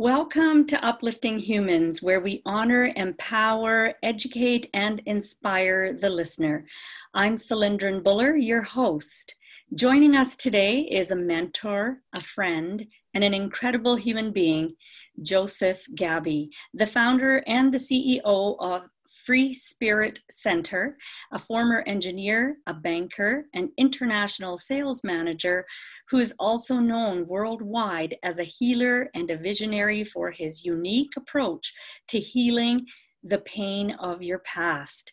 Welcome 0.00 0.66
to 0.68 0.82
Uplifting 0.82 1.38
Humans, 1.38 2.00
where 2.00 2.20
we 2.20 2.40
honor, 2.46 2.90
empower, 2.96 3.92
educate, 4.02 4.70
and 4.72 5.02
inspire 5.04 5.92
the 5.92 6.08
listener. 6.08 6.64
I'm 7.12 7.36
Cylindrin 7.36 8.02
Buller, 8.02 8.34
your 8.34 8.62
host. 8.62 9.34
Joining 9.74 10.16
us 10.16 10.36
today 10.36 10.88
is 10.90 11.10
a 11.10 11.16
mentor, 11.16 12.00
a 12.14 12.20
friend, 12.22 12.86
and 13.12 13.22
an 13.22 13.34
incredible 13.34 13.94
human 13.94 14.32
being, 14.32 14.74
Joseph 15.20 15.84
Ghabi, 15.94 16.46
the 16.72 16.86
founder 16.86 17.44
and 17.46 17.70
the 17.70 17.76
CEO 17.76 18.56
of 18.58 18.88
Free 19.30 19.54
Spirit 19.54 20.18
Center, 20.28 20.98
a 21.30 21.38
former 21.38 21.84
engineer, 21.86 22.56
a 22.66 22.74
banker, 22.74 23.46
an 23.54 23.70
international 23.78 24.56
sales 24.56 25.04
manager 25.04 25.64
who 26.08 26.18
is 26.18 26.34
also 26.40 26.80
known 26.80 27.28
worldwide 27.28 28.16
as 28.24 28.40
a 28.40 28.42
healer 28.42 29.08
and 29.14 29.30
a 29.30 29.36
visionary 29.36 30.02
for 30.02 30.32
his 30.32 30.64
unique 30.64 31.12
approach 31.16 31.72
to 32.08 32.18
healing 32.18 32.84
the 33.22 33.38
pain 33.42 33.92
of 34.00 34.20
your 34.20 34.40
past. 34.40 35.12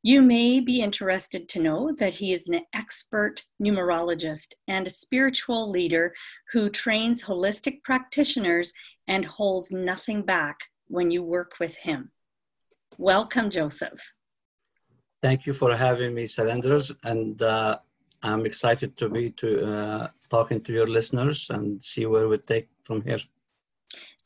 You 0.00 0.22
may 0.22 0.60
be 0.60 0.80
interested 0.80 1.48
to 1.48 1.60
know 1.60 1.92
that 1.98 2.14
he 2.14 2.32
is 2.32 2.46
an 2.46 2.60
expert 2.72 3.42
numerologist 3.60 4.52
and 4.68 4.86
a 4.86 4.90
spiritual 4.90 5.68
leader 5.68 6.14
who 6.52 6.70
trains 6.70 7.24
holistic 7.24 7.82
practitioners 7.82 8.72
and 9.08 9.24
holds 9.24 9.72
nothing 9.72 10.22
back 10.22 10.56
when 10.86 11.10
you 11.10 11.24
work 11.24 11.54
with 11.58 11.76
him. 11.78 12.12
Welcome, 12.98 13.50
Joseph. 13.50 14.12
Thank 15.22 15.46
you 15.46 15.52
for 15.52 15.74
having 15.74 16.14
me, 16.14 16.26
Cylinders, 16.26 16.92
and 17.04 17.40
uh, 17.42 17.78
I'm 18.22 18.46
excited 18.46 18.96
to 18.96 19.08
be 19.08 19.30
to 19.32 19.66
uh, 19.66 20.08
talking 20.30 20.60
to 20.62 20.72
your 20.72 20.86
listeners 20.86 21.48
and 21.50 21.82
see 21.82 22.06
where 22.06 22.28
we 22.28 22.38
take 22.38 22.68
from 22.84 23.02
here. 23.02 23.18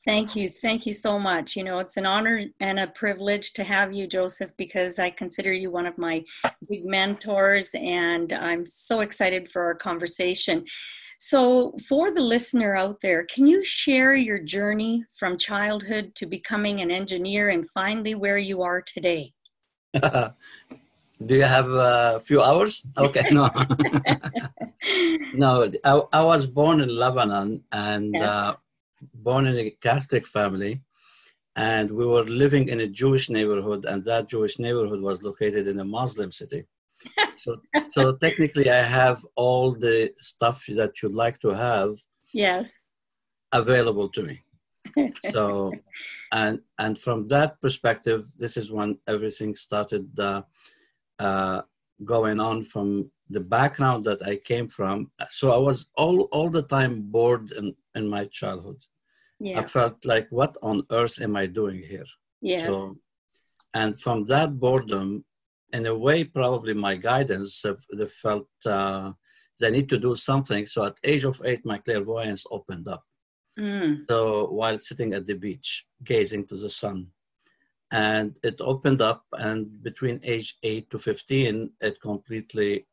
Thank 0.07 0.35
you. 0.35 0.49
Thank 0.49 0.87
you 0.87 0.95
so 0.95 1.19
much. 1.19 1.57
You 1.57 1.65
know, 1.65 1.79
it's 1.79 1.99
an 1.99 2.07
honor 2.07 2.43
and 2.61 2.79
a 2.79 2.87
privilege 2.87 3.53
to 3.55 3.65
have 3.65 3.93
you, 3.93 4.07
Joseph, 4.07 4.51
because 4.57 4.99
I 4.99 5.11
consider 5.11 5.53
you 5.53 5.71
one 5.71 5.87
of 5.87 5.99
my 5.99 6.25
big 6.69 6.87
mentors, 6.87 7.75
and 7.75 8.33
I'm 8.33 8.65
so 8.65 9.01
excited 9.01 9.51
for 9.51 9.63
our 9.63 9.75
conversation. 9.75 10.65
So, 11.23 11.75
for 11.87 12.15
the 12.15 12.23
listener 12.23 12.75
out 12.75 13.03
there, 13.03 13.25
can 13.25 13.47
you 13.47 13.63
share 13.63 14.15
your 14.15 14.39
journey 14.39 15.05
from 15.15 15.37
childhood 15.37 16.15
to 16.15 16.25
becoming 16.25 16.81
an 16.81 16.91
engineer 16.91 17.51
and 17.51 17.69
finally 17.69 18.15
where 18.15 18.39
you 18.39 18.63
are 18.63 18.81
today? 18.81 19.35
Do 19.93 21.35
you 21.35 21.43
have 21.43 21.69
a 21.69 22.23
few 22.25 22.41
hours? 22.41 22.87
Okay, 22.97 23.27
no. 23.33 23.51
no, 25.35 25.71
I, 25.85 26.01
I, 26.21 26.23
was 26.23 26.47
born 26.47 26.81
in 26.81 26.89
Lebanon 26.89 27.65
and 27.71 28.15
yes. 28.15 28.27
uh, 28.27 28.55
born 29.13 29.47
in 29.47 29.59
a 29.59 29.71
Catholic 29.83 30.27
family. 30.27 30.81
And 31.55 31.91
we 31.91 32.07
were 32.07 32.25
living 32.25 32.71
in 32.71 32.81
a 32.81 32.87
Jewish 32.87 33.29
neighborhood, 33.29 33.85
and 33.85 34.03
that 34.07 34.31
Jewish 34.31 34.59
neighborhood 34.59 35.03
was 35.03 35.23
located 35.23 35.69
in 35.69 35.81
a 35.81 35.85
Muslim 35.85 36.33
city 36.33 36.65
so 37.37 37.57
so 37.87 38.17
technically 38.17 38.71
i 38.71 38.83
have 38.83 39.25
all 39.37 39.73
the 39.73 40.13
stuff 40.21 40.65
that 40.69 41.03
you'd 41.03 41.13
like 41.13 41.39
to 41.41 41.51
have 41.51 41.97
yes. 42.33 42.91
available 43.53 44.09
to 44.09 44.23
me. 44.23 44.43
So 45.33 45.73
and 46.33 46.61
and 46.79 46.99
from 46.99 47.29
that 47.29 47.61
perspective 47.61 48.27
this 48.39 48.57
is 48.57 48.73
when 48.73 48.99
everything 49.07 49.55
started 49.55 50.07
uh, 50.19 50.43
uh, 51.19 51.63
going 52.05 52.41
on 52.41 52.65
from 52.65 53.11
the 53.29 53.41
background 53.41 54.05
that 54.05 54.21
i 54.27 54.37
came 54.37 54.69
from. 54.69 55.11
So 55.29 55.53
i 55.53 55.59
was 55.59 55.91
all 55.97 56.23
all 56.33 56.51
the 56.51 56.67
time 56.77 57.03
bored 57.03 57.53
in 57.53 57.75
in 57.95 58.09
my 58.09 58.25
childhood. 58.27 58.81
Yeah. 59.43 59.61
i 59.61 59.65
felt 59.65 59.97
like 60.05 60.27
what 60.31 60.57
on 60.63 60.83
earth 60.91 61.17
am 61.21 61.35
i 61.37 61.47
doing 61.47 61.81
here? 61.93 62.11
Yeah 62.41 62.67
so 62.67 62.97
and 63.75 63.99
from 64.01 64.27
that 64.27 64.59
boredom 64.59 65.25
in 65.73 65.87
a 65.87 65.95
way, 65.95 66.25
probably 66.25 66.75
my 66.75 66.97
guidance, 66.97 67.65
they 67.93 68.07
felt 68.07 68.49
uh, 68.67 69.13
they 69.61 69.71
need 69.71 69.89
to 69.89 69.99
do 69.99 70.17
something. 70.17 70.67
So 70.67 70.85
at 70.85 70.99
age 71.05 71.25
of 71.25 71.41
eight, 71.45 71.65
my 71.65 71.79
clairvoyance 71.79 72.47
opened 72.51 72.89
up. 72.89 73.05
Mm. 73.59 73.99
So 74.09 74.47
while 74.51 74.79
sitting 74.79 75.13
at 75.13 75.27
the 75.27 75.35
beach, 75.35 75.85
gazing 76.05 76.47
to 76.47 76.57
the 76.57 76.69
sun, 76.69 77.09
and 77.91 78.39
it 78.43 78.61
opened 78.61 79.03
up, 79.03 79.25
and 79.33 79.83
between 79.83 80.21
age 80.23 80.57
eight 80.63 80.91
to 80.91 80.99
fifteen, 80.99 81.71
it 81.81 82.01
completely, 82.01 82.87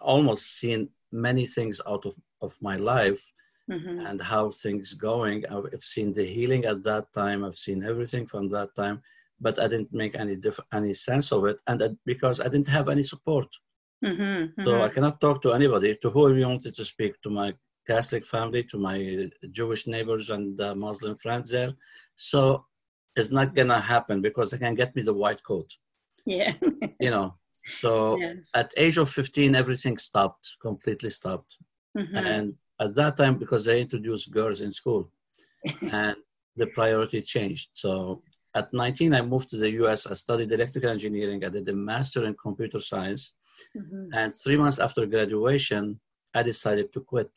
almost 0.00 0.58
seen 0.58 0.90
many 1.10 1.46
things 1.46 1.80
out 1.86 2.04
of 2.06 2.14
of 2.40 2.54
my 2.60 2.76
life. 2.76 3.24
Mm-hmm. 3.70 4.00
and 4.00 4.20
how 4.20 4.50
things 4.50 4.92
going. 4.92 5.42
I've 5.46 5.82
seen 5.82 6.12
the 6.12 6.26
healing 6.26 6.66
at 6.66 6.82
that 6.82 7.10
time. 7.14 7.42
I've 7.42 7.56
seen 7.56 7.82
everything 7.82 8.26
from 8.26 8.50
that 8.50 8.74
time 8.76 9.00
but 9.44 9.56
I 9.64 9.66
didn't 9.72 9.92
make 10.02 10.14
any 10.24 10.36
diff- 10.44 10.68
any 10.80 10.94
sense 11.08 11.28
of 11.36 11.40
it, 11.50 11.58
and 11.66 11.76
that, 11.80 11.92
because 12.12 12.36
I 12.40 12.48
didn't 12.52 12.74
have 12.78 12.88
any 12.94 13.04
support. 13.12 13.48
Mm-hmm, 14.04 14.22
mm-hmm. 14.22 14.64
So 14.66 14.82
I 14.86 14.88
cannot 14.94 15.20
talk 15.20 15.38
to 15.42 15.52
anybody. 15.58 15.90
To 16.02 16.10
who 16.10 16.20
I 16.28 16.46
wanted 16.46 16.74
to 16.78 16.84
speak 16.92 17.12
to 17.22 17.30
my 17.40 17.48
Catholic 17.86 18.24
family, 18.34 18.62
to 18.64 18.78
my 18.88 18.98
Jewish 19.58 19.86
neighbors 19.86 20.30
and 20.36 20.60
uh, 20.60 20.74
Muslim 20.86 21.14
friends 21.24 21.50
there. 21.50 21.72
So 22.14 22.64
it's 23.16 23.32
not 23.38 23.54
gonna 23.54 23.80
happen 23.94 24.16
because 24.28 24.50
they 24.50 24.60
can 24.64 24.74
get 24.74 24.96
me 24.96 25.02
the 25.02 25.18
white 25.22 25.42
coat. 25.50 25.70
Yeah. 26.26 26.52
you 27.06 27.10
know. 27.10 27.28
So 27.66 28.18
yes. 28.18 28.50
at 28.54 28.74
age 28.76 28.98
of 28.98 29.08
15, 29.10 29.54
everything 29.54 29.96
stopped, 29.98 30.56
completely 30.60 31.10
stopped. 31.10 31.56
Mm-hmm. 31.96 32.16
And 32.16 32.54
at 32.80 32.94
that 32.94 33.16
time, 33.16 33.38
because 33.38 33.64
they 33.64 33.80
introduced 33.80 34.30
girls 34.30 34.60
in 34.60 34.70
school, 34.72 35.10
and 35.92 36.16
the 36.56 36.66
priority 36.66 37.20
changed. 37.22 37.70
So 37.72 38.22
at 38.54 38.72
19, 38.72 39.14
I 39.14 39.22
moved 39.22 39.48
to 39.50 39.56
the 39.56 39.70
US. 39.82 40.06
I 40.06 40.14
studied 40.14 40.52
electrical 40.52 40.90
engineering. 40.90 41.44
I 41.44 41.48
did 41.48 41.68
a 41.68 41.72
master 41.72 42.24
in 42.24 42.34
computer 42.34 42.78
science. 42.78 43.34
Mm-hmm. 43.76 44.14
And 44.14 44.34
three 44.34 44.56
months 44.56 44.78
after 44.78 45.06
graduation, 45.06 46.00
I 46.34 46.42
decided 46.42 46.92
to 46.92 47.00
quit. 47.00 47.30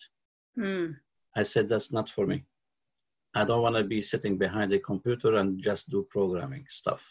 Mm. 0.57 0.95
I 1.35 1.43
said, 1.43 1.67
that's 1.67 1.91
not 1.91 2.09
for 2.09 2.25
me. 2.27 2.43
I 3.35 3.43
don't 3.43 3.61
want 3.61 3.75
to 3.75 3.83
be 3.83 4.01
sitting 4.01 4.37
behind 4.37 4.73
a 4.73 4.79
computer 4.79 5.35
and 5.35 5.61
just 5.61 5.89
do 5.89 6.07
programming 6.09 6.65
stuff. 6.69 7.03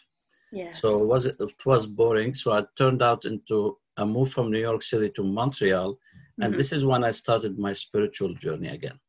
Yeah. 0.51 0.71
So 0.71 1.01
it 1.01 1.05
was, 1.05 1.25
it 1.25 1.65
was 1.65 1.85
boring. 1.85 2.33
So 2.33 2.51
I 2.53 2.63
turned 2.77 3.01
out 3.01 3.25
into 3.25 3.77
a 3.97 4.05
move 4.05 4.31
from 4.31 4.51
New 4.51 4.59
York 4.59 4.83
City 4.83 5.09
to 5.15 5.23
Montreal. 5.23 5.93
Mm-hmm. 5.93 6.43
And 6.43 6.53
this 6.53 6.71
is 6.71 6.85
when 6.85 7.03
I 7.03 7.11
started 7.11 7.59
my 7.59 7.73
spiritual 7.73 8.33
journey 8.35 8.69
again. 8.69 8.99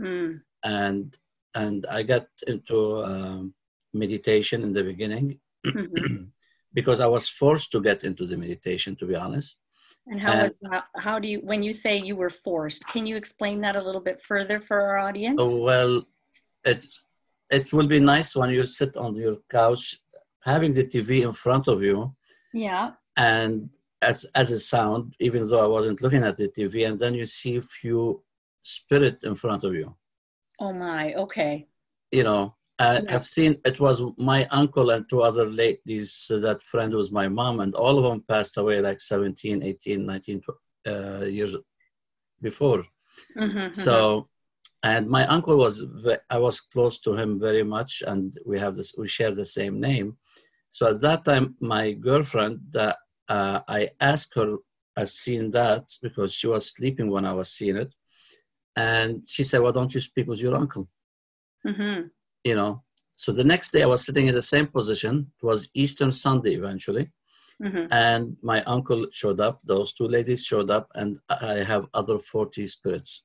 Mm. 0.00 0.40
And 0.64 1.16
and 1.54 1.84
I 1.90 2.02
got 2.02 2.26
into 2.46 3.04
um, 3.04 3.54
meditation 3.92 4.62
in 4.62 4.72
the 4.72 4.82
beginning 4.82 5.38
mm-hmm. 5.66 6.24
because 6.74 7.00
I 7.00 7.06
was 7.06 7.28
forced 7.28 7.72
to 7.72 7.80
get 7.80 8.04
into 8.04 8.26
the 8.26 8.36
meditation, 8.36 8.96
to 8.96 9.06
be 9.06 9.14
honest. 9.14 9.56
And 10.06 10.20
how 10.20 10.32
and, 10.32 10.42
was, 10.42 10.70
how, 10.70 10.82
how 10.96 11.18
do 11.18 11.28
you 11.28 11.40
when 11.40 11.62
you 11.62 11.72
say 11.72 11.96
you 11.96 12.16
were 12.16 12.30
forced? 12.30 12.86
Can 12.88 13.06
you 13.06 13.16
explain 13.16 13.60
that 13.60 13.76
a 13.76 13.82
little 13.82 14.00
bit 14.00 14.20
further 14.22 14.58
for 14.58 14.80
our 14.80 14.98
audience? 14.98 15.38
Oh, 15.38 15.60
well, 15.60 16.02
it 16.64 16.84
it 17.50 17.72
will 17.72 17.86
be 17.86 18.00
nice 18.00 18.34
when 18.34 18.50
you 18.50 18.64
sit 18.66 18.96
on 18.96 19.14
your 19.14 19.36
couch, 19.48 20.00
having 20.40 20.72
the 20.72 20.84
TV 20.84 21.22
in 21.22 21.32
front 21.32 21.68
of 21.68 21.82
you. 21.82 22.14
Yeah. 22.52 22.92
And 23.16 23.70
as 24.00 24.26
as 24.34 24.50
a 24.50 24.58
sound, 24.58 25.14
even 25.20 25.48
though 25.48 25.60
I 25.60 25.68
wasn't 25.68 26.02
looking 26.02 26.24
at 26.24 26.36
the 26.36 26.48
TV, 26.48 26.88
and 26.88 26.98
then 26.98 27.14
you 27.14 27.26
see 27.26 27.56
a 27.56 27.62
few 27.62 28.22
spirit 28.64 29.22
in 29.22 29.34
front 29.36 29.62
of 29.62 29.74
you. 29.74 29.94
Oh 30.58 30.72
my! 30.72 31.14
Okay. 31.14 31.64
You 32.10 32.24
know, 32.24 32.54
uh, 32.82 33.00
yeah. 33.04 33.14
I've 33.14 33.26
seen 33.26 33.56
it 33.64 33.78
was 33.80 34.02
my 34.16 34.46
uncle 34.46 34.90
and 34.90 35.08
two 35.08 35.22
other 35.22 35.46
ladies. 35.46 36.30
Uh, 36.32 36.38
that 36.38 36.62
friend 36.62 36.92
was 36.92 37.12
my 37.12 37.28
mom, 37.28 37.60
and 37.60 37.74
all 37.74 37.96
of 37.98 38.04
them 38.04 38.24
passed 38.28 38.56
away 38.56 38.80
like 38.80 39.00
17, 39.00 39.62
18, 39.62 40.04
19 40.04 40.42
uh, 40.86 41.24
years 41.24 41.56
before. 42.40 42.84
Mm-hmm, 43.36 43.80
so, 43.80 43.94
mm-hmm. 43.94 44.90
and 44.90 45.08
my 45.08 45.26
uncle 45.26 45.56
was, 45.56 45.84
I 46.28 46.38
was 46.38 46.60
close 46.60 46.98
to 47.00 47.14
him 47.14 47.38
very 47.38 47.62
much, 47.62 48.02
and 48.06 48.36
we 48.44 48.58
have 48.58 48.74
this, 48.74 48.94
we 48.98 49.06
share 49.06 49.32
the 49.32 49.46
same 49.46 49.80
name. 49.80 50.16
So 50.68 50.88
at 50.90 51.00
that 51.02 51.24
time, 51.24 51.54
my 51.60 51.92
girlfriend, 51.92 52.76
uh, 52.76 52.94
I 53.28 53.90
asked 54.00 54.32
her, 54.36 54.56
I've 54.96 55.10
seen 55.10 55.50
that 55.50 55.84
because 56.02 56.34
she 56.34 56.48
was 56.48 56.72
sleeping 56.74 57.10
when 57.10 57.24
I 57.24 57.32
was 57.32 57.50
seeing 57.52 57.76
it. 57.76 57.94
And 58.74 59.22
she 59.26 59.44
said, 59.44 59.60
Why 59.60 59.70
don't 59.70 59.94
you 59.94 60.00
speak 60.00 60.26
with 60.26 60.40
your 60.40 60.56
uncle? 60.56 60.88
Mm-hmm 61.66 62.08
you 62.44 62.54
know. 62.54 62.82
So 63.14 63.30
the 63.30 63.44
next 63.44 63.72
day 63.72 63.82
i 63.82 63.86
was 63.86 64.04
sitting 64.04 64.26
in 64.26 64.34
the 64.34 64.42
same 64.42 64.66
position. 64.66 65.30
It 65.40 65.46
was 65.46 65.68
eastern 65.74 66.12
sunday 66.12 66.54
eventually. 66.54 67.10
Mm-hmm. 67.62 67.92
and 67.92 68.36
my 68.42 68.62
uncle 68.64 69.06
showed 69.12 69.40
up. 69.40 69.60
Those 69.62 69.92
two 69.92 70.08
ladies 70.08 70.44
showed 70.44 70.70
up. 70.70 70.88
And 70.94 71.18
i 71.28 71.62
have 71.62 71.86
other 71.94 72.18
40 72.18 72.66
spirits 72.66 73.22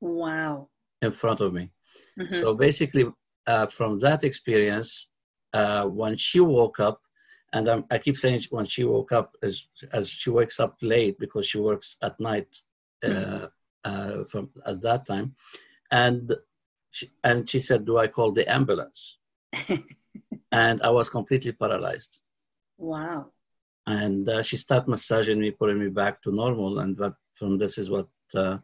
wow. 0.00 0.68
in 1.02 1.10
front 1.10 1.40
of 1.40 1.52
me. 1.52 1.70
Mm-hmm. 2.18 2.34
so 2.34 2.54
basically 2.54 3.06
uh, 3.46 3.66
from 3.66 3.98
that 3.98 4.22
experience 4.22 5.10
uh, 5.52 5.84
when 5.84 6.16
she 6.16 6.40
woke 6.40 6.78
up 6.78 7.00
and 7.52 7.68
I'm, 7.68 7.84
i 7.90 7.98
keep 7.98 8.16
saying 8.16 8.40
when 8.50 8.66
she 8.66 8.84
woke 8.84 9.12
up 9.12 9.36
as, 9.42 9.66
as 9.92 10.08
she 10.08 10.30
wakes 10.30 10.60
up 10.60 10.76
late 10.80 11.18
because 11.18 11.44
she 11.46 11.58
works 11.58 11.96
at 12.02 12.18
night 12.20 12.60
uh, 13.04 13.08
mm-hmm. 13.08 13.44
uh, 13.84 14.24
from 14.24 14.50
at 14.66 14.80
that 14.82 15.06
time. 15.06 15.34
And 15.90 16.32
she, 16.94 17.10
and 17.24 17.48
she 17.50 17.58
said, 17.58 17.84
"Do 17.84 17.98
I 17.98 18.06
call 18.06 18.30
the 18.32 18.46
ambulance?" 18.58 19.18
and 20.52 20.80
I 20.80 20.90
was 20.90 21.08
completely 21.08 21.52
paralyzed. 21.52 22.20
Wow. 22.78 23.32
And 23.86 24.28
uh, 24.28 24.42
she 24.42 24.56
started 24.56 24.88
massaging 24.88 25.40
me, 25.40 25.50
putting 25.50 25.80
me 25.80 25.88
back 25.88 26.22
to 26.22 26.32
normal, 26.32 26.78
and 26.78 26.96
that 26.98 27.14
from 27.34 27.58
this 27.58 27.78
is 27.78 27.90
what 27.90 28.08
uh, 28.34 28.58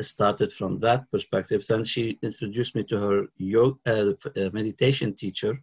started 0.00 0.52
from 0.52 0.78
that 0.80 1.10
perspective. 1.10 1.66
Then 1.66 1.82
she 1.84 2.18
introduced 2.22 2.76
me 2.76 2.84
to 2.84 2.96
her 3.06 3.26
yoga 3.36 3.78
uh, 3.86 4.30
uh 4.40 4.50
meditation 4.52 5.14
teacher, 5.14 5.60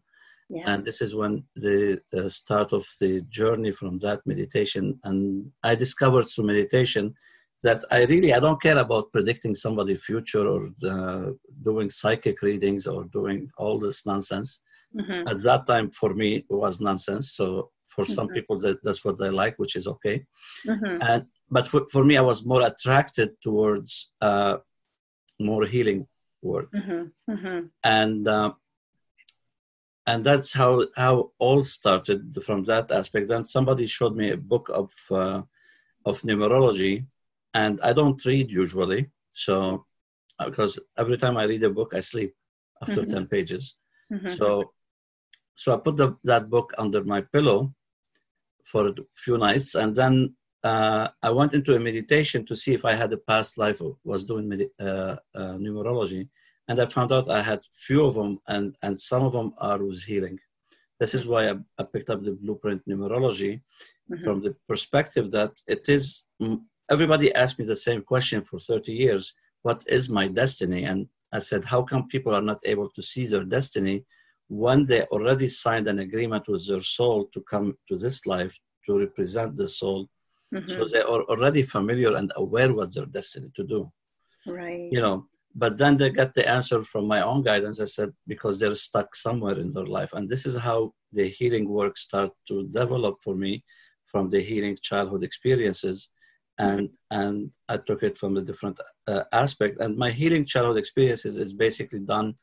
yes. 0.49 0.65
and 0.67 0.83
this 0.83 1.01
is 1.01 1.15
when 1.15 1.43
the 1.55 2.01
uh, 2.13 2.27
start 2.27 2.73
of 2.73 2.85
the 2.99 3.21
journey 3.29 3.71
from 3.71 3.97
that 3.99 4.19
meditation. 4.25 4.99
And 5.05 5.51
I 5.63 5.73
discovered 5.75 6.27
through 6.27 6.47
meditation 6.47 7.15
that 7.63 7.83
I 7.91 8.03
really 8.05 8.33
I 8.33 8.39
don't 8.39 8.61
care 8.61 8.77
about 8.77 9.11
predicting 9.11 9.53
somebody's 9.55 10.03
future 10.03 10.47
or 10.47 10.69
uh, 10.87 11.31
doing 11.63 11.89
psychic 11.89 12.41
readings 12.41 12.87
or 12.87 13.03
doing 13.05 13.49
all 13.57 13.77
this 13.79 14.05
nonsense. 14.05 14.61
Mm-hmm. 14.95 15.27
At 15.27 15.43
that 15.43 15.67
time, 15.67 15.91
for 15.91 16.13
me, 16.13 16.37
it 16.37 16.45
was 16.49 16.79
nonsense. 16.79 17.33
So 17.33 17.69
for 17.87 18.03
mm-hmm. 18.03 18.13
some 18.13 18.27
people, 18.29 18.59
that, 18.59 18.83
that's 18.83 19.03
what 19.03 19.19
they 19.19 19.29
like, 19.29 19.59
which 19.59 19.75
is 19.75 19.87
okay. 19.87 20.25
Mm-hmm. 20.65 21.03
And 21.07 21.25
but 21.51 21.67
for, 21.67 21.85
for 21.91 22.03
me, 22.03 22.17
I 22.17 22.21
was 22.21 22.45
more 22.45 22.65
attracted 22.65 23.29
towards 23.41 24.11
uh, 24.21 24.57
more 25.39 25.65
healing 25.65 26.07
work, 26.41 26.71
mm-hmm. 26.71 27.31
Mm-hmm. 27.31 27.65
and 27.83 28.27
uh, 28.27 28.53
and 30.07 30.23
that's 30.23 30.53
how 30.53 30.85
how 30.95 31.31
all 31.39 31.61
started 31.63 32.37
from 32.45 32.63
that 32.65 32.91
aspect. 32.91 33.27
Then 33.27 33.43
somebody 33.43 33.85
showed 33.85 34.15
me 34.15 34.31
a 34.31 34.37
book 34.37 34.69
of 34.73 34.91
uh, 35.11 35.41
of 36.05 36.21
numerology 36.21 37.05
and 37.53 37.79
I 37.81 37.93
don't 37.93 38.23
read 38.25 38.51
usually. 38.51 39.09
So, 39.31 39.85
because 40.43 40.79
every 40.97 41.17
time 41.17 41.37
I 41.37 41.43
read 41.43 41.63
a 41.63 41.69
book, 41.69 41.93
I 41.95 41.99
sleep 41.99 42.33
after 42.81 43.01
mm-hmm. 43.01 43.11
10 43.11 43.27
pages. 43.27 43.75
Mm-hmm. 44.11 44.27
So, 44.27 44.71
so 45.55 45.73
I 45.73 45.77
put 45.77 45.97
the, 45.97 46.15
that 46.23 46.49
book 46.49 46.73
under 46.77 47.03
my 47.03 47.21
pillow 47.21 47.73
for 48.63 48.87
a 48.87 48.93
few 49.15 49.37
nights, 49.37 49.75
and 49.75 49.95
then 49.95 50.35
uh, 50.63 51.07
I 51.21 51.29
went 51.31 51.53
into 51.53 51.75
a 51.75 51.79
meditation 51.79 52.45
to 52.45 52.55
see 52.55 52.73
if 52.73 52.85
I 52.85 52.93
had 52.93 53.11
a 53.13 53.17
past 53.17 53.57
life 53.57 53.81
was 54.03 54.23
doing 54.23 54.47
med- 54.47 54.69
uh, 54.79 55.15
uh, 55.35 55.55
numerology, 55.65 56.29
and 56.67 56.79
I 56.79 56.85
found 56.85 57.11
out 57.11 57.29
I 57.29 57.41
had 57.41 57.61
few 57.73 58.05
of 58.05 58.15
them, 58.15 58.39
and 58.47 58.75
and 58.83 58.99
some 58.99 59.23
of 59.23 59.33
them 59.33 59.53
are 59.57 59.79
with 59.83 60.03
healing. 60.03 60.37
This 60.99 61.13
is 61.13 61.25
why 61.25 61.49
I, 61.49 61.55
I 61.77 61.83
picked 61.83 62.09
up 62.09 62.23
the 62.23 62.33
blueprint 62.33 62.81
numerology 62.87 63.61
mm-hmm. 64.11 64.23
from 64.23 64.41
the 64.41 64.55
perspective 64.67 65.31
that 65.31 65.53
it 65.67 65.87
is 65.87 66.25
everybody 66.89 67.33
asked 67.35 67.59
me 67.59 67.65
the 67.65 67.75
same 67.75 68.01
question 68.01 68.43
for 68.43 68.59
30 68.59 68.93
years 68.93 69.33
what 69.61 69.83
is 69.87 70.09
my 70.09 70.27
destiny? 70.27 70.85
And 70.85 71.07
i 71.31 71.39
said 71.39 71.65
how 71.65 71.81
come 71.83 72.07
people 72.07 72.33
are 72.33 72.41
not 72.51 72.59
able 72.65 72.89
to 72.91 73.01
see 73.01 73.25
their 73.25 73.43
destiny 73.43 74.03
when 74.47 74.85
they 74.85 75.03
already 75.03 75.47
signed 75.47 75.87
an 75.87 75.99
agreement 75.99 76.47
with 76.47 76.67
their 76.67 76.81
soul 76.81 77.29
to 77.33 77.41
come 77.41 77.77
to 77.87 77.97
this 77.97 78.25
life 78.25 78.57
to 78.85 78.99
represent 78.99 79.55
the 79.55 79.67
soul? 79.67 80.09
Mm-hmm. 80.51 80.67
so 80.67 80.85
they 80.85 81.01
are 81.01 81.21
already 81.31 81.61
familiar 81.61 82.15
and 82.15 82.31
aware 82.35 82.73
what 82.73 82.91
their 82.91 83.05
destiny 83.05 83.51
to 83.55 83.63
do. 83.63 83.91
Right. 84.47 84.89
You 84.91 85.01
know 85.01 85.27
but 85.55 85.77
then 85.77 85.97
they 85.97 86.09
get 86.09 86.33
the 86.33 86.47
answer 86.47 86.83
from 86.83 87.07
my 87.07 87.21
own 87.21 87.41
guidance. 87.41 87.79
I 87.79 87.85
said 87.85 88.11
because 88.27 88.59
they're 88.59 88.75
stuck 88.75 89.15
somewhere 89.15 89.57
in 89.59 89.73
their 89.73 89.85
life. 89.85 90.13
And 90.13 90.29
this 90.29 90.45
is 90.45 90.55
how 90.55 90.93
the 91.11 91.27
healing 91.27 91.67
work 91.67 91.97
start 91.97 92.31
to 92.47 92.67
develop 92.67 93.15
for 93.23 93.35
me 93.35 93.63
from 94.05 94.29
the 94.29 94.41
healing 94.41 94.77
childhood 94.81 95.23
experiences 95.23 96.09
and 96.59 96.89
and 97.09 97.51
I 97.67 97.77
took 97.77 98.03
it 98.03 98.17
from 98.17 98.37
a 98.37 98.41
different 98.41 98.79
uh, 99.07 99.23
aspect. 99.31 99.79
And 99.79 99.97
my 99.97 100.11
healing 100.11 100.45
childhood 100.45 100.77
experiences 100.77 101.37
is 101.37 101.53
basically 101.53 101.99
done 101.99 102.35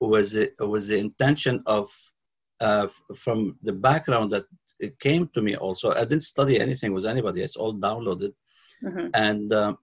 with 0.00 0.32
the, 0.32 0.52
with 0.66 0.88
the 0.88 0.98
intention 0.98 1.62
of 1.66 1.88
uh, 2.60 2.88
from 3.14 3.56
the 3.62 3.72
background 3.72 4.30
that 4.32 4.46
it 4.78 4.98
came 4.98 5.28
to 5.34 5.42
me. 5.42 5.56
Also, 5.56 5.92
I 5.92 6.00
didn't 6.00 6.22
study 6.34 6.58
anything 6.58 6.92
with 6.94 7.06
anybody; 7.06 7.42
it's 7.42 7.56
all 7.56 7.74
downloaded, 7.74 8.32
mm-hmm. 8.82 9.08
and 9.14 9.52
uh, 9.52 9.74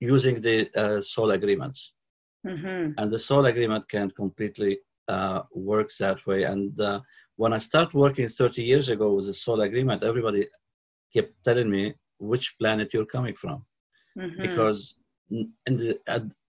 using 0.00 0.40
the 0.40 0.70
uh, 0.74 1.00
soul 1.00 1.32
agreements. 1.32 1.92
Mm-hmm. 2.46 2.92
And 2.96 3.10
the 3.10 3.18
soul 3.18 3.46
agreement 3.46 3.88
can 3.88 4.10
completely 4.12 4.78
uh, 5.08 5.42
works 5.52 5.98
that 5.98 6.24
way. 6.26 6.44
And 6.44 6.80
uh, 6.80 7.00
when 7.34 7.52
I 7.52 7.58
started 7.58 7.94
working 7.94 8.28
30 8.28 8.62
years 8.62 8.88
ago 8.88 9.14
with 9.14 9.26
the 9.26 9.34
soul 9.34 9.60
agreement, 9.62 10.04
everybody 10.04 10.46
kept 11.16 11.32
telling 11.44 11.70
me 11.76 11.84
which 12.18 12.46
planet 12.58 12.92
you're 12.94 13.12
coming 13.16 13.36
from. 13.42 13.58
Mm-hmm. 14.18 14.40
because 14.40 14.94
in 15.30 15.76
the 15.76 16.00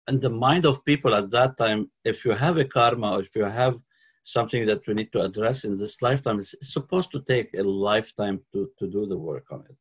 in 0.08 0.20
the 0.22 0.30
mind 0.30 0.66
of 0.66 0.86
people 0.86 1.14
at 1.14 1.30
that 1.32 1.58
time 1.58 1.92
if 2.06 2.24
you 2.24 2.32
have 2.32 2.58
a 2.58 2.64
karma 2.64 3.12
or 3.16 3.20
if 3.20 3.36
you 3.36 3.44
have 3.44 3.76
something 4.24 4.66
that 4.66 4.88
we 4.88 4.94
need 4.94 5.12
to 5.12 5.22
address 5.22 5.66
in 5.66 5.74
this 5.78 6.02
lifetime 6.02 6.40
it's, 6.40 6.56
supposed 6.62 7.12
to 7.12 7.22
take 7.24 7.50
a 7.54 7.64
lifetime 7.64 8.40
to 8.54 8.70
to 8.80 8.88
do 8.88 9.06
the 9.06 9.18
work 9.18 9.48
on 9.52 9.66
it. 9.70 9.78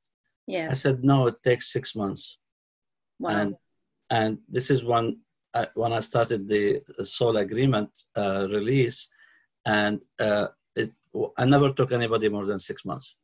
Yeah. 0.49 0.69
I 0.73 0.75
said 0.75 1.05
no 1.05 1.29
it 1.29 1.41
takes 1.45 1.73
six 1.73 1.95
months. 1.95 2.39
Wow. 3.21 3.31
and 3.39 3.55
and 4.11 4.39
this 4.49 4.69
is 4.75 4.83
when 4.85 5.05
I, 5.55 5.69
when 5.75 5.93
i 5.99 6.01
started 6.01 6.41
the 6.49 6.65
soul 7.03 7.37
agreement 7.39 7.91
uh, 8.15 8.47
release 8.51 8.99
and 9.65 10.01
uh, 10.19 10.49
it 10.75 10.91
i 11.39 11.45
never 11.45 11.69
took 11.73 11.93
anybody 11.93 12.29
more 12.29 12.47
than 12.47 12.59
six 12.59 12.85
months. 12.85 13.15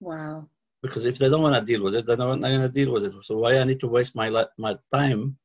Wow 0.00 0.48
because 0.82 1.04
if 1.04 1.18
they 1.18 1.28
don't 1.28 1.42
want 1.42 1.54
to 1.54 1.72
deal 1.72 1.82
with 1.82 1.94
it, 1.94 2.06
they're 2.06 2.16
not 2.16 2.40
going 2.40 2.60
to 2.60 2.68
deal 2.68 2.92
with 2.92 3.04
it. 3.04 3.12
So 3.22 3.38
why 3.38 3.58
I 3.58 3.64
need 3.64 3.80
to 3.80 3.88
waste 3.88 4.14
my 4.14 4.28
my 4.58 4.76
time? 4.92 5.36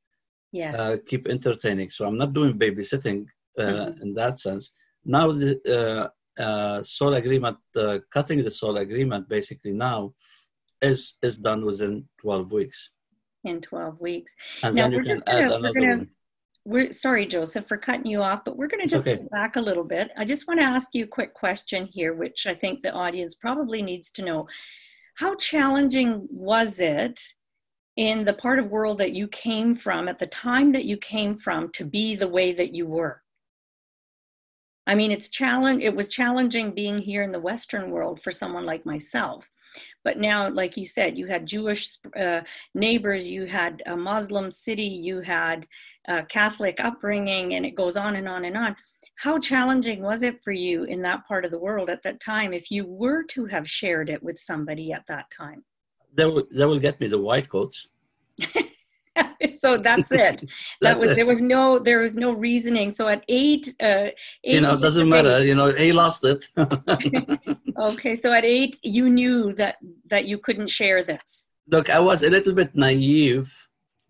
Yes. 0.52 0.80
Uh, 0.80 0.98
keep 1.06 1.28
entertaining. 1.28 1.90
So 1.90 2.06
I'm 2.06 2.18
not 2.18 2.34
doing 2.34 2.58
babysitting 2.58 3.26
uh, 3.58 3.64
mm-hmm. 3.64 4.02
in 4.02 4.14
that 4.14 4.40
sense. 4.40 4.74
Now 5.04 5.32
the 5.32 5.60
uh, 5.78 6.42
uh 6.42 6.84
soul 6.84 7.14
agreement, 7.16 7.58
uh, 7.76 8.00
cutting 8.12 8.44
the 8.44 8.52
soul 8.52 8.78
agreement, 8.78 9.28
basically 9.28 9.72
now 9.72 10.14
is 10.82 11.16
is 11.22 11.38
done 11.38 11.66
within 11.66 12.08
12 12.22 12.52
weeks. 12.52 12.92
In 13.44 13.62
12 13.62 14.00
weeks. 14.00 14.36
And 14.62 14.76
now 14.76 14.90
we're 14.90 15.04
just 15.04 15.26
gonna, 15.26 15.60
we're 15.60 15.74
gonna 15.74 16.08
we're 16.66 16.92
sorry 16.94 17.26
joseph 17.26 17.68
for 17.68 17.78
cutting 17.78 18.06
you 18.06 18.22
off 18.22 18.46
but 18.46 18.56
we're 18.56 18.68
going 18.68 18.82
to 18.82 18.88
just 18.88 19.06
okay. 19.06 19.22
go 19.22 19.28
back 19.32 19.58
a 19.58 19.62
little 19.62 19.84
bit 19.84 20.12
i 20.16 20.24
just 20.24 20.48
want 20.48 20.60
to 20.60 20.66
ask 20.66 20.94
you 20.94 21.04
a 21.04 21.08
quick 21.08 21.34
question 21.34 21.90
here 21.92 22.14
which 22.14 22.48
i 22.48 22.54
think 22.54 22.82
the 22.82 22.92
audience 22.92 23.36
probably 23.36 23.82
needs 23.82 24.10
to 24.10 24.24
know 24.24 24.48
how 25.16 25.36
challenging 25.36 26.28
was 26.32 26.80
it 26.80 27.22
in 27.96 28.26
the 28.26 28.34
part 28.34 28.60
of 28.60 28.72
world 28.72 28.98
that 28.98 29.14
you 29.14 29.28
came 29.28 29.76
from 29.76 30.08
at 30.08 30.20
the 30.20 30.28
time 30.28 30.72
that 30.72 30.86
you 30.86 30.98
came 30.98 31.38
from 31.38 31.70
to 31.74 31.86
be 31.86 32.16
the 32.16 32.28
way 32.28 32.52
that 32.52 32.74
you 32.74 32.86
were? 32.86 33.22
I 34.86 34.96
mean, 34.96 35.12
it's 35.12 35.30
challenge. 35.30 35.82
It 35.82 35.96
was 35.96 36.10
challenging 36.10 36.72
being 36.72 37.00
here 37.00 37.24
in 37.24 37.32
the 37.32 37.40
Western 37.40 37.90
world 37.90 38.22
for 38.22 38.32
someone 38.32 38.66
like 38.66 38.86
myself. 38.86 39.50
But 40.04 40.20
now, 40.20 40.50
like 40.50 40.78
you 40.78 40.86
said, 40.86 41.18
you 41.18 41.28
had 41.28 41.46
Jewish 41.46 41.98
uh, 42.20 42.42
neighbors, 42.74 43.30
you 43.30 43.46
had 43.46 43.82
a 43.86 43.96
Muslim 43.96 44.52
city, 44.52 44.84
you 44.84 45.22
had 45.22 45.68
a 46.08 46.24
Catholic 46.24 46.80
upbringing, 46.80 47.56
and 47.56 47.66
it 47.66 47.76
goes 47.76 47.98
on 47.98 48.16
and 48.16 48.28
on 48.28 48.46
and 48.46 48.58
on. 48.58 48.76
How 49.16 49.40
challenging 49.40 50.02
was 50.02 50.24
it 50.24 50.44
for 50.44 50.52
you 50.52 50.84
in 50.86 51.02
that 51.04 51.26
part 51.28 51.46
of 51.46 51.52
the 51.52 51.60
world 51.60 51.90
at 51.90 52.04
that 52.04 52.20
time 52.20 52.54
if 52.54 52.72
you 52.72 52.86
were 52.86 53.24
to 53.24 53.46
have 53.46 53.70
shared 53.70 54.10
it 54.10 54.22
with 54.24 54.38
somebody 54.38 54.92
at 54.92 55.06
that 55.08 55.30
time? 55.30 55.64
They 56.16 56.26
will, 56.26 56.46
they 56.52 56.66
will 56.66 56.80
get 56.80 57.00
me 57.00 57.08
the 57.08 57.20
white 57.20 57.50
coats. 57.50 57.88
so 59.52 59.78
that's 59.78 60.12
it. 60.12 60.42
that 60.42 60.48
that's 60.82 61.02
was 61.02 61.12
it. 61.12 61.16
there 61.16 61.26
was 61.26 61.42
no 61.42 61.80
there 61.80 62.02
was 62.02 62.16
no 62.16 62.34
reasoning. 62.34 62.92
So 62.92 63.08
at 63.08 63.24
eight, 63.28 63.74
uh, 63.82 64.10
eight 64.44 64.56
you 64.56 64.62
know, 64.62 64.74
it 64.74 64.82
doesn't 64.82 65.08
matter. 65.08 65.44
You 65.44 65.56
know, 65.56 65.72
he 65.72 65.92
lost 65.92 66.24
it. 66.26 66.50
okay, 67.78 68.18
so 68.18 68.34
at 68.34 68.46
eight, 68.46 68.78
you 68.84 69.10
knew 69.10 69.54
that 69.54 69.78
that 70.08 70.28
you 70.28 70.38
couldn't 70.38 70.70
share 70.70 71.04
this. 71.04 71.52
Look, 71.68 71.90
I 71.90 72.00
was 72.00 72.24
a 72.24 72.30
little 72.30 72.54
bit 72.54 72.76
naive, 72.76 73.52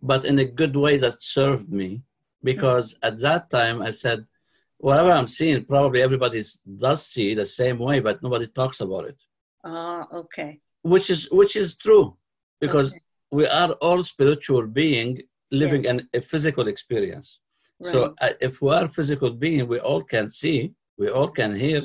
but 0.01 0.25
in 0.25 0.39
a 0.39 0.45
good 0.45 0.75
way 0.75 0.97
that 0.97 1.21
served 1.21 1.71
me 1.71 2.03
because 2.43 2.93
mm-hmm. 2.93 3.07
at 3.07 3.19
that 3.19 3.49
time 3.49 3.81
I 3.81 3.91
said, 3.91 4.25
whatever 4.77 5.11
I'm 5.11 5.27
seeing, 5.27 5.63
probably 5.65 6.01
everybody 6.01 6.41
does 6.77 7.05
see 7.05 7.33
the 7.33 7.45
same 7.45 7.79
way, 7.79 7.99
but 7.99 8.21
nobody 8.21 8.47
talks 8.47 8.81
about 8.81 9.05
it. 9.05 9.17
Ah, 9.63 10.07
uh, 10.11 10.17
okay. 10.17 10.59
Which 10.81 11.09
is 11.09 11.31
which 11.31 11.55
is 11.55 11.75
true, 11.75 12.17
because 12.59 12.91
okay. 12.91 13.01
we 13.31 13.47
are 13.47 13.71
all 13.85 14.03
spiritual 14.03 14.67
being 14.67 15.21
living 15.51 15.83
yeah. 15.85 15.99
a 16.13 16.21
physical 16.21 16.67
experience. 16.67 17.39
Right. 17.79 17.91
So 17.91 18.15
uh, 18.19 18.33
if 18.41 18.61
we 18.61 18.71
are 18.73 18.87
physical 18.87 19.31
being, 19.31 19.67
we 19.67 19.79
all 19.79 20.01
can 20.01 20.29
see, 20.29 20.73
we 20.97 21.09
all 21.09 21.29
can 21.29 21.53
hear, 21.53 21.81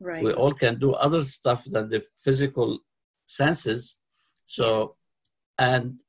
right. 0.00 0.22
we 0.22 0.32
all 0.32 0.52
can 0.52 0.78
do 0.78 0.92
other 0.92 1.22
stuff 1.22 1.64
than 1.66 1.88
the 1.88 2.02
physical 2.24 2.80
senses. 3.26 3.98
So, 4.44 4.94
and 5.58 6.02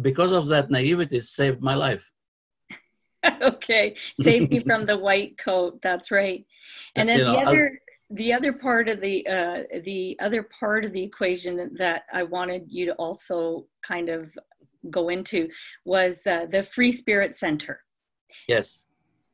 because 0.00 0.32
of 0.32 0.46
that 0.48 0.70
naivety, 0.70 1.20
saved 1.20 1.60
my 1.60 1.74
life. 1.74 2.10
okay, 3.42 3.94
saved 4.18 4.50
me 4.50 4.60
from 4.60 4.86
the 4.86 4.96
white 4.96 5.38
coat. 5.38 5.80
That's 5.82 6.10
right. 6.10 6.44
And 6.96 7.08
then 7.08 7.20
you 7.20 7.24
the 7.24 7.38
other. 7.38 7.70
I'll, 7.72 7.78
the 8.14 8.32
other 8.34 8.52
part 8.52 8.88
of 8.88 9.00
the 9.00 9.26
uh, 9.26 9.62
the 9.84 10.18
other 10.20 10.42
part 10.42 10.84
of 10.84 10.92
the 10.92 11.02
equation 11.02 11.70
that 11.76 12.02
I 12.12 12.24
wanted 12.24 12.66
you 12.68 12.86
to 12.86 12.92
also 12.94 13.66
kind 13.82 14.10
of 14.10 14.30
go 14.90 15.08
into 15.08 15.48
was 15.84 16.26
uh, 16.26 16.46
the 16.46 16.62
Free 16.62 16.92
Spirit 16.92 17.34
Center. 17.34 17.80
Yes. 18.48 18.82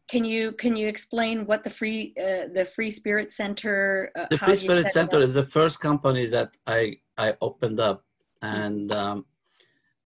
Can 0.09 0.25
you 0.25 0.53
can 0.53 0.75
you 0.75 0.89
explain 0.89 1.45
what 1.47 1.65
the 1.65 1.71
free 1.71 2.15
uh, 2.19 2.49
the 2.53 2.65
Free 2.65 2.91
Spirit 2.91 3.31
Center? 3.31 4.11
Uh, 4.19 4.27
the 4.31 4.39
Free 4.39 4.57
Spirit 4.57 4.87
Center 4.87 5.21
is 5.21 5.35
the 5.35 5.43
first 5.43 5.81
company 5.81 6.27
that 6.27 6.57
I 6.67 6.97
I 7.19 7.35
opened 7.41 7.79
up, 7.79 8.05
and 8.41 8.91
um, 8.91 9.27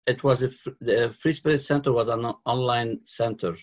it 0.07 0.23
was 0.23 0.41
a, 0.41 0.49
the 0.79 1.15
Free 1.21 1.33
Spirit 1.33 1.59
Center 1.59 1.91
was 1.91 2.07
an 2.07 2.25
online 2.45 2.99
center. 3.03 3.55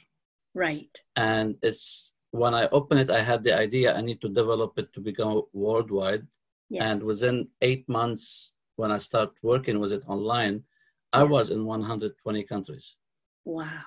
Right. 0.55 0.95
And 1.17 1.59
it's 1.63 2.15
when 2.31 2.55
I 2.55 2.69
opened 2.69 3.01
it, 3.01 3.11
I 3.11 3.23
had 3.23 3.43
the 3.43 3.57
idea 3.57 3.97
I 3.97 4.01
need 4.01 4.21
to 4.21 4.29
develop 4.29 4.79
it 4.79 4.93
to 4.93 5.01
become 5.01 5.43
worldwide. 5.53 6.27
Yes. 6.71 6.83
And 6.83 7.03
within 7.03 7.49
eight 7.63 7.89
months, 7.89 8.53
when 8.77 8.93
I 8.93 8.99
started 8.99 9.35
working 9.43 9.81
with 9.81 9.93
it 9.93 10.05
online, 10.07 10.65
I 11.13 11.23
was 11.23 11.51
in 11.51 11.65
120 11.65 12.45
countries. 12.45 12.97
Wow. 13.45 13.83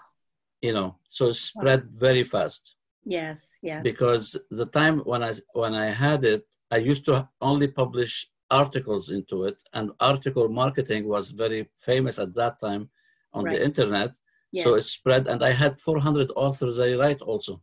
You 0.61 0.73
know, 0.73 0.97
so 1.07 1.27
it 1.27 1.33
spread 1.33 1.89
very 1.89 2.23
fast. 2.23 2.75
Yes, 3.03 3.57
yes. 3.61 3.81
Because 3.83 4.37
the 4.51 4.67
time 4.67 4.99
when 4.99 5.23
I 5.23 5.33
when 5.53 5.73
I 5.73 5.91
had 5.91 6.23
it, 6.23 6.45
I 6.69 6.77
used 6.77 7.05
to 7.05 7.27
only 7.41 7.67
publish 7.67 8.29
articles 8.51 9.09
into 9.09 9.45
it, 9.45 9.61
and 9.73 9.91
article 9.99 10.47
marketing 10.49 11.07
was 11.07 11.31
very 11.31 11.69
famous 11.79 12.19
at 12.19 12.33
that 12.35 12.59
time 12.59 12.89
on 13.33 13.45
right. 13.45 13.57
the 13.57 13.65
internet. 13.65 14.11
Yes. 14.51 14.63
So 14.65 14.75
it 14.75 14.81
spread, 14.81 15.27
and 15.27 15.41
I 15.43 15.51
had 15.51 15.79
400 15.79 16.31
authors 16.35 16.79
I 16.79 16.93
write 16.93 17.21
also, 17.21 17.61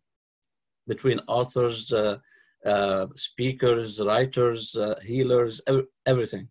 between 0.86 1.20
authors, 1.28 1.92
uh, 1.92 2.16
uh, 2.64 3.06
speakers, 3.14 4.00
writers, 4.00 4.74
uh, 4.74 4.94
healers, 5.04 5.60
everything. 6.06 6.48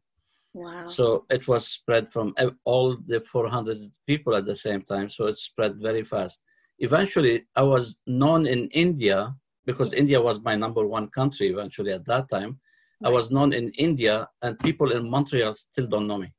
Wow. 0.57 0.85
So 0.85 1.25
it 1.29 1.47
was 1.47 1.67
spread 1.67 2.11
from 2.11 2.33
all 2.65 2.97
the 3.05 3.21
400 3.21 3.77
people 4.07 4.35
at 4.35 4.45
the 4.45 4.55
same 4.55 4.81
time. 4.81 5.07
So 5.09 5.27
it 5.27 5.37
spread 5.37 5.75
very 5.79 6.03
fast. 6.03 6.41
Eventually, 6.79 7.45
I 7.55 7.61
was 7.61 8.01
known 8.07 8.47
in 8.47 8.67
India 8.69 9.35
because 9.67 9.93
India 9.93 10.19
was 10.19 10.41
my 10.41 10.55
number 10.55 10.87
one 10.87 11.09
country 11.09 11.49
eventually 11.49 11.91
at 11.91 12.05
that 12.05 12.27
time. 12.29 12.59
Right. 13.01 13.09
I 13.09 13.13
was 13.13 13.29
known 13.29 13.53
in 13.53 13.69
India, 13.77 14.27
and 14.41 14.57
people 14.57 14.91
in 14.91 15.07
Montreal 15.07 15.53
still 15.53 15.85
don't 15.85 16.07
know 16.07 16.17
me. 16.17 16.33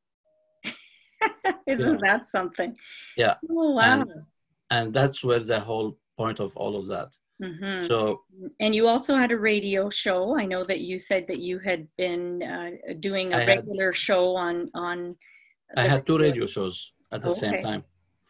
Isn't 1.69 2.01
yeah. 2.03 2.11
that 2.11 2.25
something? 2.25 2.77
Yeah. 3.17 3.35
Oh, 3.49 3.71
wow. 3.75 4.01
And, 4.01 4.11
and 4.71 4.93
that's 4.93 5.23
where 5.23 5.39
the 5.39 5.61
whole 5.61 5.97
point 6.17 6.41
of 6.41 6.57
all 6.57 6.75
of 6.75 6.89
that. 6.89 7.09
Mm-hmm. 7.43 7.87
So, 7.87 8.23
and 8.59 8.75
you 8.75 8.89
also 8.89 9.15
had 9.15 9.31
a 9.31 9.39
radio 9.39 9.91
show. 9.91 10.37
I 10.37 10.45
know 10.45 10.65
that 10.65 10.81
you 10.81 10.99
said 10.99 11.27
that 11.29 11.39
you 11.39 11.59
had 11.61 11.87
been 11.97 12.43
uh, 12.43 12.95
doing 12.99 13.33
a 13.33 13.39
I 13.39 13.47
regular 13.47 13.93
had, 13.93 13.97
show 13.97 14.37
on 14.37 14.71
on. 14.75 15.17
I 15.77 15.87
had 15.87 16.07
two 16.07 16.19
radio 16.19 16.47
shows 16.47 16.93
at 17.13 17.23
the 17.23 17.31
okay. 17.31 17.39
same 17.39 17.63
time. 17.63 17.85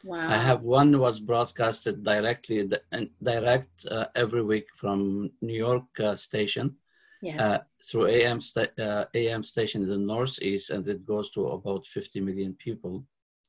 Wow. 0.05 0.29
I 0.29 0.37
have 0.37 0.63
one 0.63 0.99
was 0.99 1.21
broadcasted 1.21 2.05
directly 2.05 2.69
and 2.93 3.11
direct 3.23 3.87
uh, 3.91 4.07
every 4.15 4.43
week 4.43 4.67
from 4.75 5.31
New 5.41 5.57
York 5.57 5.89
uh, 6.01 6.15
station. 6.15 6.77
Yes. 7.21 7.41
Uh, 7.41 7.59
through 7.91 8.07
AM 8.09 8.41
sta- 8.41 8.79
uh, 8.79 9.07
AM 9.15 9.43
station 9.43 9.83
in 9.83 9.89
the 9.89 9.99
northeast, 9.99 10.71
and 10.71 10.87
it 10.87 11.05
goes 11.05 11.31
to 11.31 11.47
about 11.49 11.85
50 11.87 12.21
million 12.21 12.55
people 12.55 13.05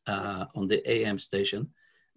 uh, 0.07 0.45
on 0.55 0.67
the 0.67 0.81
AM 0.89 1.19
station 1.19 1.69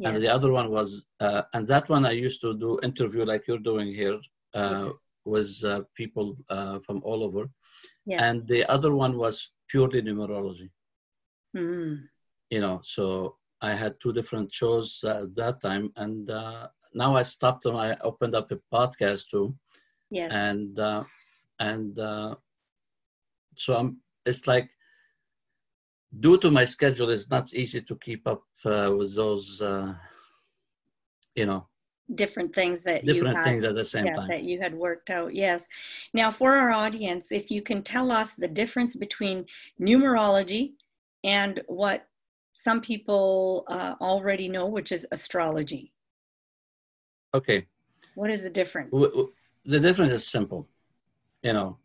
Yes. 0.03 0.15
And 0.15 0.23
the 0.23 0.35
other 0.35 0.51
one 0.51 0.69
was, 0.71 1.07
uh, 1.21 1.43
and 1.55 1.67
that 1.69 1.89
one 1.89 2.05
I 2.05 2.11
used 2.11 2.41
to 2.41 2.59
do 2.59 2.81
interview 2.83 3.25
like 3.25 3.47
you're 3.47 3.67
doing 3.71 3.95
here 3.95 4.19
uh, 4.53 4.87
yes. 4.87 4.95
with 5.25 5.65
uh, 5.65 5.83
people 5.95 6.37
uh, 6.51 6.81
from 6.81 7.01
all 7.05 7.23
over. 7.23 7.49
Yes. 8.05 8.21
And 8.21 8.49
the 8.49 8.65
other 8.69 8.93
one 8.97 9.17
was 9.17 9.53
purely 9.69 10.03
numerology. 10.03 10.71
Mm. 11.57 12.03
You 12.51 12.61
know, 12.61 12.81
so 12.83 13.37
I 13.61 13.75
had 13.75 13.95
two 14.01 14.13
different 14.13 14.53
shows 14.53 15.05
at 15.07 15.37
that 15.37 15.61
time, 15.61 15.93
and 15.95 16.29
uh, 16.29 16.67
now 16.95 17.15
I 17.15 17.23
stopped 17.23 17.65
and 17.67 17.77
I 17.77 17.97
opened 18.03 18.35
up 18.35 18.51
a 18.51 18.59
podcast 18.75 19.29
too. 19.29 19.55
Yes. 20.11 20.33
And 20.33 20.77
uh, 20.81 21.05
and 21.61 21.97
so 23.57 23.77
I'm. 23.77 23.99
It's 24.27 24.49
like 24.49 24.69
due 26.19 26.39
to 26.39 26.51
my 26.51 26.65
schedule, 26.65 27.11
it's 27.11 27.31
not 27.31 27.53
easy 27.55 27.81
to 27.83 27.97
keep 27.97 28.27
up 28.27 28.43
uh, 28.65 28.93
with 28.97 29.15
those, 29.15 29.63
uh, 29.63 29.95
you 31.35 31.47
know, 31.47 31.67
different 32.15 32.55
things 32.55 32.83
that 32.83 33.05
different 33.05 33.37
had, 33.37 33.45
things 33.45 33.65
at 33.65 33.75
the 33.75 33.85
same 33.85 34.07
yeah, 34.07 34.17
time 34.17 34.29
that 34.29 34.43
you 34.43 34.61
had 34.61 34.75
worked 34.75 35.09
out. 35.09 35.35
Yes. 35.35 35.67
Now, 36.13 36.31
for 36.31 36.55
our 36.55 36.71
audience, 36.71 37.33
if 37.33 37.51
you 37.51 37.63
can 37.63 37.83
tell 37.83 38.11
us 38.11 38.35
the 38.35 38.49
difference 38.49 38.95
between 38.95 39.47
numerology 39.81 40.73
and 41.25 41.61
what 41.67 42.07
some 42.53 42.81
people 42.81 43.65
uh, 43.69 43.95
already 44.01 44.49
know, 44.49 44.67
which 44.67 44.93
is 44.93 45.07
astrology. 45.11 45.93
Okay. 47.35 47.67
What 48.15 48.31
is 48.31 48.43
the 48.43 48.51
difference? 48.51 48.91
The 49.65 49.81
difference 49.81 50.13
is 50.13 50.27
simple. 50.27 50.69
You 51.43 51.55
know, 51.55 51.79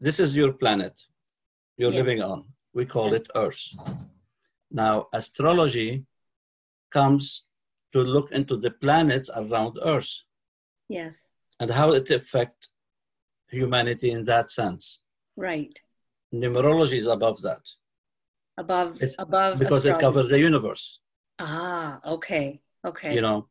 this 0.00 0.18
is 0.18 0.34
your 0.34 0.52
planet 0.52 0.94
you're 1.76 1.92
yeah. 1.92 1.98
living 1.98 2.22
on 2.22 2.44
we 2.74 2.84
call 2.86 3.14
it 3.14 3.28
Earth. 3.34 3.62
Now, 4.70 5.08
astrology 5.12 6.04
comes 6.90 7.46
to 7.92 8.00
look 8.00 8.32
into 8.32 8.56
the 8.56 8.70
planets 8.70 9.30
around 9.34 9.78
Earth. 9.82 10.24
Yes. 10.88 11.30
And 11.60 11.70
how 11.70 11.92
it 11.92 12.10
affect 12.10 12.68
humanity 13.50 14.10
in 14.10 14.24
that 14.24 14.50
sense. 14.50 15.00
Right. 15.36 15.80
Numerology 16.34 16.98
is 16.98 17.06
above 17.06 17.40
that. 17.42 17.62
Above 18.58 19.00
it's 19.00 19.16
above 19.18 19.58
because 19.58 19.84
astrology. 19.84 19.98
it 19.98 20.02
covers 20.02 20.28
the 20.28 20.38
universe. 20.38 21.00
Ah, 21.38 22.00
okay. 22.04 22.60
Okay. 22.84 23.14
You 23.14 23.22
know, 23.22 23.48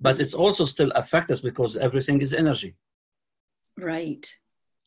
but 0.00 0.20
it's 0.20 0.34
also 0.34 0.64
still 0.64 0.90
affect 0.92 1.30
us 1.30 1.40
because 1.40 1.76
everything 1.76 2.20
is 2.20 2.34
energy. 2.34 2.74
Right. 3.78 4.26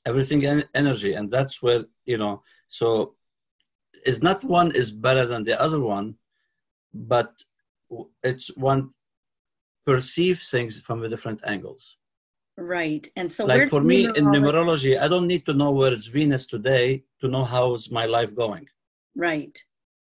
Everything 0.06 0.44
energy, 0.74 1.14
and 1.14 1.30
that's 1.30 1.62
where 1.62 1.86
you 2.06 2.18
know. 2.18 2.42
So 2.68 3.16
is 4.06 4.22
not 4.22 4.44
one 4.44 4.72
is 4.72 4.92
better 4.92 5.26
than 5.26 5.44
the 5.44 5.60
other 5.60 5.80
one, 5.80 6.16
but 6.94 7.32
it's 8.24 8.48
one 8.56 8.92
perceive 9.86 10.40
things 10.40 10.80
from 10.80 11.00
the 11.02 11.10
different 11.10 11.42
angles. 11.46 11.98
Right. 12.58 13.08
And 13.16 13.32
so 13.32 13.46
like 13.46 13.70
for 13.70 13.82
me 13.82 14.06
in 14.06 14.26
numerology, 14.26 15.00
I 15.00 15.08
don't 15.08 15.28
need 15.28 15.46
to 15.46 15.54
know 15.54 15.72
where 15.72 15.94
is 15.94 16.08
Venus 16.08 16.46
today 16.46 17.04
to 17.22 17.28
know 17.28 17.46
how's 17.46 17.90
my 17.90 18.06
life 18.06 18.36
going. 18.36 18.68
Right. 19.16 19.58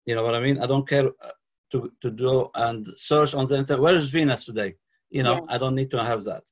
You 0.06 0.16
know 0.16 0.24
what 0.24 0.34
I 0.34 0.40
mean? 0.40 0.58
I 0.58 0.66
don't 0.66 0.88
care 0.88 1.06
uh, 1.06 1.30
to, 1.70 1.92
to 2.00 2.10
do 2.10 2.50
and 2.54 2.86
search 2.96 3.34
on 3.34 3.46
the 3.46 3.56
internet, 3.56 3.80
where 3.80 3.94
is 3.94 4.08
Venus 4.08 4.44
today? 4.44 4.74
You 5.10 5.22
know, 5.22 5.34
yes. 5.34 5.44
I 5.48 5.58
don't 5.58 5.74
need 5.74 5.90
to 5.92 6.04
have 6.04 6.24
that. 6.24 6.42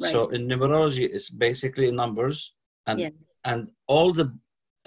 Right. 0.00 0.12
So 0.12 0.28
in 0.28 0.46
numerology, 0.46 1.08
it's 1.10 1.30
basically 1.30 1.90
numbers 1.90 2.52
and 2.86 3.00
yes. 3.00 3.12
and 3.44 3.70
all 3.86 4.12
the 4.12 4.36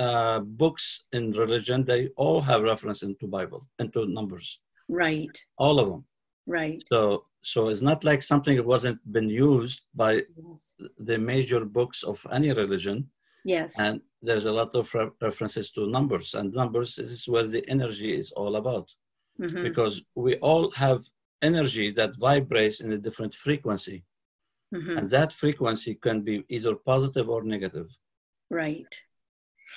uh, 0.01 0.39
books 0.63 0.86
in 1.17 1.24
religion, 1.43 1.79
they 1.84 2.01
all 2.24 2.41
have 2.50 2.70
reference 2.74 3.01
into 3.03 3.27
Bible, 3.27 3.62
into 3.84 4.00
numbers. 4.08 4.48
Right. 4.89 5.36
All 5.58 5.79
of 5.79 5.88
them. 5.89 6.03
Right. 6.48 6.81
So, 6.91 7.24
so 7.43 7.60
it's 7.70 7.86
not 7.89 8.03
like 8.03 8.22
something 8.24 8.55
that 8.58 8.65
wasn't 8.75 9.00
been 9.17 9.29
used 9.29 9.81
by 10.03 10.12
yes. 10.13 10.77
the 10.98 11.17
major 11.17 11.62
books 11.65 12.00
of 12.12 12.17
any 12.38 12.51
religion. 12.63 12.98
Yes. 13.46 13.79
And 13.79 14.01
there's 14.22 14.48
a 14.48 14.51
lot 14.51 14.72
of 14.75 14.93
re- 14.93 15.10
references 15.22 15.72
to 15.72 15.88
numbers, 15.98 16.27
and 16.38 16.53
numbers 16.53 16.98
is 16.98 17.27
where 17.27 17.48
the 17.48 17.63
energy 17.75 18.12
is 18.22 18.31
all 18.31 18.55
about, 18.55 18.88
mm-hmm. 19.39 19.63
because 19.63 19.93
we 20.15 20.36
all 20.38 20.72
have 20.72 21.01
energy 21.41 21.88
that 21.91 22.15
vibrates 22.17 22.81
in 22.81 22.91
a 22.91 22.98
different 23.05 23.34
frequency, 23.34 24.03
mm-hmm. 24.74 24.98
and 24.98 25.10
that 25.10 25.34
frequency 25.34 25.93
can 25.96 26.22
be 26.22 26.36
either 26.50 26.75
positive 26.75 27.27
or 27.29 27.41
negative. 27.43 27.89
Right. 28.50 28.93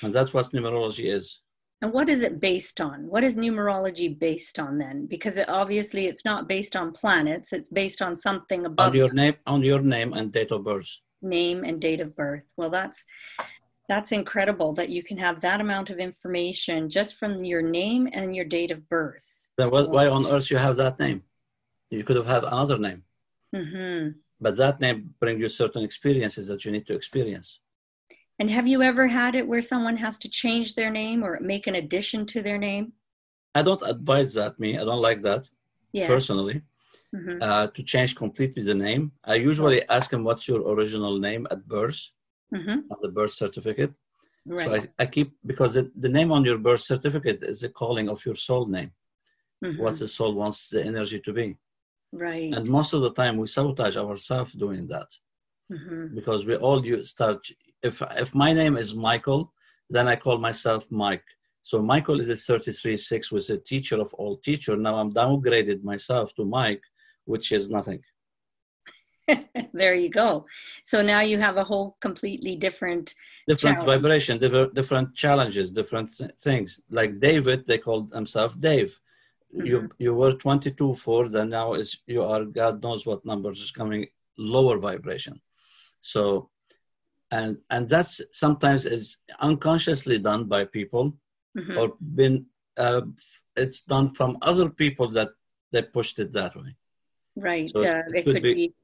And 0.03 0.13
that's 0.13 0.33
what 0.33 0.53
numerology 0.53 1.13
is. 1.13 1.41
And 1.83 1.93
what 1.93 2.09
is 2.09 2.23
it 2.23 2.41
based 2.41 2.81
on? 2.81 3.07
What 3.09 3.25
is 3.25 3.37
numerology 3.37 4.19
based 4.19 4.59
on 4.59 4.79
then? 4.79 5.07
Because 5.07 5.37
it, 5.37 5.49
obviously 5.49 6.07
it's 6.07 6.25
not 6.25 6.49
based 6.49 6.77
on 6.77 6.93
planets, 6.93 7.53
it's 7.53 7.69
based 7.69 8.01
on 8.01 8.17
something 8.17 8.65
above 8.65 8.93
on 8.93 8.95
your 8.95 9.13
name 9.13 9.35
on 9.47 9.63
your 9.63 9.81
name 9.81 10.15
and 10.15 10.33
date 10.33 10.51
of 10.51 10.65
birth. 10.65 10.91
Name 11.21 11.63
and 11.63 11.81
date 11.81 12.01
of 12.01 12.17
birth. 12.17 12.47
Well 12.57 12.71
that's 12.71 13.05
that's 13.89 14.13
incredible 14.13 14.73
that 14.75 14.89
you 14.89 15.03
can 15.03 15.19
have 15.19 15.43
that 15.43 15.61
amount 15.61 15.91
of 15.91 15.99
information 15.99 16.89
just 16.89 17.17
from 17.17 17.45
your 17.45 17.61
name 17.61 18.09
and 18.13 18.35
your 18.35 18.47
date 18.47 18.71
of 18.71 18.89
birth. 18.89 19.51
Then 19.59 19.71
so, 19.71 19.89
why 19.89 20.09
on 20.09 20.27
earth 20.27 20.51
you 20.51 20.57
have 20.57 20.77
that 20.77 20.99
name? 20.99 21.23
You 21.91 22.03
could 22.03 22.17
have 22.17 22.27
had 22.27 22.45
another 22.45 22.79
name. 22.79 23.03
Mm-hmm. 23.55 24.19
But 24.41 24.57
that 24.57 24.81
name 24.81 25.15
brings 25.21 25.41
you 25.41 25.49
certain 25.49 25.85
experiences 25.85 26.49
that 26.49 26.65
you 26.65 26.73
need 26.73 26.87
to 26.87 26.95
experience. 26.95 27.61
And 28.39 28.51
have 28.51 28.67
you 28.67 28.83
ever 28.83 29.07
had 29.07 29.35
it 29.35 29.47
where 29.47 29.61
someone 29.61 29.97
has 29.97 30.19
to 30.19 30.29
change 30.29 30.75
their 30.75 30.91
name 30.91 31.23
or 31.25 31.39
make 31.41 31.67
an 31.67 31.77
addition 31.77 32.27
to 32.27 32.43
their 32.43 32.59
name? 32.59 32.93
I 33.55 33.63
don't 33.63 33.83
advise 33.83 34.35
that, 34.35 34.59
me. 34.59 34.77
I 34.77 34.85
don't 34.85 35.01
like 35.01 35.21
that 35.23 35.49
yeah. 35.93 36.09
personally. 36.09 36.63
Mm-hmm. 37.15 37.39
Uh, 37.41 37.69
to 37.69 37.83
change 37.85 38.17
completely 38.17 38.65
the 38.65 38.75
name. 38.75 39.13
I 39.25 39.37
usually 39.37 39.89
ask 39.89 40.11
them, 40.11 40.25
What's 40.25 40.49
your 40.49 40.63
original 40.73 41.21
name 41.21 41.47
at 41.49 41.65
birth? 41.69 42.11
Mm-hmm. 42.53 42.79
On 42.91 42.99
the 43.03 43.09
birth 43.09 43.31
certificate. 43.31 43.95
Right. 44.45 44.65
So 44.65 44.75
I, 44.75 44.89
I, 44.99 45.07
keep, 45.07 45.33
because 45.47 45.75
the, 45.75 45.93
the 45.97 46.09
name 46.09 46.33
on 46.33 46.45
your 46.45 46.59
birth 46.59 46.81
certificate 46.81 47.45
is 47.45 47.61
the 47.61 47.69
calling 47.69 48.09
of 48.09 48.25
your 48.27 48.35
soul 48.35 48.67
name. 48.67 48.91
Mm-hmm. 49.65 49.81
What 49.81 49.97
the 49.97 50.09
soul 50.09 50.35
wants 50.35 50.71
the 50.71 50.85
energy 50.85 51.21
to 51.21 51.33
be. 51.33 51.57
Right. 52.13 52.53
And 52.53 52.69
most 52.69 52.95
of 52.95 53.03
the 53.03 53.13
time, 53.13 53.37
we 53.37 53.47
sabotage 53.47 53.97
ourselves 53.97 54.53
doing 54.53 54.87
that 54.89 55.09
Mhm. 55.73 56.15
because 56.15 56.45
we 56.45 56.57
all 56.57 56.83
start. 57.03 57.47
If 57.85 58.03
if 58.17 58.35
my 58.35 58.53
name 58.53 58.77
is 58.77 58.95
Michael, 58.95 59.53
then 59.91 60.09
I 60.09 60.17
call 60.17 60.39
myself 60.39 60.83
Mike. 60.91 61.29
So 61.63 61.81
Michael 61.81 62.21
is 62.21 62.29
a 62.29 62.35
33.6, 62.35 63.33
was 63.33 63.49
a 63.51 63.59
teacher 63.59 63.99
of 64.01 64.13
all 64.15 64.37
teacher. 64.37 64.77
Now 64.77 64.97
I'm 64.97 65.13
downgraded 65.13 65.83
myself 65.83 66.35
to 66.35 66.45
Mike, 66.45 66.83
which 67.25 67.53
is 67.53 67.71
nothing. 67.71 68.03
there 69.73 69.95
you 69.95 70.11
go. 70.11 70.45
So 70.83 71.03
now 71.03 71.21
you 71.21 71.39
have 71.39 71.57
a 71.57 71.65
whole 71.65 71.97
completely 72.01 72.57
different. 72.57 73.15
Different 73.49 73.79
Challenge. 73.79 74.03
vibration, 74.03 74.39
different 74.39 74.75
different 74.75 75.15
challenges, 75.15 75.71
different 75.71 76.09
th- 76.17 76.31
things. 76.41 76.81
Like 76.91 77.21
David, 77.21 77.67
they 77.67 77.79
called 77.79 78.11
themselves 78.11 78.57
Dave. 78.57 78.99
Mm-hmm. 79.55 79.67
You 79.67 79.89
you 79.99 80.15
were 80.15 80.33
22 80.33 80.95
4, 80.95 81.29
then 81.29 81.49
now 81.51 81.75
is 81.75 81.99
you 82.07 82.23
are 82.23 82.45
God 82.45 82.83
knows 82.83 83.07
what 83.07 83.25
numbers 83.25 83.61
is 83.61 83.71
coming 83.71 84.07
lower 84.37 84.79
vibration. 84.79 85.41
So 86.01 86.51
and 87.37 87.51
and 87.75 87.83
that's 87.93 88.15
sometimes 88.45 88.81
is 88.97 89.07
unconsciously 89.49 90.19
done 90.29 90.43
by 90.55 90.63
people 90.79 91.05
Mhm. 91.61 91.77
or 91.81 91.87
been 92.21 92.37
uh, 92.85 93.03
it's 93.63 93.81
done 93.95 94.07
from 94.19 94.31
other 94.51 94.69
people 94.83 95.09
that 95.17 95.31
they 95.73 95.83
pushed 95.97 96.17
it 96.25 96.31
that 96.39 96.53
way. 96.61 96.71
Right. 97.49 97.69
So 97.75 97.79
uh, 97.79 98.03
it 98.09 98.15
it 98.19 98.25
could 98.25 98.35
could 98.35 98.43
be 98.49 98.55
be, 98.61 98.75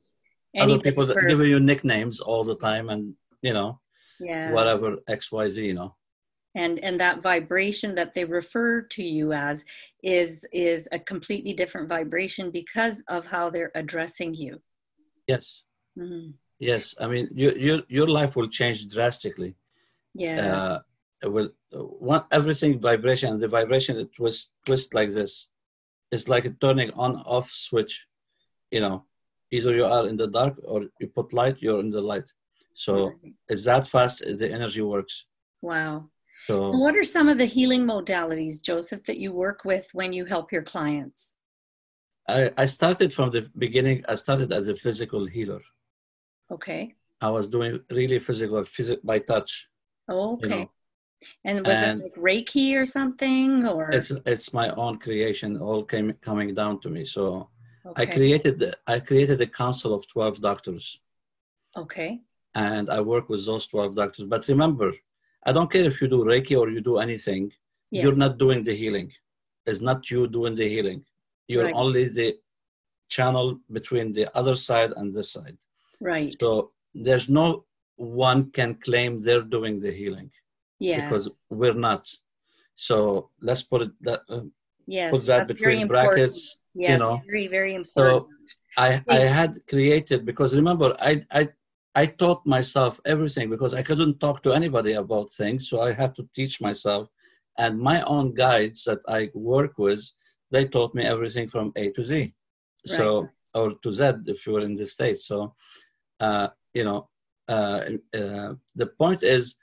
Other 0.65 0.79
people 0.87 1.05
that 1.07 1.15
for- 1.17 1.29
give 1.31 1.41
you 1.53 1.59
nicknames 1.71 2.17
all 2.29 2.45
the 2.51 2.59
time 2.69 2.87
and 2.95 3.03
you 3.47 3.55
know 3.59 3.71
yeah. 4.31 4.47
whatever 4.57 4.89
X 5.19 5.21
Y 5.45 5.47
Z 5.55 5.57
you 5.71 5.77
know. 5.81 5.91
and 6.65 6.75
and 6.87 6.95
that 7.05 7.17
vibration 7.33 7.91
that 7.99 8.11
they 8.15 8.25
refer 8.41 8.71
to 8.97 9.03
you 9.17 9.27
as 9.51 9.57
is 10.19 10.31
is 10.71 10.81
a 10.99 11.01
completely 11.13 11.53
different 11.61 11.87
vibration 11.97 12.47
because 12.61 12.97
of 13.17 13.23
how 13.35 13.45
they're 13.53 13.75
addressing 13.83 14.31
you 14.43 14.53
Yes. 15.33 15.45
Mhm. 16.03 16.35
Yes, 16.61 16.95
I 17.01 17.07
mean, 17.09 17.29
your 17.33 17.57
your 17.67 17.79
your 17.89 18.07
life 18.07 18.37
will 18.37 18.49
change 18.49 18.87
drastically. 18.95 19.53
yeah 20.15 20.41
Uh, 20.47 20.79
will 21.35 21.51
one 22.11 22.25
everything 22.31 22.73
vibration 22.81 23.33
and 23.33 23.41
the 23.43 23.49
vibration 23.59 23.97
it 24.03 24.11
twist 24.15 24.53
twist 24.67 24.95
like 24.95 25.11
this. 25.19 25.49
It's 26.13 26.29
like 26.29 26.45
a 26.45 26.55
turning 26.65 26.91
on 27.05 27.17
off 27.35 27.49
switch. 27.51 28.07
You 28.71 28.81
know, 28.85 28.97
either 29.51 29.75
you 29.75 29.85
are 29.85 30.07
in 30.11 30.17
the 30.17 30.29
dark 30.29 30.55
or 30.65 30.79
you 31.01 31.09
put 31.09 31.33
light. 31.33 31.57
You're 31.65 31.81
in 31.81 31.91
the 31.91 32.03
light. 32.13 32.29
So 32.75 32.93
Right. 32.95 33.35
it's 33.49 33.65
that 33.65 33.89
fast 33.89 34.23
as 34.23 34.39
the 34.41 34.49
energy 34.59 34.83
works. 34.83 35.15
wow 35.63 35.93
So 36.47 36.57
what 36.85 36.95
are 37.01 37.09
some 37.17 37.29
of 37.33 37.37
the 37.41 37.51
healing 37.57 37.85
modalities 37.95 38.57
joseph 38.69 39.03
that 39.09 39.19
you 39.23 39.31
work 39.47 39.61
with 39.71 39.87
when 39.99 40.11
you 40.17 40.25
help 40.35 40.47
your 40.55 40.67
clients 40.73 41.21
I 42.37 42.41
I 42.63 42.67
started 42.79 43.11
from 43.17 43.29
the 43.37 43.43
beginning. 43.65 43.99
I 44.13 44.15
started 44.25 44.49
as 44.59 44.67
a 44.69 44.77
physical 44.85 45.23
healer. 45.37 45.63
Okay 46.51 46.95
I 47.23 47.29
was 47.29 47.47
doing 47.47 47.73
really 47.99 48.19
physical, 48.19 48.65
physical 48.65 49.03
by 49.05 49.19
touch. 49.19 49.69
oh, 50.09 50.39
You 50.41 50.47
okay 50.47 50.49
know, 50.49 50.71
and 51.49 51.57
was 51.67 51.77
and- 51.77 52.01
it 52.01 52.05
like 52.05 52.15
reiki 52.29 52.67
or 52.81 52.87
something 52.99 53.67
or 53.73 53.91
it's 53.99 54.11
it's 54.33 54.49
my 54.61 54.69
own 54.83 54.95
creation, 55.05 55.51
all 55.67 55.83
came 55.93 56.09
coming 56.29 56.51
down 56.61 56.75
to 56.83 56.89
me. 56.97 57.03
So 57.17 57.23
I 58.03 58.05
created 58.17 58.55
the, 58.63 58.71
I 58.95 58.97
created 59.11 59.39
a 59.41 59.51
council 59.63 59.91
of 59.95 60.03
12 60.09 60.41
doctors 60.49 60.85
okay 61.83 62.11
and 62.55 62.85
I 62.91 63.01
work 63.13 63.29
with 63.29 63.43
those 63.47 63.65
12 63.67 63.95
doctors. 63.95 64.25
But 64.25 64.47
remember, 64.49 64.91
I 65.49 65.53
don't 65.53 65.71
care 65.71 65.87
if 65.93 65.97
you 66.03 66.09
do 66.09 66.25
Reiki 66.25 66.55
or 66.61 66.69
you 66.69 66.81
do 66.81 66.97
anything, 66.99 67.43
yes. 67.93 68.03
you're 68.03 68.17
not 68.25 68.39
doing 68.39 68.61
the 68.69 68.75
healing. 68.83 69.09
It's 69.67 69.81
not 69.81 70.11
you 70.11 70.27
doing 70.27 70.55
the 70.55 70.69
healing. 70.75 71.01
You're 71.47 71.65
Right. 71.67 71.75
only 71.83 72.05
the 72.19 72.29
channel 73.09 73.47
between 73.79 74.07
the 74.13 74.27
other 74.39 74.55
side 74.69 74.93
and 74.97 75.07
this 75.13 75.31
side. 75.37 75.59
Right 76.01 76.35
So 76.41 76.71
there's 76.95 77.29
no 77.29 77.65
one 77.97 78.51
can 78.51 78.75
claim 78.75 79.21
they're 79.21 79.43
doing 79.43 79.81
the 79.81 79.93
healing 79.93 80.31
yeah 80.79 81.01
because 81.01 81.29
we're 81.51 81.75
not. 81.75 82.09
So 82.75 83.31
let's 83.41 83.63
put 83.63 83.83
it 83.83 83.93
that 84.03 84.21
uh, 84.29 84.43
yes 84.87 85.11
put 85.13 85.27
that 85.27 85.49
between 85.49 85.87
brackets. 85.87 86.61
yes 86.75 86.99
know. 86.99 87.23
very 87.27 87.47
very 87.47 87.75
important 87.75 88.27
So 88.77 88.83
I, 88.87 89.03
I 89.09 89.21
had 89.41 89.59
created 89.69 90.25
because 90.25 90.57
remember 90.57 90.97
I, 91.01 91.23
I 91.31 91.49
I 91.95 92.07
taught 92.07 92.47
myself 92.47 93.01
everything 93.05 93.51
because 93.51 93.75
I 93.75 93.83
couldn't 93.83 94.21
talk 94.21 94.43
to 94.45 94.53
anybody 94.53 94.93
about 94.93 95.33
things, 95.33 95.69
so 95.69 95.81
I 95.81 95.93
had 95.93 96.15
to 96.17 96.29
teach 96.35 96.61
myself. 96.61 97.09
And 97.59 97.79
my 97.79 98.03
own 98.03 98.33
guides 98.33 98.85
that 98.85 99.01
I 99.09 99.31
work 99.35 99.77
with, 99.77 100.01
they 100.51 100.67
taught 100.67 100.95
me 100.95 101.05
everything 101.05 101.49
from 101.49 101.73
A 101.77 101.91
to 101.91 102.05
Z, 102.05 102.33
so 102.87 103.29
or 103.55 103.73
to 103.83 103.93
Z 103.93 104.03
if 104.27 104.47
you 104.47 104.53
were 104.55 104.61
in 104.61 104.77
the 104.77 104.87
states. 104.87 105.27
So, 105.27 105.55
uh, 106.21 106.49
you 106.75 106.85
know, 106.85 107.09
uh, 107.49 107.81
uh, 108.15 108.55
the 108.77 108.87
point 108.87 109.23
is, 109.23 109.57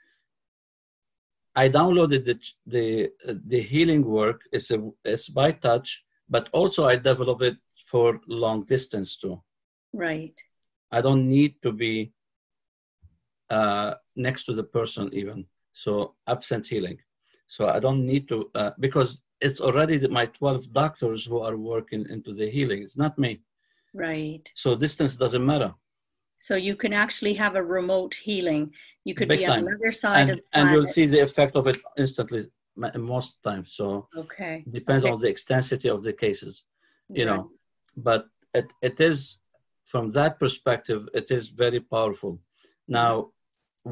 I 1.54 1.68
downloaded 1.68 2.24
the 2.24 2.38
the 2.66 3.10
the 3.46 3.60
healing 3.60 4.04
work. 4.04 4.42
It's 4.52 4.70
a 4.70 4.90
it's 5.04 5.28
by 5.28 5.52
touch, 5.52 6.04
but 6.28 6.48
also 6.52 6.86
I 6.86 6.96
develop 6.96 7.42
it 7.42 7.56
for 7.90 8.20
long 8.26 8.64
distance 8.64 9.16
too. 9.16 9.42
right 9.92 10.38
I 10.90 11.00
don't 11.00 11.28
need 11.28 11.52
to 11.62 11.72
be 11.72 12.12
uh, 13.50 13.94
next 14.16 14.44
to 14.44 14.52
the 14.52 14.64
person 14.64 15.10
even. 15.12 15.46
So 15.72 16.14
absent 16.26 16.66
healing. 16.66 16.98
So 17.46 17.68
I 17.68 17.78
don't 17.80 18.04
need 18.04 18.28
to 18.28 18.50
uh, 18.54 18.72
because 18.78 19.22
it's 19.40 19.60
already 19.60 19.98
the, 19.98 20.08
my 20.08 20.26
12 20.26 20.72
doctors 20.72 21.24
who 21.24 21.40
are 21.40 21.56
working 21.56 22.06
into 22.10 22.34
the 22.34 22.50
healing. 22.50 22.82
It's 22.82 22.96
not 22.96 23.18
me. 23.18 23.40
right 23.94 24.44
So 24.54 24.74
distance 24.74 25.16
doesn't 25.16 25.44
matter. 25.44 25.72
So 26.38 26.54
you 26.54 26.74
can 26.76 26.92
actually 26.92 27.34
have 27.34 27.56
a 27.56 27.62
remote 27.62 28.14
healing. 28.14 28.72
You 29.04 29.14
could 29.14 29.28
Big 29.28 29.40
be 29.40 29.46
on 29.46 29.58
time. 29.58 29.66
another 29.66 29.92
side 29.92 30.20
of 30.22 30.26
And, 30.28 30.40
the 30.52 30.58
and 30.60 30.70
you'll 30.70 30.86
see 30.86 31.06
the 31.06 31.20
effect 31.20 31.56
of 31.56 31.66
it 31.66 31.76
instantly 31.98 32.42
most 32.96 33.42
times. 33.42 33.72
So 33.72 34.08
Okay. 34.16 34.62
it 34.66 34.72
depends 34.72 35.04
Okay. 35.04 35.12
on 35.12 35.20
the 35.20 35.28
extensity 35.28 35.88
of 35.90 36.02
the 36.02 36.12
cases. 36.12 36.64
you 37.18 37.24
Right. 37.24 37.36
know 37.36 37.50
but 37.96 38.22
it, 38.54 38.66
it 38.88 39.00
is 39.00 39.18
from 39.84 40.04
that 40.18 40.38
perspective 40.38 41.00
it 41.20 41.30
is 41.30 41.48
very 41.64 41.80
powerful 41.80 42.32
now 42.86 43.14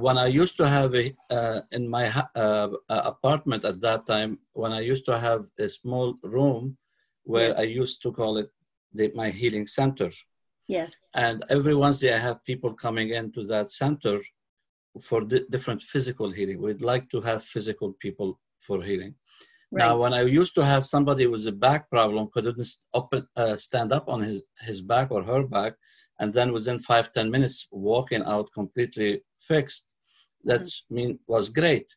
when 0.05 0.17
i 0.19 0.27
used 0.43 0.57
to 0.61 0.67
have 0.77 0.91
a 0.95 1.07
uh, 1.39 1.61
in 1.73 1.89
my 1.97 2.05
uh, 2.45 2.69
uh, 2.95 3.03
apartment 3.15 3.65
at 3.65 3.81
that 3.87 4.07
time 4.07 4.39
when 4.63 4.73
i 4.73 4.81
used 4.93 5.05
to 5.11 5.17
have 5.19 5.43
a 5.59 5.69
small 5.69 6.09
room 6.23 6.77
where 7.33 7.53
i 7.59 7.63
used 7.83 7.99
to 8.03 8.13
call 8.13 8.37
it 8.43 8.51
the, 8.93 9.07
my 9.15 9.29
healing 9.31 9.67
center 9.67 10.11
Yes. 10.69 10.93
and 11.15 11.45
every 11.49 11.75
Wednesday 11.75 12.13
I 12.15 12.19
have 12.19 12.45
people 12.45 12.73
coming 12.75 13.11
into 13.11 13.45
that 13.53 13.71
center 13.71 14.21
for 15.01 15.21
di- 15.23 15.47
different 15.51 15.83
physical 15.83 16.31
healing. 16.31 16.61
We'd 16.61 16.83
like 16.83 17.09
to 17.11 17.21
have 17.21 17.45
physical 17.45 17.93
people 18.05 18.41
for 18.67 18.83
healing. 18.83 19.15
Right. 19.71 19.85
Now, 19.85 19.99
when 20.03 20.13
I 20.15 20.23
used 20.23 20.55
to 20.57 20.65
have 20.65 20.87
somebody 20.87 21.27
with 21.27 21.47
a 21.47 21.53
back 21.53 21.83
problem, 21.91 22.29
couldn't 22.33 22.61
open, 22.95 23.27
uh, 23.37 23.57
stand 23.57 23.93
up 23.93 24.09
on 24.09 24.21
his, 24.23 24.43
his 24.61 24.81
back 24.81 25.11
or 25.11 25.23
her 25.23 25.43
back, 25.43 25.75
and 26.21 26.33
then 26.33 26.53
within 26.53 26.79
five 26.79 27.13
ten 27.13 27.31
minutes 27.31 27.69
walking 27.71 28.23
out 28.25 28.47
completely 28.55 29.23
fixed, 29.41 29.93
that 30.45 30.63
mean 30.89 31.19
was 31.27 31.49
great. 31.51 31.89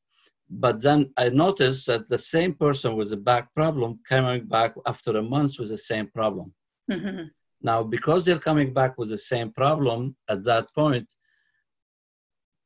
But 0.49 0.81
then 0.81 1.13
I 1.15 1.29
noticed 1.29 1.85
that 1.87 2.07
the 2.07 2.17
same 2.17 2.53
person 2.55 2.95
with 2.97 3.11
a 3.13 3.17
back 3.17 3.53
problem 3.53 3.99
coming 4.07 4.45
back 4.47 4.73
after 4.85 5.11
a 5.17 5.21
month 5.23 5.53
with 5.59 5.69
the 5.69 5.77
same 5.77 6.07
problem. 6.07 6.53
Mhm. 6.89 7.29
Now, 7.61 7.83
because 7.83 8.23
they're 8.23 8.39
coming 8.39 8.73
back 8.73 8.97
with 8.97 9.09
the 9.09 9.17
same 9.17 9.51
problem 9.51 10.15
at 10.27 10.43
that 10.45 10.73
point, 10.73 11.07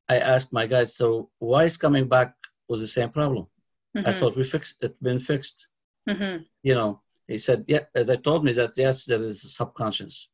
I 0.07 0.17
asked 0.17 0.53
my 0.53 0.67
guy, 0.67 0.85
so 0.85 1.29
why 1.39 1.63
is 1.63 1.77
coming 1.77 2.07
back 2.07 2.35
with 2.67 2.81
the 2.81 2.87
same 2.87 3.09
problem? 3.09 3.47
I 3.95 3.99
Mhm. 4.11 4.19
thought 4.19 4.35
we 4.35 4.43
fixed 4.43 4.83
it, 4.83 5.01
been 5.01 5.19
fixed. 5.19 5.67
Mhm. 6.07 6.45
You 6.61 6.75
know, 6.75 7.01
he 7.27 7.37
said, 7.37 7.65
yeah, 7.67 7.85
they 7.93 8.17
told 8.17 8.43
me 8.43 8.51
that 8.53 8.77
yes, 8.77 9.05
there 9.05 9.21
is 9.21 9.43
a 9.43 9.49
subconscious. 9.49 10.29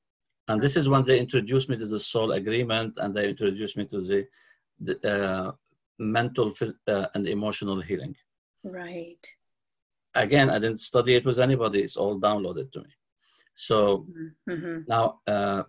And 0.47 0.59
this 0.59 0.75
is 0.75 0.89
when 0.89 1.03
they 1.03 1.19
introduced 1.19 1.69
me 1.69 1.77
to 1.77 1.85
the 1.85 1.99
soul 1.99 2.31
agreement 2.31 2.97
and 2.97 3.13
they 3.13 3.29
introduced 3.29 3.77
me 3.77 3.85
to 3.85 4.01
the, 4.01 4.27
the 4.79 4.95
uh, 5.15 5.51
mental 5.99 6.51
uh, 6.87 7.07
and 7.13 7.27
emotional 7.27 7.79
healing. 7.81 8.15
Right. 8.63 9.23
Again, 10.15 10.49
I 10.49 10.57
didn't 10.57 10.79
study 10.79 11.13
it 11.15 11.25
with 11.25 11.39
anybody, 11.39 11.83
it's 11.83 11.97
all 11.97 12.19
downloaded 12.19 12.71
to 12.71 12.79
me. 12.81 12.89
So 13.67 14.07
Mhm. 14.47 14.87
now 14.87 15.05
uh, 15.27 15.63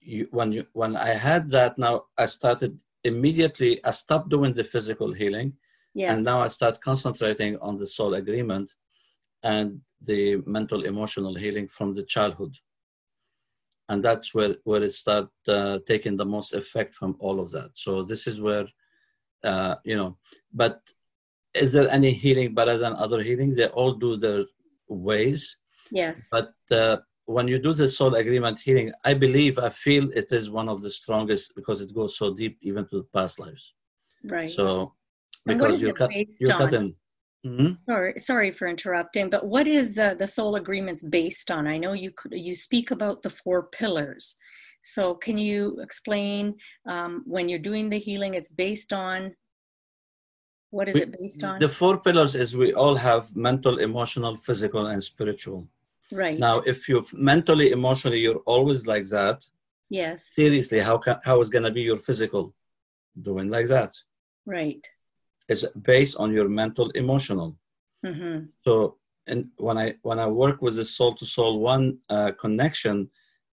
you, 0.00 0.28
when 0.30 0.50
you 0.56 0.62
when 0.80 0.92
i 0.96 1.12
had 1.28 1.42
that 1.56 1.72
now 1.86 1.94
i 2.22 2.26
started 2.38 2.72
immediately 3.10 3.72
i 3.84 3.92
stopped 4.02 4.28
doing 4.36 4.52
the 4.54 4.64
physical 4.74 5.10
healing. 5.20 5.48
Yes. 5.96 6.10
and 6.10 6.24
now 6.30 6.38
i 6.46 6.48
start 6.58 6.80
concentrating 6.90 7.52
on 7.66 7.74
the 7.80 7.86
soul 7.96 8.12
agreement 8.22 8.66
and 9.52 9.68
the 10.10 10.22
mental 10.56 10.80
emotional 10.92 11.34
healing 11.42 11.68
from 11.76 11.88
the 11.94 12.02
childhood. 12.14 12.54
And 13.88 13.98
that's 14.06 14.28
where 14.36 14.54
where 14.68 14.82
it 14.88 14.92
start 15.02 15.28
uh, 15.56 15.78
taking 15.92 16.14
the 16.16 16.28
most 16.36 16.50
effect 16.62 16.92
from 16.98 17.12
all 17.24 17.36
of 17.44 17.48
that. 17.56 17.70
So 17.84 17.90
this 18.10 18.22
is 18.30 18.36
where 18.46 18.66
uh, 19.50 19.74
you 19.90 19.96
know 20.00 20.10
but 20.62 20.76
is 21.62 21.70
there 21.74 21.88
any 21.98 22.12
healing 22.24 22.50
better 22.58 22.76
than 22.82 22.94
other 23.04 23.20
healings 23.28 23.56
they 23.56 23.68
all 23.78 23.92
do 24.06 24.10
their 24.24 24.42
ways 25.10 25.40
yes. 25.90 26.28
but 26.30 26.50
uh, 26.70 26.96
when 27.26 27.48
you 27.48 27.58
do 27.58 27.72
the 27.72 27.88
soul 27.88 28.14
agreement 28.14 28.58
healing, 28.58 28.92
I 29.04 29.14
believe, 29.14 29.58
I 29.58 29.68
feel 29.68 30.10
it 30.12 30.32
is 30.32 30.50
one 30.50 30.68
of 30.68 30.82
the 30.82 30.90
strongest 30.90 31.54
because 31.54 31.80
it 31.80 31.94
goes 31.94 32.18
so 32.18 32.34
deep 32.34 32.58
even 32.60 32.86
to 32.88 33.06
past 33.14 33.40
lives. 33.40 33.74
Right. 34.24 34.48
So 34.48 34.94
because 35.46 35.82
you're, 35.82 35.94
cut, 35.94 36.10
you're 36.40 36.58
cutting. 36.58 36.94
Mm-hmm. 37.46 37.72
Sorry, 37.88 38.14
sorry 38.18 38.50
for 38.50 38.68
interrupting, 38.68 39.28
but 39.28 39.46
what 39.46 39.66
is 39.66 39.98
uh, 39.98 40.14
the 40.14 40.26
soul 40.26 40.56
agreements 40.56 41.02
based 41.02 41.50
on? 41.50 41.66
I 41.66 41.76
know 41.76 41.92
you 41.92 42.10
could, 42.10 42.32
you 42.32 42.54
speak 42.54 42.90
about 42.90 43.22
the 43.22 43.30
four 43.30 43.64
pillars. 43.64 44.36
So 44.80 45.14
can 45.14 45.36
you 45.38 45.78
explain 45.82 46.54
um, 46.88 47.22
when 47.26 47.48
you're 47.48 47.58
doing 47.58 47.90
the 47.90 47.98
healing? 47.98 48.34
It's 48.34 48.48
based 48.48 48.92
on 48.92 49.34
what 50.70 50.88
is 50.88 50.94
we, 50.94 51.02
it 51.02 51.18
based 51.18 51.44
on? 51.44 51.58
The 51.58 51.68
four 51.68 51.98
pillars 51.98 52.34
is 52.34 52.56
we 52.56 52.72
all 52.72 52.94
have 52.96 53.34
mental, 53.36 53.78
emotional, 53.78 54.36
physical, 54.36 54.86
and 54.86 55.02
spiritual. 55.02 55.68
Right. 56.14 56.38
Now, 56.38 56.60
if 56.60 56.88
you're 56.88 57.02
mentally, 57.12 57.72
emotionally, 57.72 58.20
you're 58.20 58.42
always 58.46 58.86
like 58.86 59.08
that. 59.08 59.44
Yes. 59.90 60.30
Seriously, 60.34 60.78
how 60.78 60.98
can, 60.98 61.16
how 61.24 61.40
is 61.40 61.50
going 61.50 61.64
to 61.64 61.72
be 61.72 61.82
your 61.82 61.98
physical 61.98 62.54
doing 63.20 63.50
like 63.50 63.66
that? 63.66 63.92
Right. 64.46 64.86
It's 65.48 65.64
based 65.82 66.16
on 66.16 66.32
your 66.32 66.48
mental, 66.48 66.90
emotional. 66.90 67.58
Mm-hmm. 68.06 68.46
So, 68.64 68.98
and 69.26 69.48
when 69.56 69.76
I 69.76 69.94
when 70.02 70.18
I 70.18 70.26
work 70.26 70.62
with 70.62 70.76
the 70.76 70.84
soul 70.84 71.14
to 71.14 71.26
soul, 71.26 71.58
one 71.58 71.98
uh, 72.08 72.32
connection 72.32 73.10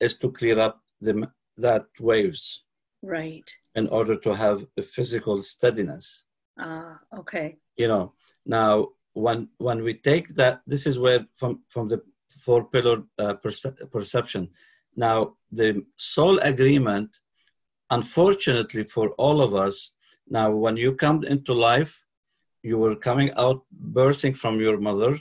is 0.01 0.14
to 0.19 0.31
clear 0.31 0.59
up 0.61 0.83
the 1.01 1.29
that 1.57 1.87
waves. 1.99 2.64
Right. 3.03 3.51
In 3.75 3.88
order 3.88 4.17
to 4.17 4.35
have 4.35 4.67
a 4.77 4.83
physical 4.83 5.43
steadiness. 5.43 6.25
Ah, 6.59 6.99
uh, 7.12 7.21
okay. 7.21 7.59
You 7.77 7.88
know, 7.88 8.12
now 8.47 8.88
when 9.14 9.49
when 9.59 9.83
we 9.83 9.95
take 9.95 10.29
that, 10.35 10.61
this 10.67 10.87
is 10.87 10.99
where 10.99 11.27
from 11.37 11.62
from 11.69 11.88
the 11.88 12.03
four 12.45 12.65
pillar 12.65 12.99
uh, 13.19 13.35
perception. 13.95 14.51
Now, 14.97 15.19
the 15.51 15.85
soul 15.97 16.39
agreement, 16.39 17.11
unfortunately 17.91 18.85
for 18.85 19.11
all 19.25 19.41
of 19.43 19.55
us, 19.55 19.93
now 20.29 20.51
when 20.51 20.77
you 20.77 20.95
come 20.95 21.25
into 21.25 21.53
life, 21.53 22.05
you 22.63 22.79
were 22.79 22.97
coming 22.97 23.31
out, 23.37 23.63
birthing 23.99 24.37
from 24.37 24.61
your 24.61 24.79
mother, 24.79 25.19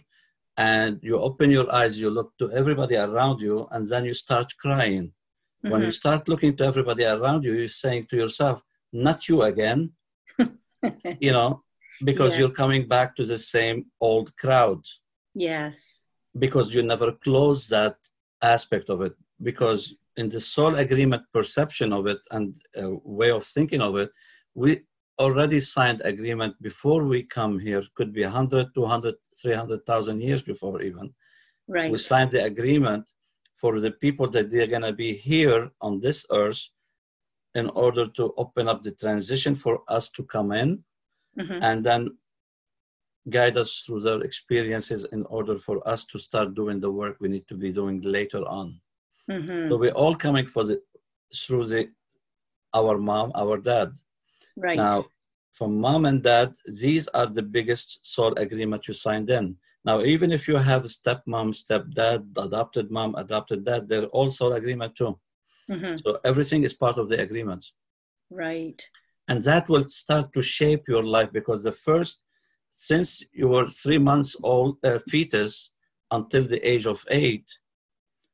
and 0.57 0.99
you 1.01 1.17
open 1.17 1.49
your 1.49 1.73
eyes, 1.73 1.99
you 1.99 2.09
look 2.09 2.31
to 2.39 2.51
everybody 2.51 2.95
around 2.95 3.41
you, 3.41 3.67
and 3.71 3.87
then 3.87 4.05
you 4.05 4.13
start 4.13 4.53
crying. 4.57 5.05
Mm-hmm. 5.05 5.71
When 5.71 5.81
you 5.81 5.91
start 5.91 6.29
looking 6.29 6.55
to 6.57 6.65
everybody 6.65 7.05
around 7.05 7.43
you, 7.43 7.53
you're 7.53 7.67
saying 7.83 8.07
to 8.09 8.15
yourself, 8.15 8.61
not 8.91 9.27
you 9.27 9.41
again, 9.41 9.91
you 11.19 11.31
know, 11.31 11.63
because 12.03 12.33
yeah. 12.33 12.39
you're 12.39 12.59
coming 12.61 12.87
back 12.87 13.15
to 13.15 13.23
the 13.23 13.37
same 13.37 13.87
old 13.99 14.35
crowd. 14.37 14.81
Yes 15.33 16.02
because 16.37 16.73
you 16.73 16.83
never 16.83 17.11
close 17.11 17.67
that 17.69 17.95
aspect 18.41 18.89
of 18.89 19.01
it. 19.01 19.13
Because 19.41 19.95
in 20.17 20.29
the 20.29 20.39
soul 20.39 20.75
agreement 20.75 21.23
perception 21.33 21.91
of 21.91 22.07
it 22.07 22.19
and 22.31 22.55
uh, 22.81 22.89
way 23.03 23.31
of 23.31 23.45
thinking 23.45 23.81
of 23.81 23.95
it 23.95 24.11
we 24.53 24.81
already 25.19 25.59
signed 25.59 26.01
agreement 26.03 26.55
before 26.61 27.03
we 27.03 27.23
come 27.23 27.59
here. 27.59 27.83
Could 27.95 28.13
be 28.13 28.23
100 28.23 28.73
200 28.73 29.15
300000 29.41 30.21
years 30.21 30.41
before 30.41 30.81
even. 30.81 31.13
Right. 31.67 31.91
We 31.91 31.97
signed 31.97 32.31
the 32.31 32.43
agreement 32.43 33.05
for 33.55 33.79
the 33.79 33.91
people 33.91 34.27
that 34.29 34.49
they're 34.49 34.67
going 34.67 34.81
to 34.81 34.93
be 34.93 35.13
here 35.13 35.71
on 35.81 35.99
this 35.99 36.25
earth 36.31 36.69
in 37.55 37.69
order 37.69 38.07
to 38.07 38.33
open 38.37 38.67
up 38.67 38.83
the 38.83 38.91
transition 38.91 39.55
for 39.55 39.83
us 39.87 40.09
to 40.09 40.23
come 40.23 40.51
in. 40.51 40.83
Mm-hmm. 41.35 41.63
and 41.63 41.83
then 41.83 42.15
guide 43.29 43.57
us 43.57 43.79
through 43.79 44.01
their 44.01 44.21
experiences 44.21 45.05
in 45.11 45.23
order 45.25 45.57
for 45.57 45.85
us 45.87 46.05
to 46.05 46.19
start 46.19 46.55
doing 46.55 46.79
the 46.79 46.91
work 46.91 47.17
we 47.19 47.29
need 47.29 47.47
to 47.47 47.55
be 47.55 47.71
doing 47.71 48.01
later 48.01 48.45
on. 48.47 48.79
Mm-hmm. 49.29 49.69
So 49.69 49.77
we're 49.77 49.91
all 49.91 50.15
coming 50.15 50.47
for 50.47 50.65
the 50.65 50.81
through 51.33 51.65
the 51.67 51.89
our 52.73 52.97
mom, 52.97 53.31
our 53.35 53.57
dad. 53.57 53.91
Right. 54.57 54.77
Now, 54.77 55.05
from 55.53 55.79
mom 55.79 56.05
and 56.05 56.21
dad, 56.21 56.53
these 56.65 57.07
are 57.09 57.27
the 57.27 57.41
biggest 57.41 58.05
soul 58.05 58.33
agreement 58.35 58.87
you 58.87 58.93
signed 58.93 59.29
in. 59.29 59.55
Now, 59.85 60.01
even 60.01 60.31
if 60.31 60.47
you 60.47 60.55
have 60.55 60.83
stepmom, 60.83 61.53
stepdad, 61.53 62.25
adopted 62.37 62.89
mom, 62.89 63.15
adopted 63.15 63.65
dad, 63.65 63.87
they're 63.87 64.05
all 64.07 64.29
soul 64.29 64.53
agreement 64.53 64.95
too. 64.95 65.19
Mm-hmm. 65.69 65.97
So 65.97 66.19
everything 66.23 66.63
is 66.63 66.73
part 66.73 66.97
of 66.97 67.09
the 67.09 67.19
agreement. 67.21 67.65
Right. 68.29 68.81
And 69.27 69.41
that 69.43 69.69
will 69.69 69.87
start 69.87 70.33
to 70.33 70.41
shape 70.41 70.87
your 70.87 71.03
life 71.03 71.31
because 71.31 71.63
the 71.63 71.71
first 71.71 72.21
since 72.75 73.23
you 73.31 73.47
were 73.47 73.67
three 73.67 73.99
months 73.99 74.35
old 74.41 74.77
uh, 74.83 74.97
fetus 75.07 75.71
until 76.11 76.43
the 76.45 76.59
age 76.67 76.87
of 76.87 77.05
eight 77.09 77.45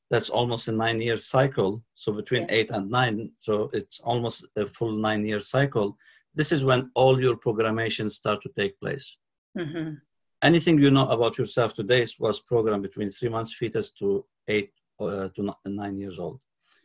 that's 0.10 0.30
almost 0.30 0.70
a 0.70 0.72
nine 0.72 1.02
year 1.02 1.18
cycle 1.18 1.84
so 1.94 2.14
between 2.14 2.44
yeah. 2.44 2.56
eight 2.58 2.70
and 2.72 2.90
nine 2.90 3.32
so 3.38 3.70
it's 3.74 4.00
almost 4.00 4.48
a 4.56 4.66
full 4.66 4.94
nine 4.94 5.26
year 5.26 5.40
cycle 5.40 5.98
this 6.34 6.54
is 6.54 6.64
when 6.64 6.90
all 6.96 7.22
your 7.22 7.36
programmation 7.36 8.10
start 8.10 8.42
to 8.42 8.50
take 8.58 8.80
place 8.80 9.18
mm-hmm. 9.58 9.96
anything 10.42 10.80
you 10.80 10.90
know 10.90 11.08
about 11.10 11.38
yourself 11.38 11.74
today 11.74 12.06
was 12.18 12.40
programmed 12.40 12.84
between 12.84 13.10
three 13.10 13.30
months 13.30 13.54
fetus 13.54 13.92
to 13.92 14.26
eight 14.48 14.72
uh, 15.02 15.28
to 15.36 15.54
nine 15.66 15.98
years 15.98 16.18
old 16.18 16.40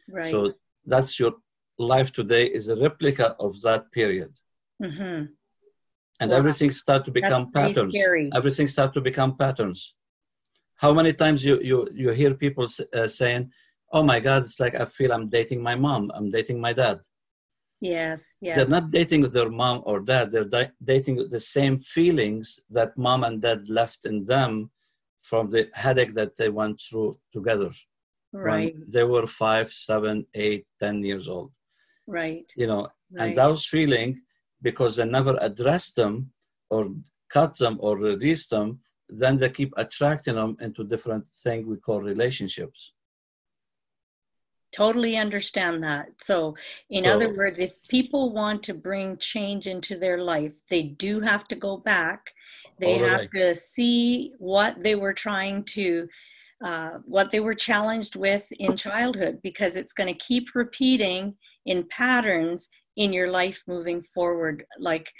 right. 0.09 0.31
so 0.31 0.53
that's 0.87 1.21
your 1.21 1.35
life 1.79 2.13
today 2.13 2.47
is 2.47 2.69
a 2.69 2.77
replica 2.77 3.37
of 3.39 3.61
that 3.63 3.91
period 3.93 4.33
mm-hmm 4.83 5.25
and 6.25 6.33
wow. 6.33 6.39
everything 6.39 6.71
start 6.73 7.05
to 7.05 7.11
become 7.11 7.51
That's 7.53 7.75
patterns. 7.75 7.95
everything 8.35 8.69
start 8.69 8.95
to 8.95 9.01
become 9.01 9.37
patterns. 9.37 9.95
How 10.83 10.93
many 10.99 11.13
times 11.13 11.45
you 11.45 11.55
you 11.71 11.79
you 12.03 12.09
hear 12.21 12.33
people 12.45 12.67
uh, 12.99 13.09
saying 13.21 13.43
oh 13.97 14.05
my 14.13 14.19
god 14.29 14.41
it's 14.47 14.59
like 14.65 14.75
i 14.83 14.87
feel 14.97 15.11
i'm 15.13 15.29
dating 15.39 15.61
my 15.71 15.77
mom 15.87 16.03
i'm 16.17 16.31
dating 16.39 16.59
my 16.67 16.73
dad. 16.73 16.99
Yes 17.81 18.21
yes. 18.41 18.57
They're 18.57 18.75
not 18.79 18.91
dating 18.99 19.23
their 19.37 19.51
mom 19.63 19.77
or 19.89 19.97
dad 20.13 20.25
they're 20.33 20.53
di- 20.57 20.77
dating 20.93 21.17
the 21.35 21.43
same 21.57 21.77
feelings 21.97 22.47
that 22.77 22.91
mom 23.07 23.21
and 23.27 23.37
dad 23.47 23.61
left 23.81 24.01
in 24.11 24.17
them 24.33 24.51
from 25.29 25.45
the 25.55 25.63
headache 25.85 26.15
that 26.21 26.33
they 26.39 26.51
went 26.61 26.77
through 26.87 27.11
together 27.37 27.73
right. 28.35 28.75
they 28.89 29.05
were 29.05 29.27
five 29.27 29.73
seven 29.73 30.27
eight 30.35 30.67
ten 30.81 31.03
years 31.03 31.29
old. 31.29 31.51
Right. 32.07 32.51
You 32.57 32.67
know 32.67 32.83
right. 33.13 33.29
and 33.29 33.37
those 33.37 33.65
feeling 33.67 34.21
because 34.65 34.97
they 34.97 35.05
never 35.05 35.39
address 35.41 35.93
them 35.93 36.31
or 36.71 36.91
cut 37.31 37.57
them 37.59 37.77
or 37.81 37.97
release 37.97 38.47
them, 38.49 38.81
then 39.09 39.37
they 39.37 39.51
keep 39.51 39.73
attracting 39.77 40.35
them 40.35 40.57
into 40.61 40.83
different 40.83 41.25
thing 41.43 41.69
we 41.69 41.77
call 41.77 42.01
relationships. 42.01 42.93
Totally 44.73 45.17
understand 45.17 45.85
that. 45.85 46.07
So, 46.19 46.57
in 46.91 47.05
so, 47.05 47.11
other 47.13 47.33
words, 47.37 47.61
if 47.61 47.73
people 47.89 48.33
want 48.33 48.63
to 48.65 48.75
bring 48.75 49.19
change 49.19 49.69
into 49.69 49.97
their 49.97 50.19
life, 50.19 50.57
they 50.69 50.83
do 50.83 51.21
have 51.21 51.47
to 51.49 51.55
go 51.55 51.77
back. 51.77 52.33
They 52.81 52.99
have 52.99 53.31
to 53.31 53.55
see 53.55 54.33
what 54.39 54.83
they 54.83 54.97
were 54.97 55.13
trying 55.13 55.63
to, 55.77 56.09
uh, 56.65 56.91
what 57.05 57.31
they 57.31 57.39
were 57.39 57.55
challenged 57.55 58.17
with 58.17 58.51
in 58.59 58.75
childhood, 58.75 59.39
because 59.45 59.77
it's 59.77 59.93
going 59.93 60.13
to 60.13 60.27
keep 60.29 60.57
repeating 60.57 61.37
in 61.67 61.85
patterns 61.85 62.69
in 62.97 63.13
your 63.13 63.31
life 63.31 63.63
moving 63.67 64.01
forward? 64.01 64.65
Like 64.79 65.13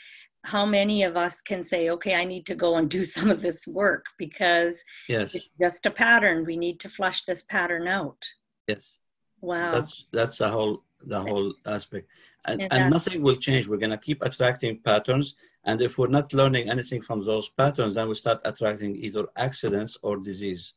how 0.45 0.67
many 0.67 1.03
of 1.03 1.17
us 1.17 1.41
can 1.41 1.63
say 1.63 1.89
okay 1.89 2.15
i 2.15 2.25
need 2.25 2.45
to 2.45 2.55
go 2.55 2.77
and 2.77 2.91
do 2.91 3.03
some 3.17 3.31
of 3.31 3.41
this 3.41 3.67
work 3.67 4.05
because 4.19 4.85
yes. 5.09 5.35
it's 5.35 5.51
just 5.61 5.87
a 5.87 5.91
pattern. 5.91 6.45
We 6.45 6.57
need 6.57 6.79
to 6.81 6.89
flush 6.89 7.25
this 7.25 7.43
pattern 7.43 7.89
out. 7.89 8.23
Yes. 8.69 8.99
Wow. 9.41 9.73
That's 9.73 10.07
that's 10.13 10.39
the 10.39 10.49
whole 10.49 10.85
the 11.03 11.21
whole 11.21 11.55
aspect. 11.67 12.09
And, 12.47 12.61
and, 12.61 12.73
and 12.73 12.91
nothing 12.91 13.23
will 13.23 13.37
change. 13.37 13.67
We're 13.67 13.79
going 13.79 13.99
to 13.99 14.07
keep 14.09 14.23
attracting 14.23 14.81
patterns 14.81 15.35
and 15.65 15.81
if 15.81 15.97
we're 15.97 16.09
not 16.19 16.35
learning 16.35 16.69
anything 16.69 17.01
from 17.01 17.25
those 17.25 17.49
patterns 17.49 17.95
then 17.95 18.09
we 18.09 18.15
start 18.15 18.41
attracting 18.45 18.97
either 18.97 19.27
accidents 19.37 19.97
or 20.03 20.19
disease 20.19 20.75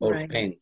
or 0.00 0.12
right. 0.12 0.30
pain. 0.30 0.56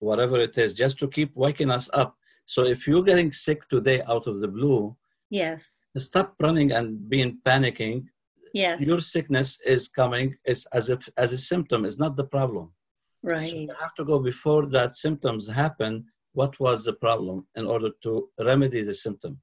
Whatever 0.00 0.40
it 0.40 0.56
is 0.58 0.74
just 0.74 0.98
to 1.00 1.08
keep 1.08 1.34
waking 1.36 1.70
us 1.70 1.88
up 1.92 2.16
so 2.48 2.64
if 2.64 2.86
you're 2.86 3.02
getting 3.02 3.30
sick 3.30 3.68
today 3.68 4.00
out 4.08 4.26
of 4.26 4.40
the 4.40 4.48
blue, 4.48 4.96
yes, 5.28 5.84
stop 5.98 6.34
running 6.40 6.72
and 6.72 7.06
being 7.06 7.38
panicking. 7.44 8.06
Yes, 8.54 8.80
your 8.80 9.00
sickness 9.00 9.60
is 9.66 9.86
coming 9.86 10.34
is 10.46 10.66
as 10.72 10.88
if 10.88 11.06
as 11.18 11.34
a 11.34 11.38
symptom 11.50 11.84
is 11.84 11.98
not 11.98 12.16
the 12.16 12.24
problem. 12.24 12.72
Right. 13.22 13.50
So 13.50 13.56
you 13.56 13.74
have 13.78 13.94
to 13.96 14.04
go 14.04 14.18
before 14.18 14.64
that 14.76 14.96
symptoms 14.96 15.46
happen. 15.46 16.06
What 16.32 16.58
was 16.58 16.84
the 16.84 16.94
problem 16.94 17.46
in 17.54 17.66
order 17.66 17.90
to 18.04 18.30
remedy 18.42 18.80
the 18.80 18.94
symptom? 18.94 19.38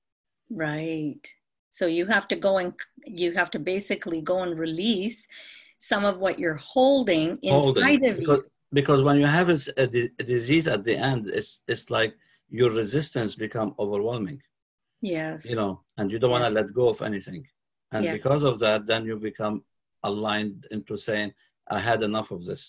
Right. 0.50 1.24
So 1.70 1.86
you 1.86 2.08
have 2.08 2.28
to 2.30 2.36
go 2.36 2.58
and 2.58 2.74
you 3.06 3.34
have 3.34 3.52
to 3.52 3.60
basically 3.60 4.22
go 4.22 4.40
and 4.42 4.58
release 4.58 5.28
some 5.78 6.06
of 6.06 6.18
what 6.18 6.40
you're 6.40 6.62
holding 6.74 7.38
inside 7.44 7.52
holding. 7.52 8.10
of 8.10 8.18
because, 8.20 8.38
you. 8.38 8.52
Because 8.74 9.04
when 9.04 9.18
you 9.18 9.28
have 9.28 9.50
a, 9.50 9.60
a, 9.78 9.84
a 10.22 10.24
disease 10.24 10.68
at 10.68 10.84
the 10.84 10.96
end, 10.96 11.30
it's 11.30 11.62
it's 11.68 11.92
like 11.92 12.16
your 12.60 12.72
resistance 12.82 13.32
become 13.46 13.70
overwhelming 13.84 14.40
yes 15.16 15.40
you 15.50 15.56
know 15.60 15.74
and 15.98 16.06
you 16.12 16.18
don't 16.20 16.36
want 16.36 16.46
to 16.50 16.56
let 16.60 16.74
go 16.80 16.86
of 16.94 17.00
anything 17.10 17.44
and 17.94 18.04
yeah. 18.06 18.14
because 18.18 18.44
of 18.50 18.56
that 18.66 18.80
then 18.92 19.02
you 19.10 19.16
become 19.32 19.56
aligned 20.10 20.62
into 20.76 20.94
saying 21.08 21.30
i 21.78 21.80
had 21.90 22.00
enough 22.10 22.30
of 22.36 22.42
this 22.50 22.64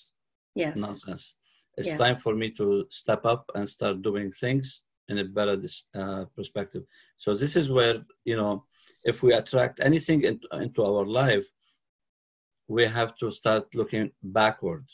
yes 0.62 0.76
nonsense 0.86 1.24
It's 1.78 1.88
Yeah. 1.90 2.02
time 2.04 2.16
for 2.24 2.32
me 2.42 2.48
to 2.60 2.66
step 3.00 3.22
up 3.32 3.42
and 3.56 3.64
start 3.76 3.96
doing 4.08 4.28
things 4.42 4.66
in 5.10 5.16
a 5.18 5.24
better 5.38 5.56
uh, 6.00 6.24
perspective. 6.36 6.82
So 7.22 7.28
this 7.42 7.54
is 7.60 7.66
where 7.76 7.96
you 8.30 8.36
know, 8.40 8.54
if 9.10 9.16
we 9.24 9.30
attract 9.40 9.76
anything 9.88 10.20
into, 10.30 10.46
into 10.66 10.80
our 10.88 11.04
life, 11.22 11.46
we 12.74 12.82
have 12.98 13.12
to 13.20 13.30
start 13.30 13.64
looking 13.80 14.06
backward. 14.38 14.84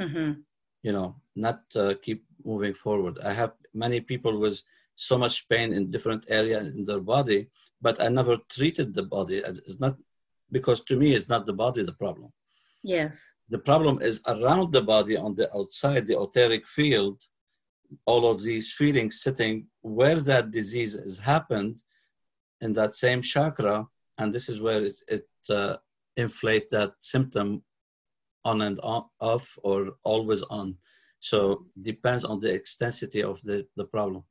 hmm 0.00 0.32
You 0.82 0.92
know, 0.92 1.16
not 1.36 1.62
uh, 1.76 1.94
keep 2.02 2.24
moving 2.44 2.74
forward. 2.74 3.18
I 3.22 3.32
have 3.32 3.52
many 3.72 4.00
people 4.00 4.38
with 4.38 4.60
so 4.94 5.16
much 5.16 5.48
pain 5.48 5.72
in 5.72 5.90
different 5.90 6.24
areas 6.28 6.74
in 6.74 6.84
their 6.84 7.00
body, 7.00 7.48
but 7.80 8.00
I 8.00 8.08
never 8.08 8.36
treated 8.48 8.94
the 8.94 9.02
body. 9.02 9.36
It's 9.38 9.80
not 9.80 9.96
because 10.50 10.82
to 10.82 10.96
me, 10.96 11.14
it's 11.14 11.28
not 11.28 11.46
the 11.46 11.52
body 11.52 11.82
the 11.82 11.92
problem. 11.92 12.32
Yes. 12.82 13.34
The 13.48 13.58
problem 13.58 14.02
is 14.02 14.20
around 14.26 14.72
the 14.72 14.82
body 14.82 15.16
on 15.16 15.34
the 15.34 15.54
outside, 15.56 16.06
the 16.06 16.20
etheric 16.20 16.66
field, 16.66 17.22
all 18.06 18.30
of 18.30 18.42
these 18.42 18.72
feelings 18.72 19.22
sitting 19.22 19.66
where 19.82 20.20
that 20.20 20.50
disease 20.50 20.94
has 20.98 21.18
happened 21.18 21.82
in 22.60 22.72
that 22.74 22.96
same 22.96 23.22
chakra. 23.22 23.86
And 24.18 24.32
this 24.32 24.48
is 24.48 24.60
where 24.60 24.84
it, 24.84 24.94
it 25.08 25.28
uh, 25.48 25.76
inflate 26.16 26.70
that 26.70 26.92
symptom 27.00 27.62
on 28.44 28.62
and 28.62 28.80
off 28.82 29.58
or 29.62 29.92
always 30.04 30.42
on. 30.44 30.76
So 31.20 31.66
depends 31.80 32.24
on 32.24 32.40
the 32.40 32.52
extensity 32.52 33.22
of 33.22 33.40
the, 33.42 33.66
the 33.76 33.84
problem. 33.84 34.24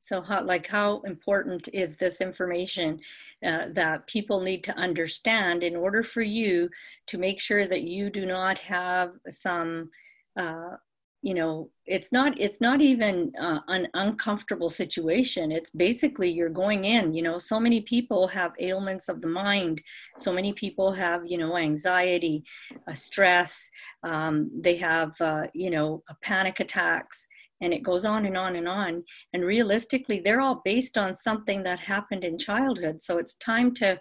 So, 0.00 0.22
how, 0.22 0.44
like, 0.44 0.68
how 0.68 1.00
important 1.00 1.68
is 1.72 1.96
this 1.96 2.20
information 2.20 3.00
uh, 3.44 3.66
that 3.72 4.06
people 4.06 4.40
need 4.40 4.62
to 4.64 4.78
understand 4.78 5.64
in 5.64 5.74
order 5.74 6.04
for 6.04 6.22
you 6.22 6.70
to 7.08 7.18
make 7.18 7.40
sure 7.40 7.66
that 7.66 7.82
you 7.82 8.08
do 8.08 8.24
not 8.24 8.60
have 8.60 9.14
some, 9.28 9.90
uh, 10.38 10.76
you 11.22 11.34
know, 11.34 11.70
it's 11.86 12.10
not 12.10 12.38
it's 12.40 12.60
not 12.60 12.80
even 12.80 13.32
uh, 13.40 13.60
an 13.68 13.86
uncomfortable 13.94 14.68
situation. 14.68 15.52
It's 15.52 15.70
basically 15.70 16.30
you're 16.30 16.48
going 16.48 16.84
in. 16.84 17.14
You 17.14 17.22
know, 17.22 17.38
so 17.38 17.60
many 17.60 17.80
people 17.80 18.26
have 18.28 18.52
ailments 18.58 19.08
of 19.08 19.20
the 19.20 19.28
mind. 19.28 19.80
So 20.18 20.32
many 20.32 20.52
people 20.52 20.92
have, 20.92 21.22
you 21.24 21.38
know, 21.38 21.56
anxiety, 21.56 22.42
uh, 22.88 22.92
stress. 22.94 23.68
Um, 24.02 24.50
they 24.60 24.76
have, 24.76 25.12
uh, 25.20 25.46
you 25.54 25.70
know, 25.70 26.02
panic 26.22 26.60
attacks 26.60 27.26
and 27.60 27.72
it 27.72 27.82
goes 27.82 28.04
on 28.04 28.26
and 28.26 28.36
on 28.36 28.56
and 28.56 28.68
on 28.68 29.02
and 29.32 29.44
realistically 29.44 30.20
they're 30.20 30.42
all 30.42 30.60
based 30.64 30.98
on 30.98 31.14
something 31.14 31.62
that 31.62 31.80
happened 31.80 32.22
in 32.22 32.36
childhood 32.36 33.00
so 33.00 33.16
it's 33.16 33.34
time 33.36 33.72
to 33.72 33.98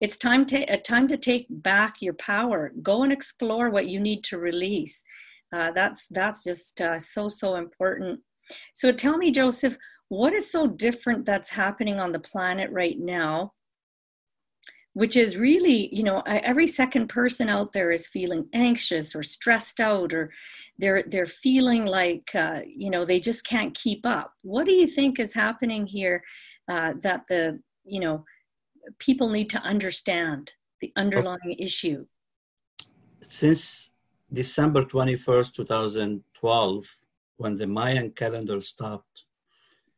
it's 0.00 0.16
time 0.16 0.44
to 0.44 0.62
a 0.72 0.76
time 0.76 1.06
to 1.06 1.16
take 1.16 1.46
back 1.50 2.02
your 2.02 2.14
power 2.14 2.72
go 2.82 3.04
and 3.04 3.12
explore 3.12 3.70
what 3.70 3.86
you 3.86 4.00
need 4.00 4.24
to 4.24 4.38
release 4.38 5.04
uh, 5.52 5.70
that's 5.72 6.06
that's 6.08 6.42
just 6.42 6.80
uh, 6.80 6.98
so 6.98 7.28
so 7.28 7.56
important. 7.56 8.20
So 8.74 8.92
tell 8.92 9.16
me 9.16 9.30
joseph 9.30 9.76
what 10.08 10.32
is 10.32 10.48
so 10.50 10.68
different 10.68 11.24
that's 11.24 11.50
happening 11.50 11.98
on 11.98 12.12
the 12.12 12.20
planet 12.20 12.70
right 12.70 12.96
now 12.98 13.50
which 14.92 15.16
is 15.16 15.36
really 15.36 15.94
you 15.94 16.02
know 16.02 16.22
every 16.26 16.66
second 16.66 17.08
person 17.08 17.50
out 17.50 17.72
there 17.72 17.90
is 17.90 18.08
feeling 18.08 18.48
anxious 18.54 19.14
or 19.14 19.22
stressed 19.22 19.78
out 19.80 20.14
or 20.14 20.32
they're 20.78 21.04
they're 21.08 21.26
feeling 21.26 21.86
like 21.86 22.34
uh, 22.34 22.60
you 22.66 22.90
know 22.90 23.04
they 23.04 23.20
just 23.20 23.46
can't 23.46 23.74
keep 23.74 24.04
up. 24.06 24.32
What 24.42 24.66
do 24.66 24.72
you 24.72 24.86
think 24.86 25.18
is 25.18 25.34
happening 25.34 25.86
here 25.86 26.22
uh, 26.70 26.94
that 27.02 27.22
the 27.28 27.60
you 27.84 28.00
know 28.00 28.24
people 28.98 29.28
need 29.28 29.50
to 29.50 29.60
understand 29.60 30.50
the 30.80 30.92
underlying 30.96 31.56
issue? 31.58 32.06
Since 33.22 33.90
December 34.32 34.84
21st, 34.84 35.52
2012, 35.54 36.96
when 37.36 37.56
the 37.56 37.66
Mayan 37.66 38.10
calendar 38.10 38.60
stopped, 38.60 39.24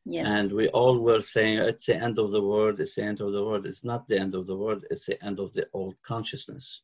yes 0.04 0.26
and 0.26 0.52
we 0.52 0.68
all 0.68 0.98
were 0.98 1.20
saying 1.20 1.58
it's 1.58 1.86
the 1.86 1.96
end 1.96 2.18
of 2.18 2.30
the 2.30 2.42
world, 2.42 2.80
it's 2.80 2.94
the 2.96 3.02
end 3.04 3.20
of 3.20 3.32
the 3.32 3.44
world. 3.44 3.66
It's 3.66 3.84
not 3.84 4.06
the 4.06 4.18
end 4.18 4.34
of 4.34 4.46
the 4.46 4.56
world, 4.56 4.84
it's 4.90 5.06
the 5.06 5.22
end 5.24 5.38
of 5.38 5.52
the 5.52 5.66
old 5.72 5.96
consciousness. 6.02 6.82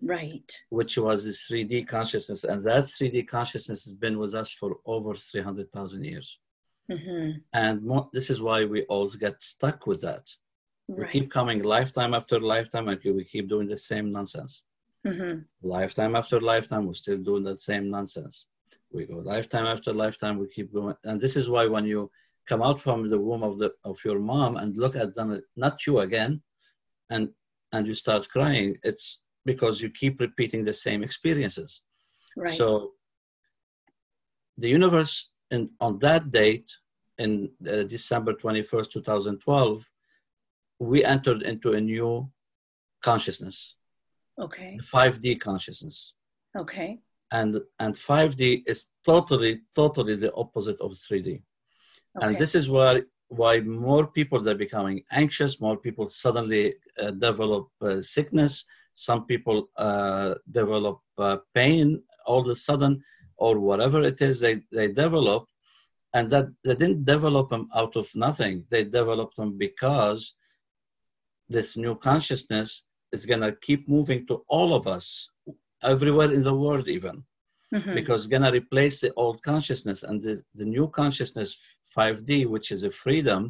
right 0.00 0.50
which 0.70 0.98
was 0.98 1.24
this 1.24 1.46
3D 1.48 1.86
consciousness. 1.86 2.44
And 2.44 2.60
that 2.62 2.84
3D 2.84 3.28
consciousness 3.28 3.84
has 3.84 3.94
been 3.94 4.18
with 4.18 4.34
us 4.34 4.50
for 4.50 4.78
over 4.84 5.14
300,000 5.14 6.04
years. 6.04 6.38
hmm 6.90 7.30
And 7.52 7.82
more, 7.82 8.08
this 8.12 8.28
is 8.30 8.42
why 8.42 8.64
we 8.64 8.82
all 8.84 9.08
get 9.08 9.42
stuck 9.42 9.86
with 9.86 10.00
that. 10.02 10.26
We 10.88 11.06
keep 11.12 11.30
coming 11.30 11.62
lifetime 11.62 12.12
after 12.14 12.38
lifetime, 12.40 12.88
and 12.88 13.00
we 13.04 13.24
keep 13.24 13.48
doing 13.48 13.68
the 13.68 13.76
same 13.76 14.10
nonsense. 14.10 14.62
Hmm 15.06 15.38
Lifetime 15.62 16.16
after 16.16 16.40
lifetime, 16.40 16.86
we're 16.86 16.94
still 16.94 17.18
doing 17.18 17.44
that 17.44 17.58
same 17.58 17.90
nonsense. 17.90 18.46
We 18.92 19.06
go 19.06 19.18
lifetime 19.18 19.66
after 19.66 19.92
lifetime, 19.92 20.38
we 20.38 20.48
keep 20.48 20.72
going. 20.72 20.96
And 21.04 21.20
this 21.20 21.36
is 21.36 21.48
why 21.48 21.66
when 21.66 21.86
you 21.86 22.10
come 22.48 22.62
out 22.62 22.80
from 22.80 23.08
the 23.08 23.18
womb 23.18 23.42
of, 23.42 23.58
the, 23.58 23.72
of 23.84 23.98
your 24.04 24.18
mom 24.18 24.56
and 24.56 24.76
look 24.76 24.96
at 24.96 25.14
them, 25.14 25.40
not 25.56 25.86
you 25.86 26.00
again, 26.00 26.42
and, 27.10 27.30
and 27.72 27.86
you 27.86 27.94
start 27.94 28.28
crying, 28.28 28.76
it's 28.82 29.20
because 29.44 29.80
you 29.80 29.90
keep 29.90 30.20
repeating 30.20 30.64
the 30.64 30.72
same 30.72 31.02
experiences. 31.02 31.82
right 32.36 32.50
So 32.50 32.92
the 34.58 34.68
universe 34.68 35.30
in, 35.50 35.70
on 35.80 35.98
that 36.00 36.30
date, 36.30 36.70
in 37.18 37.50
uh, 37.68 37.82
December 37.82 38.32
21st, 38.34 38.90
2012, 38.90 39.90
we 40.78 41.04
entered 41.04 41.42
into 41.42 41.72
a 41.72 41.80
new 41.80 42.30
consciousness, 43.02 43.76
okay 44.38 44.78
the 44.78 44.84
5D 44.84 45.40
consciousness. 45.40 46.14
okay 46.56 47.00
And, 47.30 47.60
and 47.78 47.94
5D 47.94 48.62
is 48.66 48.88
totally, 49.04 49.60
totally 49.74 50.16
the 50.16 50.32
opposite 50.34 50.80
of 50.80 50.92
3D. 50.92 51.28
okay 51.28 51.42
And 52.20 52.38
this 52.38 52.54
is 52.54 52.68
why, 52.68 53.02
why 53.28 53.60
more 53.60 54.06
people 54.06 54.46
are 54.48 54.54
becoming 54.54 55.02
anxious, 55.10 55.60
more 55.60 55.76
people 55.76 56.08
suddenly 56.08 56.74
uh, 56.98 57.12
develop 57.12 57.68
uh, 57.80 58.00
sickness, 58.00 58.64
some 58.94 59.24
people 59.24 59.68
uh, 59.76 60.34
develop 60.50 61.00
uh, 61.18 61.38
pain 61.54 62.02
all 62.26 62.40
of 62.40 62.48
a 62.48 62.54
sudden, 62.54 63.02
or 63.36 63.58
whatever 63.58 64.02
it 64.02 64.20
is 64.20 64.40
they, 64.40 64.60
they 64.70 64.88
develop. 64.88 65.46
And 66.14 66.28
that 66.30 66.48
they 66.62 66.74
didn't 66.74 67.06
develop 67.06 67.48
them 67.48 67.68
out 67.74 67.96
of 67.96 68.06
nothing. 68.14 68.64
They 68.70 68.84
developed 68.84 69.36
them 69.36 69.56
because 69.56 70.34
this 71.48 71.76
new 71.76 71.94
consciousness 71.96 72.84
is 73.12 73.26
going 73.26 73.40
to 73.40 73.52
keep 73.66 73.88
moving 73.88 74.26
to 74.26 74.44
all 74.48 74.74
of 74.74 74.86
us, 74.86 75.28
everywhere 75.82 76.30
in 76.32 76.42
the 76.42 76.54
world, 76.54 76.88
even 76.88 77.16
Mhm. 77.74 77.94
because 77.94 78.22
it's 78.22 78.30
going 78.34 78.42
to 78.42 78.52
replace 78.62 79.00
the 79.00 79.12
old 79.14 79.42
consciousness 79.42 80.02
and 80.02 80.20
the, 80.20 80.34
the 80.60 80.64
new 80.76 80.86
consciousness 81.00 81.50
5d 81.96 82.46
which 82.54 82.68
is 82.70 82.82
a 82.84 82.90
freedom 83.04 83.42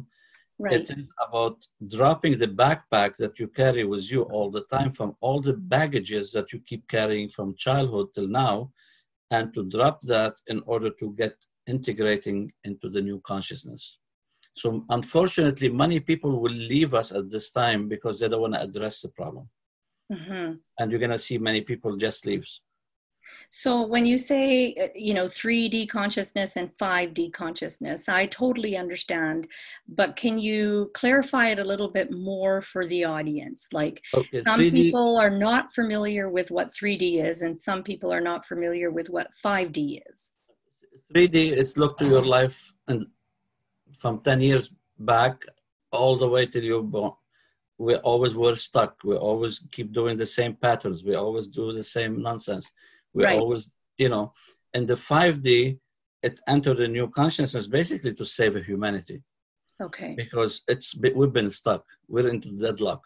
right 0.59 0.73
it 0.77 0.89
is 0.97 1.07
about 1.27 1.57
dropping 1.95 2.33
the 2.37 2.51
backpack 2.61 3.11
that 3.21 3.35
you 3.39 3.47
carry 3.61 3.83
with 3.93 4.05
you 4.13 4.21
all 4.33 4.49
the 4.57 4.65
time 4.75 4.91
from 4.97 5.09
all 5.25 5.39
the 5.41 5.57
baggages 5.75 6.25
that 6.35 6.47
you 6.53 6.59
keep 6.69 6.83
carrying 6.97 7.27
from 7.35 7.55
childhood 7.67 8.07
till 8.15 8.29
now 8.45 8.55
and 9.35 9.45
to 9.55 9.61
drop 9.75 9.97
that 10.13 10.33
in 10.53 10.59
order 10.73 10.89
to 11.01 11.07
get 11.21 11.35
integrating 11.75 12.39
into 12.69 12.87
the 12.95 13.01
new 13.09 13.19
consciousness 13.31 13.83
so 14.53 14.85
unfortunately 14.89 15.69
many 15.69 15.99
people 15.99 16.39
will 16.39 16.51
leave 16.73 16.93
us 16.93 17.11
at 17.11 17.29
this 17.29 17.49
time 17.51 17.87
because 17.87 18.19
they 18.19 18.29
don't 18.29 18.41
want 18.41 18.53
to 18.53 18.61
address 18.61 19.01
the 19.01 19.09
problem 19.09 19.47
hmm 20.11 20.53
and 20.79 20.91
you're 20.91 20.99
going 20.99 21.17
to 21.17 21.19
see 21.19 21.37
many 21.37 21.61
people 21.61 21.95
just 21.97 22.25
leaves 22.25 22.61
So 23.49 23.85
when 23.85 24.05
you 24.05 24.17
say, 24.17 24.73
uh, 24.81 24.87
you 24.95 25.13
know, 25.13 25.25
3D 25.25 25.89
consciousness 25.89 26.55
and 26.55 26.71
5D 26.77 27.33
consciousness, 27.33 28.09
I 28.09 28.25
totally 28.25 28.77
understand. 28.77 29.47
But 29.87 30.15
can 30.15 30.39
you 30.39 30.91
clarify 30.93 31.49
it 31.49 31.59
a 31.59 31.63
little 31.63 31.89
bit 31.89 32.11
more 32.11 32.61
for 32.61 32.85
the 32.85 33.05
audience? 33.05 33.69
Like 33.71 34.01
okay 34.13 34.41
some 34.41 34.59
3d 34.59 34.71
people 34.71 35.17
are 35.17 35.29
not 35.29 35.73
familiar 35.73 36.29
with 36.29 36.51
what 36.51 36.73
3D 36.73 37.23
is, 37.23 37.41
and 37.41 37.61
some 37.61 37.83
people 37.83 38.11
are 38.11 38.21
not 38.21 38.45
familiar 38.45 38.91
with 38.91 39.09
what 39.09 39.27
5D 39.43 40.01
is. 40.11 40.33
3D 41.15 41.55
is 41.55 41.77
look 41.77 41.97
to 41.99 42.05
your 42.05 42.25
life 42.25 42.73
and 42.87 43.05
from 43.99 44.19
10 44.21 44.41
years 44.41 44.69
back 44.99 45.43
all 45.91 46.15
the 46.15 46.27
way 46.27 46.45
till 46.45 46.63
you're 46.63 46.83
born. 46.83 47.11
We 47.77 47.95
always 47.95 48.33
were 48.35 48.55
stuck. 48.55 48.97
We 49.03 49.15
always 49.15 49.59
keep 49.71 49.91
doing 49.91 50.17
the 50.17 50.25
same 50.25 50.55
patterns. 50.55 51.03
We 51.03 51.15
always 51.15 51.47
do 51.47 51.71
the 51.73 51.83
same 51.83 52.21
nonsense. 52.21 52.71
We 53.13 53.23
Right. 53.25 53.39
always, 53.39 53.69
you 53.97 54.09
know, 54.09 54.33
in 54.73 54.85
the 54.85 54.95
5D, 54.95 55.79
it 56.21 56.39
entered 56.47 56.79
a 56.79 56.87
new 56.87 57.09
consciousness 57.09 57.67
basically 57.67 58.13
to 58.13 58.25
save 58.25 58.55
humanity 58.65 59.21
Okay. 59.81 60.13
because 60.15 60.61
it's 60.67 60.95
we've 60.95 61.33
been 61.33 61.49
stuck. 61.49 61.83
We're 62.07 62.29
into 62.29 62.49
deadlock. 62.51 63.01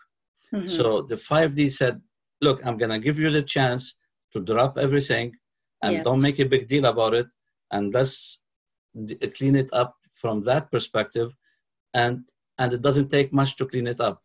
Mhm. 0.54 0.70
So 0.70 1.02
the 1.02 1.18
5D 1.18 1.70
said, 1.70 2.02
look, 2.42 2.64
I'm 2.66 2.78
going 2.78 2.92
to 2.92 3.00
give 3.00 3.18
you 3.20 3.30
the 3.32 3.44
chance 3.44 3.96
to 4.34 4.40
drop 4.40 4.78
everything 4.78 5.36
and 5.82 5.94
Yeah. 5.94 6.04
don't 6.04 6.22
make 6.22 6.40
a 6.40 6.46
big 6.46 6.68
deal 6.68 6.86
about 6.86 7.14
it. 7.14 7.28
And 7.72 7.94
let's 7.94 8.42
d- 9.06 9.16
clean 9.38 9.56
it 9.56 9.70
up 9.74 9.97
from 10.22 10.44
that 10.44 10.72
perspective. 10.72 11.30
And, 11.94 12.16
and 12.58 12.74
it 12.74 12.82
doesn't 12.82 13.10
take 13.10 13.32
much 13.34 13.56
to 13.58 13.66
clean 13.66 13.88
it 13.88 14.00
up. 14.00 14.22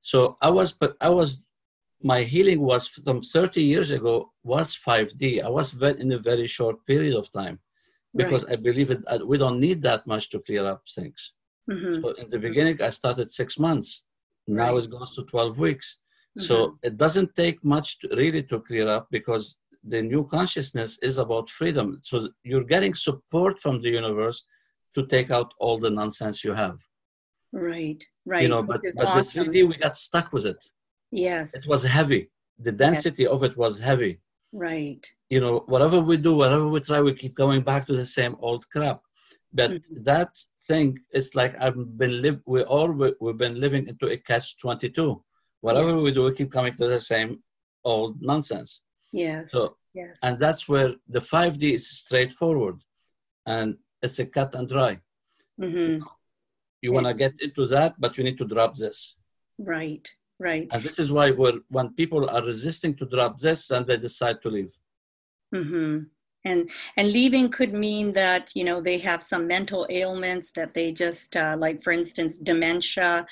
So 0.00 0.36
I 0.40 0.50
was, 0.50 0.72
but 0.72 0.96
I 1.00 1.10
was, 1.10 1.46
my 2.02 2.22
healing 2.22 2.60
was 2.60 2.86
from 2.88 3.20
30 3.22 3.62
years 3.62 3.90
ago 3.90 4.32
was 4.42 4.68
5D. 4.86 5.42
I 5.44 5.48
was 5.48 5.70
ve- 5.70 6.00
in 6.00 6.12
a 6.12 6.18
very 6.18 6.46
short 6.46 6.76
period 6.86 7.14
of 7.16 7.30
time. 7.32 7.58
because 8.22 8.44
right. 8.44 8.54
I 8.58 8.62
believe 8.68 8.90
it, 8.94 9.00
we 9.32 9.36
don't 9.42 9.60
need 9.66 9.80
that 9.82 10.02
much 10.12 10.24
to 10.30 10.38
clear 10.46 10.64
up 10.72 10.82
things. 10.96 11.20
Mm-hmm. 11.70 11.94
So 12.02 12.06
in 12.22 12.26
the 12.32 12.38
beginning, 12.46 12.76
I 12.82 12.90
started 13.00 13.26
six 13.40 13.48
months. 13.66 13.88
Now 14.48 14.74
Right. 14.74 14.84
it 14.84 14.90
goes 14.90 15.10
to 15.16 15.22
12 15.22 15.58
weeks. 15.66 15.88
Mhm. 16.36 16.42
So 16.48 16.54
it 16.88 16.94
doesn't 17.04 17.30
take 17.42 17.58
much 17.74 17.88
to, 18.00 18.08
really 18.22 18.42
to 18.50 18.56
clear 18.68 18.86
up 18.96 19.04
because 19.18 19.44
the 19.92 20.02
new 20.02 20.22
consciousness 20.36 20.98
is 21.08 21.16
about 21.24 21.46
freedom. 21.58 21.86
So 22.08 22.16
you're 22.50 22.64
getting 22.74 22.94
support 22.94 23.54
from 23.64 23.74
the 23.82 23.90
universe 24.02 24.38
to 24.94 25.06
take 25.06 25.30
out 25.30 25.52
all 25.58 25.78
the 25.78 25.90
nonsense 25.90 26.44
you 26.44 26.52
have. 26.54 26.78
right, 27.52 28.02
right. 28.24 28.42
You 28.42 28.48
know, 28.48 28.62
but 28.62 28.80
but 28.96 29.06
awesome. 29.06 29.50
the 29.52 29.58
3D 29.62 29.68
we 29.68 29.76
got 29.76 29.96
stuck 29.96 30.32
with 30.32 30.46
it. 30.46 30.62
yes, 31.10 31.54
It 31.58 31.66
was 31.72 31.82
heavy. 31.98 32.22
The 32.66 32.72
density 32.72 33.26
of 33.34 33.42
it 33.48 33.54
was 33.56 33.74
heavy. 33.88 34.14
right. 34.52 35.04
You 35.34 35.40
know, 35.44 35.54
whatever 35.72 35.98
we 36.10 36.16
do, 36.28 36.32
whatever 36.42 36.66
we 36.74 36.80
try, 36.80 37.00
we 37.00 37.14
keep 37.22 37.34
going 37.42 37.62
back 37.70 37.82
to 37.86 37.94
the 38.00 38.08
same 38.18 38.34
old 38.46 38.62
crap. 38.72 38.98
But 39.58 39.70
Mhm. 39.72 40.04
that 40.10 40.30
thing 40.68 40.88
it's 41.18 41.32
like 41.40 41.52
I've 41.64 41.78
been 42.02 42.14
live. 42.24 42.38
We 42.54 42.60
all 42.74 42.90
we, 43.00 43.06
we've 43.22 43.40
been 43.46 43.58
living 43.64 43.84
into 43.90 44.06
a 44.14 44.16
catch 44.28 44.46
twenty 44.62 44.88
two. 44.98 45.12
Whatever 45.66 45.92
we 46.04 46.10
do, 46.16 46.22
we 46.26 46.32
keep 46.40 46.50
coming 46.58 46.74
to 46.80 46.86
the 46.94 47.00
same 47.12 47.30
old 47.92 48.12
nonsense. 48.30 48.70
Yes, 49.24 49.50
So- 49.54 49.74
yes, 50.00 50.14
and 50.24 50.34
that's 50.44 50.62
where 50.72 50.90
the 51.16 51.22
5d 51.34 51.62
is 51.78 51.84
straightforward 52.02 52.76
and 53.54 53.68
it's 54.02 54.18
a 54.18 54.26
cut 54.26 54.54
and 54.54 54.68
dry 54.68 54.98
hmm 55.58 55.98
you 56.82 56.92
want 56.92 57.06
to 57.06 57.14
get 57.14 57.34
into 57.40 57.66
that 57.66 57.94
but 57.98 58.16
you 58.16 58.24
need 58.24 58.38
to 58.38 58.46
drop 58.46 58.74
this 58.76 59.16
right, 59.58 60.06
right. 60.38 60.68
and 60.72 60.82
this 60.82 60.98
is 60.98 61.12
why 61.12 61.30
we're, 61.30 61.60
when 61.68 61.92
people 61.94 62.28
are 62.30 62.44
resisting 62.44 62.94
to 62.94 63.04
drop 63.06 63.38
this 63.38 63.68
then 63.68 63.84
they 63.86 63.96
decide 63.96 64.40
to 64.42 64.48
leave 64.48 64.72
hmm 65.54 65.98
And 66.44 66.70
and 66.96 67.12
leaving 67.12 67.50
could 67.50 67.74
mean 67.74 68.12
that 68.12 68.52
you 68.56 68.64
know 68.64 68.80
they 68.80 68.98
have 68.98 69.22
some 69.22 69.46
mental 69.46 69.86
ailments 69.90 70.52
that 70.52 70.72
they 70.72 70.92
just 70.92 71.36
uh, 71.36 71.54
like, 71.64 71.82
for 71.82 71.92
instance, 71.92 72.38
dementia, 72.38 73.26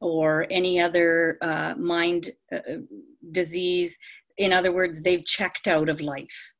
or 0.00 0.46
any 0.50 0.80
other 0.80 1.38
uh, 1.42 1.74
mind 1.76 2.30
uh, 2.52 2.58
disease. 3.32 3.98
In 4.36 4.52
other 4.52 4.72
words, 4.72 5.02
they've 5.02 5.24
checked 5.24 5.66
out 5.66 5.88
of 5.88 6.00
life. 6.00 6.52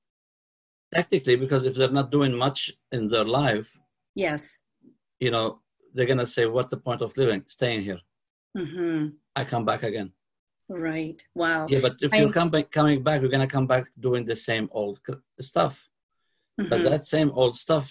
Technically 0.93 1.37
because 1.37 1.65
if 1.65 1.75
they're 1.75 1.91
not 2.01 2.11
doing 2.11 2.33
much 2.47 2.59
in 2.93 3.09
their 3.09 3.25
life 3.25 3.69
Yes. 4.15 4.63
you 5.25 5.31
know 5.31 5.47
they're 5.95 6.07
going 6.13 6.25
to 6.27 6.33
say 6.37 6.45
what's 6.47 6.71
the 6.71 6.77
point 6.89 7.03
of 7.03 7.17
living 7.17 7.43
staying 7.47 7.83
here 7.89 8.01
hmm 8.57 9.09
i 9.37 9.45
come 9.45 9.65
back 9.65 9.83
again 9.83 10.11
Right. 10.69 11.23
Wow. 11.35 11.67
yeah 11.69 11.81
but 11.87 11.97
if 12.01 12.13
I- 12.15 12.19
you're 12.21 12.33
come 12.41 12.51
back, 12.55 12.71
coming 12.71 13.03
back 13.03 13.21
you're 13.21 13.31
going 13.37 13.47
to 13.49 13.55
come 13.57 13.67
back 13.67 13.85
doing 14.09 14.25
the 14.25 14.37
same 14.49 14.67
old 14.81 14.97
stuff 15.41 15.75
but 16.71 16.81
Mhm. 16.81 16.85
that 16.91 17.07
same 17.17 17.31
old 17.41 17.55
stuff 17.65 17.87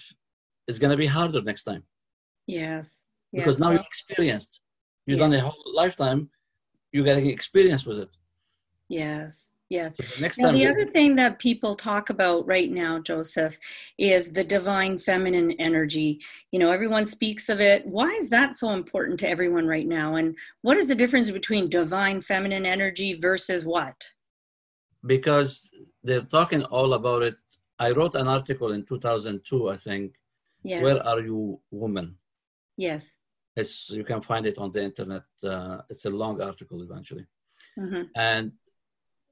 is 0.70 0.78
going 0.80 0.90
to 0.96 0.96
be 1.04 1.10
harder 1.16 1.42
next 1.50 1.64
time 1.70 1.82
Yes. 2.46 3.04
because 3.32 3.56
yes. 3.56 3.62
now 3.62 3.70
you're 3.74 3.88
experienced. 3.92 4.52
You've 5.06 5.18
Yeah. 5.18 5.24
done 5.28 5.34
a 5.34 5.40
whole 5.46 5.64
lifetime. 5.82 6.20
You're 6.92 7.04
getting 7.10 7.26
experience 7.38 7.82
with 7.88 7.98
it. 8.04 8.10
Yes. 8.88 9.54
Yes. 9.72 9.96
So 9.96 10.02
the 10.02 10.20
next 10.20 10.36
Now, 10.38 10.46
time, 10.48 10.54
the 10.56 10.60
you- 10.62 10.70
other 10.70 10.84
thing 10.96 11.16
that 11.16 11.38
people 11.38 11.74
talk 11.74 12.10
about 12.10 12.46
right 12.46 12.70
now, 12.70 12.98
Joseph, 13.10 13.58
is 13.96 14.24
the 14.38 14.44
divine 14.44 14.98
feminine 14.98 15.50
energy. 15.68 16.20
You 16.52 16.58
know, 16.60 16.70
everyone 16.70 17.06
speaks 17.06 17.48
of 17.48 17.58
it. 17.60 17.80
Why 17.86 18.10
is 18.22 18.28
that 18.36 18.54
so 18.54 18.70
important 18.70 19.18
to 19.20 19.28
everyone 19.34 19.66
right 19.66 19.86
now? 20.00 20.08
And 20.16 20.36
what 20.60 20.76
is 20.76 20.88
the 20.88 20.94
difference 21.02 21.30
between 21.30 21.70
divine 21.70 22.20
feminine 22.20 22.66
energy 22.66 23.10
versus 23.28 23.64
what? 23.64 23.98
because 25.14 25.50
they're 26.04 26.28
talking 26.38 26.62
all 26.76 26.92
about 27.00 27.22
it. 27.22 27.34
I 27.86 27.90
wrote 27.90 28.14
an 28.14 28.28
article 28.28 28.70
in 28.70 28.84
2002, 28.84 29.68
I 29.68 29.76
think. 29.76 30.14
Yes. 30.62 30.80
Where 30.84 31.00
are 31.10 31.20
you, 31.20 31.58
woman? 31.72 32.16
yes. 32.76 33.02
It's, 33.56 33.90
you 33.90 34.04
can 34.04 34.20
find 34.22 34.46
it 34.46 34.56
on 34.58 34.70
the 34.70 34.80
internet. 34.90 35.24
Uh, 35.42 35.78
it's 35.90 36.04
a 36.04 36.10
long 36.22 36.40
article 36.40 36.78
eventually. 36.82 37.26
hmm 37.76 38.02
And 38.14 38.52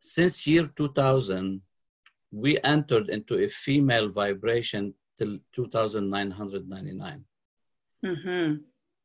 since 0.01 0.47
year 0.47 0.71
2000, 0.77 1.61
we 2.33 2.59
entered 2.65 3.09
into 3.09 3.37
a 3.37 3.49
female 3.49 4.09
vibration 4.09 4.95
till 5.19 5.39
2999. 5.53 7.25
hmm 8.05 8.55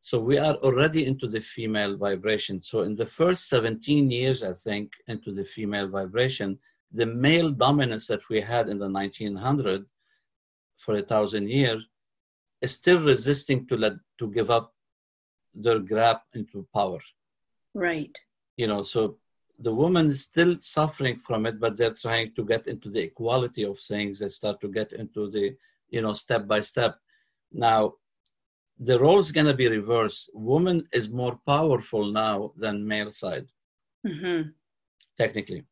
So 0.01 0.19
we 0.19 0.37
are 0.37 0.55
already 0.55 1.05
into 1.05 1.27
the 1.27 1.41
female 1.41 1.97
vibration. 1.97 2.61
So 2.61 2.81
in 2.81 2.95
the 2.95 3.05
first 3.05 3.49
17 3.49 4.09
years, 4.11 4.43
I 4.43 4.53
think, 4.53 4.91
into 5.07 5.31
the 5.31 5.43
female 5.43 5.87
vibration, 5.87 6.59
the 6.91 7.05
male 7.05 7.49
dominance 7.51 8.07
that 8.07 8.29
we 8.29 8.39
had 8.41 8.69
in 8.69 8.77
the 8.77 8.89
1900 8.89 9.85
for 10.77 10.97
a 10.97 11.01
thousand 11.01 11.49
years 11.49 11.87
is 12.61 12.71
still 12.71 13.01
resisting 13.03 13.67
to 13.67 13.75
let 13.75 13.93
to 14.19 14.31
give 14.31 14.49
up 14.49 14.73
their 15.53 15.79
grab 15.79 16.19
into 16.33 16.67
power. 16.73 16.99
Right. 17.73 18.15
You 18.57 18.67
know, 18.67 18.83
so 18.83 19.17
the 19.59 19.73
woman 19.73 20.07
is 20.07 20.21
still 20.21 20.57
suffering 20.59 21.17
from 21.17 21.45
it, 21.45 21.59
but 21.59 21.77
they're 21.77 21.93
trying 21.93 22.33
to 22.35 22.43
get 22.45 22.67
into 22.67 22.89
the 22.89 23.03
equality 23.03 23.63
of 23.63 23.79
things. 23.79 24.19
They 24.19 24.27
start 24.27 24.59
to 24.61 24.67
get 24.67 24.93
into 24.93 25.29
the, 25.29 25.55
you 25.89 26.01
know, 26.01 26.13
step 26.13 26.47
by 26.47 26.59
step. 26.61 26.97
Now, 27.51 27.93
the 28.79 28.99
role 28.99 29.19
is 29.19 29.31
going 29.31 29.47
to 29.47 29.53
be 29.53 29.69
reversed. 29.69 30.29
Woman 30.33 30.87
is 30.91 31.09
more 31.09 31.39
powerful 31.45 32.11
now 32.11 32.51
than 32.57 32.85
male 32.87 33.11
side, 33.11 33.47
hmm 34.05 34.41
technically. 35.17 35.63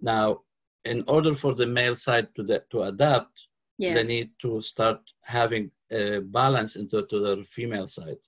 Now, 0.00 0.40
in 0.84 1.04
order 1.06 1.34
for 1.34 1.54
the 1.54 1.66
male 1.66 1.94
side 1.94 2.34
to, 2.34 2.42
the, 2.42 2.64
to 2.70 2.82
adapt, 2.82 3.46
Yes. 3.78 3.94
they 3.94 4.02
need 4.02 4.30
to 4.40 4.60
start 4.60 4.98
having 5.22 5.70
a 5.92 6.18
balance 6.18 6.74
into 6.74 7.06
to 7.06 7.20
the 7.20 7.44
female 7.44 7.86
side. 7.86 8.18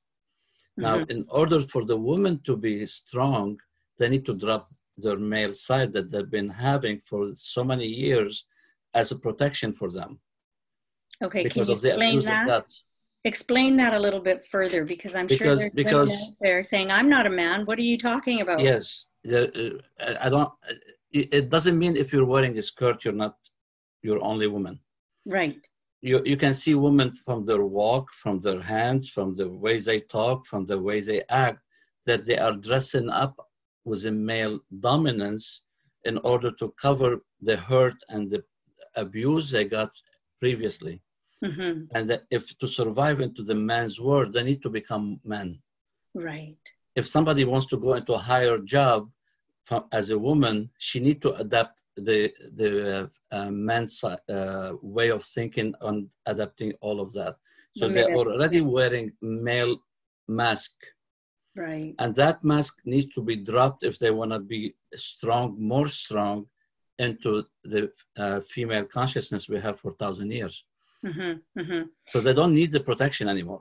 Now, 0.76 0.98
Mhm. 0.98 1.10
in 1.10 1.26
order 1.28 1.60
for 1.60 1.84
the 1.84 1.96
woman 1.96 2.40
to 2.44 2.56
be 2.56 2.86
strong, 2.86 3.60
they 3.98 4.08
need 4.08 4.24
to 4.26 4.34
drop 4.34 4.70
their 5.00 5.18
male 5.34 5.54
side 5.54 5.90
that 5.92 6.10
they've 6.10 6.30
been 6.38 6.50
having 6.50 7.00
for 7.10 7.30
so 7.34 7.62
many 7.64 7.86
years 7.86 8.46
as 8.94 9.10
a 9.12 9.18
protection 9.26 9.72
for 9.72 9.90
them 9.90 10.12
Okay. 11.22 11.40
Can 11.42 11.48
because 11.48 11.68
you 11.68 11.74
of 11.74 11.80
the 11.82 11.88
explain 11.88 12.08
abuse 12.14 12.24
that? 12.26 12.42
of 12.42 12.48
that. 12.48 12.68
Explain 13.24 13.76
that 13.76 13.92
a 13.92 13.98
little 14.06 14.20
bit 14.30 14.40
further 14.46 14.84
because 14.86 15.14
I'm 15.14 15.28
sure 15.28 15.36
Because- 15.38 15.58
there's 15.58 15.72
because- 15.82 16.32
there 16.40 16.62
saying, 16.62 16.90
I'm 16.90 17.10
not 17.16 17.26
a 17.26 17.30
man. 17.42 17.66
What 17.66 17.78
are 17.78 17.88
you 17.92 17.98
talking 17.98 18.40
about? 18.40 18.60
Yes, 18.60 19.06
the- 19.22 19.80
uh, 20.00 20.14
I 20.26 20.28
don't. 20.34 20.50
It 21.18 21.26
it 21.38 21.46
doesn't 21.54 21.78
mean 21.82 21.94
if 22.02 22.06
you're 22.12 22.30
wearing 22.34 22.54
a 22.56 22.62
skirt, 22.62 23.04
you're 23.04 23.20
not, 23.24 23.36
you're 24.04 24.22
only 24.30 24.46
woman. 24.56 24.74
Right. 25.26 25.60
You 26.08 26.14
you 26.32 26.36
can 26.44 26.54
see 26.62 26.74
women 26.86 27.08
from 27.24 27.38
their 27.48 27.64
walk, 27.80 28.04
from 28.22 28.40
their 28.46 28.62
hands, 28.74 29.02
from 29.16 29.28
the 29.40 29.48
way 29.64 29.76
they 29.88 30.00
talk, 30.18 30.38
from 30.50 30.62
the 30.70 30.78
way 30.88 30.98
they 31.08 31.20
act, 31.46 31.60
that 32.08 32.20
they 32.24 32.38
are 32.46 32.56
dressing 32.68 33.08
up 33.24 33.34
with 33.84 34.04
a 34.06 34.12
male 34.12 34.60
dominance 34.88 35.62
in 36.04 36.16
order 36.18 36.50
to 36.60 36.74
cover 36.80 37.10
the 37.48 37.56
hurt 37.56 37.98
and 38.08 38.30
the 38.30 38.42
abuse 38.96 39.50
they 39.50 39.64
got 39.64 39.90
previously. 40.42 40.96
hmm 41.44 41.74
And 41.94 42.04
that 42.10 42.22
if 42.30 42.44
to 42.60 42.66
survive 42.80 43.18
into 43.26 43.42
the 43.50 43.58
man's 43.70 43.96
world, 44.00 44.28
they 44.32 44.44
need 44.50 44.62
to 44.62 44.70
become 44.80 45.20
men. 45.24 45.48
Right. 46.14 46.56
if 47.00 47.06
somebody 47.06 47.44
wants 47.44 47.66
to 47.66 47.76
go 47.86 47.94
into 47.94 48.12
a 48.14 48.18
higher 48.32 48.58
job 48.76 49.08
from, 49.64 49.84
as 49.92 50.10
a 50.10 50.18
woman, 50.18 50.56
she 50.78 50.98
need 51.06 51.18
to 51.22 51.30
adapt 51.44 51.76
the 51.96 52.18
the 52.60 52.68
uh, 52.96 53.06
uh, 53.36 53.50
man's 53.50 54.02
uh, 54.04 54.72
way 54.96 55.08
of 55.16 55.22
thinking 55.36 55.68
on 55.88 55.94
adapting 56.32 56.72
all 56.80 56.98
of 57.00 57.12
that. 57.18 57.34
So 57.78 57.84
they're 57.94 58.14
already 58.18 58.60
wearing 58.76 59.12
male 59.22 59.74
mask, 60.40 60.74
Right. 61.56 61.94
and 61.98 62.14
that 62.14 62.44
mask 62.44 62.78
needs 62.84 63.12
to 63.14 63.22
be 63.22 63.36
dropped 63.36 63.82
if 63.84 63.98
they 63.98 64.10
want 64.10 64.30
to 64.32 64.38
be 64.38 64.74
strong, 64.94 65.56
more 65.58 65.88
strong, 65.88 66.46
into 66.98 67.44
the 67.64 67.90
uh, 68.16 68.40
female 68.42 68.84
consciousness 68.84 69.48
we 69.48 69.58
have 69.58 69.80
for 69.80 69.92
thousand 69.94 70.30
years. 70.30 70.64
hmm 71.04 71.32
hmm 71.58 71.82
So 72.06 72.20
they 72.20 72.34
don't 72.34 72.54
need 72.54 72.70
the 72.72 72.80
protection 72.80 73.28
anymore. 73.28 73.60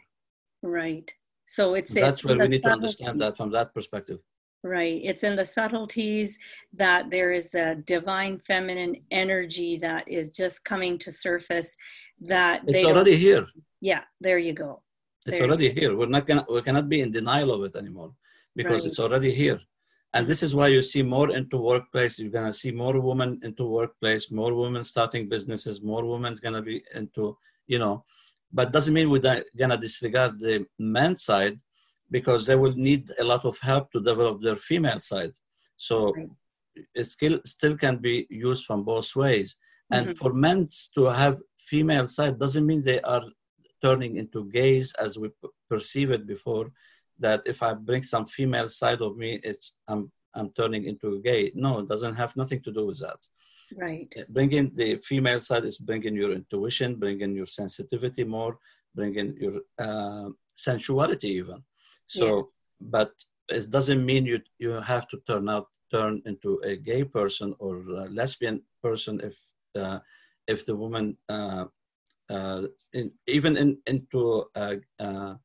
Right. 0.62 1.10
So 1.46 1.74
it's 1.74 1.94
That's 1.94 2.20
it's 2.20 2.26
where 2.26 2.38
we 2.38 2.48
need 2.48 2.64
to 2.64 2.70
understand 2.70 3.20
that 3.22 3.38
from 3.38 3.52
that 3.52 3.74
perspective. 3.74 4.20
Right. 4.62 5.00
It's 5.04 5.24
in 5.24 5.36
the 5.38 5.46
subtleties 5.46 6.38
that 6.74 7.10
there 7.10 7.32
is 7.32 7.56
a 7.56 7.76
divine 7.76 8.40
feminine 8.40 8.96
energy 9.10 9.78
that 9.78 10.04
is 10.08 10.30
just 10.42 10.66
coming 10.66 10.98
to 11.00 11.12
surface 11.12 11.76
that 12.22 12.62
It's 12.68 12.74
they 12.74 12.86
already 12.86 13.16
here. 13.16 13.48
yeah, 13.82 14.04
there 14.20 14.38
you 14.38 14.54
go. 14.54 14.82
It's 15.26 15.38
There. 15.38 15.48
already 15.48 15.70
here. 15.72 15.96
We're 15.96 16.08
not 16.18 16.26
gonna 16.28 16.46
we 16.50 16.62
cannot 16.62 16.88
be 16.94 17.02
in 17.02 17.12
denial 17.12 17.52
of 17.56 17.64
it 17.68 17.76
anymore 17.76 18.12
because 18.56 18.82
Right. 18.84 18.90
it's 18.90 19.00
already 19.00 19.32
here. 19.44 19.60
And 20.14 20.26
this 20.26 20.42
is 20.42 20.56
why 20.56 20.68
you 20.76 20.82
see 20.82 21.04
more 21.04 21.30
into 21.40 21.58
workplace. 21.58 22.18
You're 22.20 22.32
gonna 22.40 22.54
see 22.54 22.72
more 22.72 23.00
women 23.00 23.40
into 23.44 23.66
workplace, 23.66 24.32
more 24.32 24.54
women 24.56 24.84
starting 24.84 25.30
businesses, 25.30 25.82
more 25.82 26.04
women's 26.06 26.40
gonna 26.40 26.62
be 26.62 26.84
into, 26.96 27.38
you 27.68 27.80
know, 27.84 28.04
but 28.52 28.72
doesn't 28.72 28.94
mean 28.94 29.10
we're 29.10 29.44
gonna 29.62 29.78
disregard 29.78 30.40
the 30.40 30.66
men's 30.80 31.24
side 31.24 31.58
because 32.10 32.46
they 32.48 32.56
will 32.56 32.74
need 32.90 33.12
a 33.20 33.24
lot 33.24 33.46
of 33.46 33.60
help 33.60 33.92
to 33.92 34.00
develop 34.02 34.42
their 34.42 34.56
female 34.56 35.00
side. 35.00 35.34
So 35.78 35.96
Right. 36.14 36.30
it 36.96 37.06
still 37.06 37.40
still 37.46 37.76
can 37.78 37.98
be 37.98 38.26
used 38.30 38.66
from 38.66 38.84
both 38.84 39.16
ways. 39.16 39.58
And 39.92 40.08
mm-hmm. 40.08 40.18
for 40.20 40.34
men 40.34 40.68
to 40.96 41.06
have 41.06 41.36
female 41.72 42.08
side 42.08 42.40
doesn't 42.40 42.66
mean 42.66 42.82
they 42.82 43.02
are 43.02 43.26
turning 43.82 44.18
into 44.18 44.50
gays 44.50 44.94
as 45.00 45.18
we 45.18 45.30
perceive 45.70 46.12
it 46.12 46.26
before. 46.28 46.72
That 47.20 47.42
if 47.46 47.62
I 47.62 47.74
bring 47.74 48.04
some 48.04 48.26
female 48.26 48.68
side 48.68 49.02
of 49.02 49.18
me, 49.18 49.40
it's 49.44 49.76
I'm 49.88 50.12
I'm 50.36 50.50
turning 50.52 50.86
into 50.86 51.16
a 51.16 51.20
gay. 51.20 51.52
No, 51.56 51.80
it 51.80 51.88
doesn't 51.90 52.16
have 52.16 52.36
nothing 52.36 52.62
to 52.64 52.72
do 52.72 52.86
with 52.86 53.00
that. 53.00 53.20
Right. 53.76 54.08
Bringing 54.30 54.72
the 54.76 54.98
female 54.98 55.40
side 55.40 55.66
is 55.66 55.78
bringing 55.78 56.16
your 56.16 56.32
intuition, 56.32 56.96
bringing 56.96 57.36
your 57.36 57.46
sensitivity 57.46 58.24
more, 58.24 58.58
bringing 58.96 59.36
your 59.40 59.62
uh, 59.78 60.30
sensuality 60.56 61.30
even. 61.30 61.64
So, 62.06 62.28
yeah. 62.28 62.44
but 62.82 63.12
it 63.50 63.70
doesn't 63.70 64.06
mean 64.06 64.26
you 64.26 64.40
you 64.58 64.72
have 64.72 65.08
to 65.10 65.18
turn 65.28 65.50
out 65.50 65.68
turn 65.92 66.22
into 66.26 66.60
a 66.64 66.76
gay 66.76 67.04
person 67.04 67.56
or 67.60 67.78
a 67.78 68.10
lesbian 68.10 68.62
person 68.82 69.20
if 69.22 69.38
uh, 69.76 70.00
if 70.48 70.66
the 70.66 70.76
woman 70.76 71.18
uh, 71.30 71.34
uh, 71.34 71.66
in, 72.30 73.12
even 73.28 73.58
in, 73.58 73.78
into 73.88 74.46
a, 74.56 74.78
a 75.00 75.40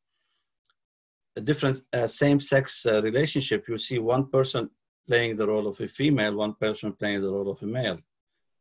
different 1.42 1.80
uh, 1.92 2.06
same-sex 2.06 2.86
uh, 2.86 3.02
relationship, 3.02 3.66
you 3.68 3.78
see 3.78 3.98
one 3.98 4.30
person 4.30 4.70
playing 5.08 5.36
the 5.36 5.46
role 5.46 5.66
of 5.66 5.80
a 5.80 5.88
female, 5.88 6.34
one 6.34 6.54
person 6.54 6.92
playing 6.92 7.20
the 7.22 7.30
role 7.30 7.50
of 7.50 7.62
a 7.62 7.66
male, 7.66 7.98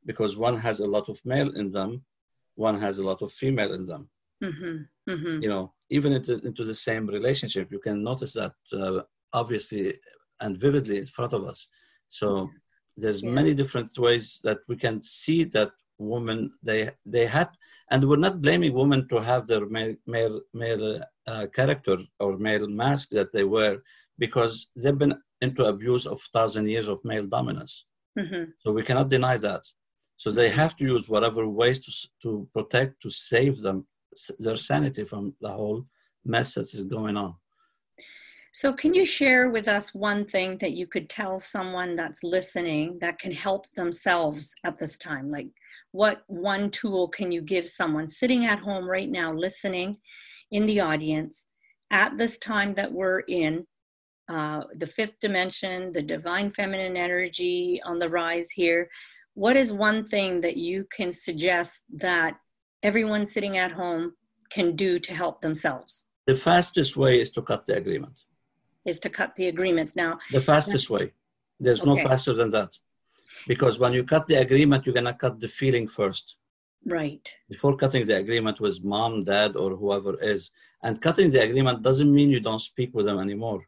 because 0.06 0.38
one 0.38 0.58
has 0.58 0.80
a 0.80 0.88
lot 0.88 1.08
of 1.10 1.20
male 1.26 1.52
in 1.56 1.70
them, 1.70 2.04
one 2.56 2.80
has 2.80 3.00
a 3.00 3.04
lot 3.04 3.22
of 3.22 3.32
female 3.32 3.74
in 3.74 3.84
them. 3.86 4.10
Mm-hmm. 4.44 5.12
Mm-hmm. 5.12 5.44
You 5.44 5.50
know, 5.50 5.74
even 5.90 6.14
into, 6.14 6.34
into 6.46 6.66
the 6.66 6.76
same 6.76 7.08
relationship, 7.08 7.72
you 7.72 7.80
can 7.80 8.04
notice 8.04 8.34
that 8.34 8.54
uh, 8.74 9.02
obviously 9.32 10.00
and 10.42 10.58
vividly 10.58 10.98
in 10.98 11.06
front 11.06 11.34
of 11.34 11.46
us. 11.46 11.68
So 12.08 12.50
there's 12.98 13.24
yeah. 13.24 13.30
many 13.30 13.54
different 13.54 13.98
ways 13.98 14.42
that 14.44 14.60
we 14.68 14.76
can 14.76 15.02
see 15.02 15.46
that 15.46 15.72
women 15.98 16.52
they 16.62 16.90
they 17.06 17.26
had 17.26 17.50
and 17.92 18.08
we're 18.08 18.26
not 18.28 18.42
blaming 18.42 18.74
women 18.74 19.08
to 19.08 19.18
have 19.22 19.48
their 19.48 19.66
male 19.68 19.96
male, 20.08 20.42
male 20.54 21.02
uh, 21.28 21.46
character 21.56 21.98
or 22.20 22.38
male 22.38 22.68
mask 22.68 23.10
that 23.10 23.32
they 23.32 23.44
wear 23.44 23.82
because 24.18 24.72
they've 24.76 24.98
been 24.98 25.16
into 25.42 25.66
abuse 25.66 26.06
of 26.06 26.22
thousand 26.34 26.68
years 26.68 26.88
of 26.88 27.04
male 27.04 27.28
dominance 27.28 27.86
mm-hmm. 28.18 28.44
so 28.60 28.72
we 28.72 28.84
cannot 28.84 29.10
deny 29.10 29.38
that 29.38 29.62
so 30.18 30.32
they 30.32 30.50
have 30.50 30.76
to 30.76 30.84
use 30.84 31.10
whatever 31.10 31.48
ways 31.48 31.80
to 31.80 31.92
to 32.22 32.48
protect 32.54 33.02
to 33.02 33.10
save 33.10 33.62
them 33.62 33.86
their 34.40 34.56
sanity 34.56 35.04
from 35.04 35.34
the 35.42 35.50
whole 35.50 35.86
mess 36.26 36.56
that 36.56 36.74
is 36.74 36.84
going 36.84 37.18
on 37.18 37.36
so, 38.56 38.72
can 38.72 38.94
you 38.94 39.04
share 39.04 39.50
with 39.50 39.68
us 39.68 39.96
one 39.96 40.26
thing 40.26 40.60
that 40.60 40.74
you 40.74 40.86
could 40.86 41.10
tell 41.10 41.40
someone 41.40 41.96
that's 41.96 42.24
listening 42.24 43.00
that 43.02 43.18
can 43.18 43.32
help 43.32 43.68
themselves 43.72 44.54
at 44.64 44.78
this 44.78 44.96
time? 44.96 45.32
Like, 45.32 45.48
what 45.94 46.24
one 46.28 46.70
tool 46.70 47.08
can 47.08 47.32
you 47.32 47.42
give 47.42 47.68
someone 47.68 48.10
sitting 48.10 48.46
at 48.46 48.60
home 48.60 48.86
right 48.88 49.10
now, 49.10 49.32
listening 49.34 49.96
in 50.52 50.66
the 50.66 50.82
audience 50.82 51.46
at 51.90 52.18
this 52.18 52.38
time 52.38 52.74
that 52.74 52.92
we're 52.92 53.22
in? 53.22 53.66
Uh, 54.30 54.64
the 54.76 54.88
fifth 54.88 55.20
dimension, 55.22 55.94
the 55.94 56.02
divine 56.02 56.50
feminine 56.50 56.98
energy 56.98 57.82
on 57.86 58.00
the 58.00 58.10
rise 58.10 58.52
here. 58.52 58.90
What 59.36 59.56
is 59.56 59.72
one 59.72 60.06
thing 60.06 60.42
that 60.42 60.58
you 60.58 60.86
can 60.96 61.12
suggest 61.12 61.84
that 61.96 62.38
everyone 62.84 63.26
sitting 63.26 63.58
at 63.58 63.72
home 63.72 64.14
can 64.50 64.76
do 64.76 65.00
to 65.00 65.14
help 65.14 65.42
themselves? 65.42 66.08
The 66.26 66.36
fastest 66.36 66.98
way 66.98 67.20
is 67.20 67.32
to 67.32 67.42
cut 67.42 67.66
the 67.66 67.78
agreement 67.78 68.16
is 68.86 69.00
to 69.00 69.10
cut 69.10 69.36
the 69.36 69.48
agreements. 69.48 69.96
Now, 69.96 70.20
the 70.32 70.42
fastest 70.42 70.90
way. 70.90 71.14
There's 71.60 71.82
okay. 71.82 71.90
no 71.90 71.96
faster 72.08 72.34
than 72.34 72.50
that. 72.50 72.78
Because 73.48 73.80
when 73.80 73.94
you 73.94 74.04
cut 74.04 74.26
the 74.28 74.36
agreement, 74.36 74.86
you're 74.86 74.94
going 74.94 75.06
to 75.06 75.14
cut 75.14 75.40
the 75.40 75.48
feeling 75.48 75.88
first. 75.88 76.36
Right. 76.86 77.32
Before 77.50 77.78
cutting 77.78 78.06
the 78.06 78.18
agreement 78.18 78.60
with 78.60 78.84
mom, 78.84 79.24
dad, 79.24 79.56
or 79.56 79.76
whoever 79.76 80.20
is. 80.22 80.52
And 80.84 81.02
cutting 81.02 81.32
the 81.32 81.42
agreement 81.42 81.82
doesn't 81.82 82.14
mean 82.14 82.30
you 82.30 82.42
don't 82.42 82.60
speak 82.60 82.94
with 82.94 83.06
them 83.06 83.20
anymore. 83.20 83.64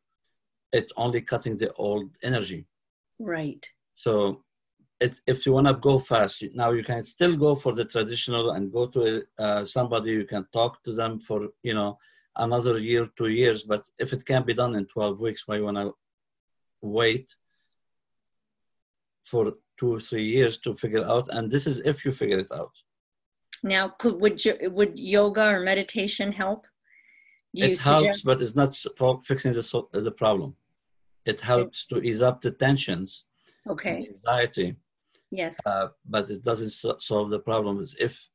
It's 0.73 0.91
only 0.97 1.21
cutting 1.21 1.55
the 1.57 1.71
old 1.73 2.09
energy. 2.23 2.65
Right. 3.19 3.65
So 3.93 4.43
it's 4.99 5.21
if 5.25 5.45
you 5.45 5.53
want 5.53 5.67
to 5.67 5.73
go 5.73 5.99
fast, 5.99 6.43
now 6.53 6.71
you 6.71 6.83
can 6.83 7.03
still 7.03 7.35
go 7.35 7.55
for 7.55 7.73
the 7.73 7.85
traditional 7.85 8.51
and 8.51 8.71
go 8.71 8.87
to 8.87 9.23
uh, 9.39 9.63
somebody 9.63 10.11
you 10.11 10.25
can 10.25 10.45
talk 10.51 10.83
to 10.83 10.93
them 10.93 11.19
for, 11.19 11.49
you 11.63 11.73
know, 11.73 11.97
another 12.35 12.77
year, 12.77 13.07
two 13.17 13.27
years. 13.27 13.63
But 13.63 13.89
if 13.97 14.11
it 14.11 14.25
can't 14.25 14.45
be 14.45 14.53
done 14.53 14.75
in 14.75 14.85
12 14.87 15.19
weeks, 15.19 15.47
why 15.47 15.57
you 15.57 15.63
want 15.63 15.77
to 15.77 15.95
wait 16.81 17.33
for 19.25 19.53
two 19.77 19.93
or 19.95 19.99
three 19.99 20.25
years 20.25 20.57
to 20.59 20.73
figure 20.73 21.05
out? 21.05 21.27
And 21.31 21.51
this 21.51 21.67
is 21.67 21.79
if 21.79 22.05
you 22.05 22.11
figure 22.11 22.39
it 22.39 22.51
out. 22.51 22.71
Now, 23.63 23.89
could 23.89 24.19
would 24.21 24.43
you, 24.45 24.55
would 24.77 24.97
yoga 24.97 25.45
or 25.53 25.59
meditation 25.59 26.31
help? 26.31 26.67
it 27.53 27.79
helps, 27.79 28.21
but 28.21 28.41
it's 28.41 28.55
not 28.55 28.75
for 28.97 29.21
fixing 29.23 29.53
the 29.53 29.65
the 29.93 30.11
problem. 30.11 30.55
It 31.25 31.41
helps 31.41 31.85
to 31.87 32.01
ease 32.01 32.21
up 32.21 32.41
the 32.41 32.51
tensions, 32.51 33.25
okay, 33.69 34.09
anxiety. 34.13 34.75
Yes, 35.31 35.59
uh, 35.65 35.87
but 36.05 36.29
it 36.29 36.43
doesn't 36.43 36.71
so- 36.81 36.97
solve 36.99 37.29
the 37.29 37.39
problem. 37.39 37.83
If 37.99 38.29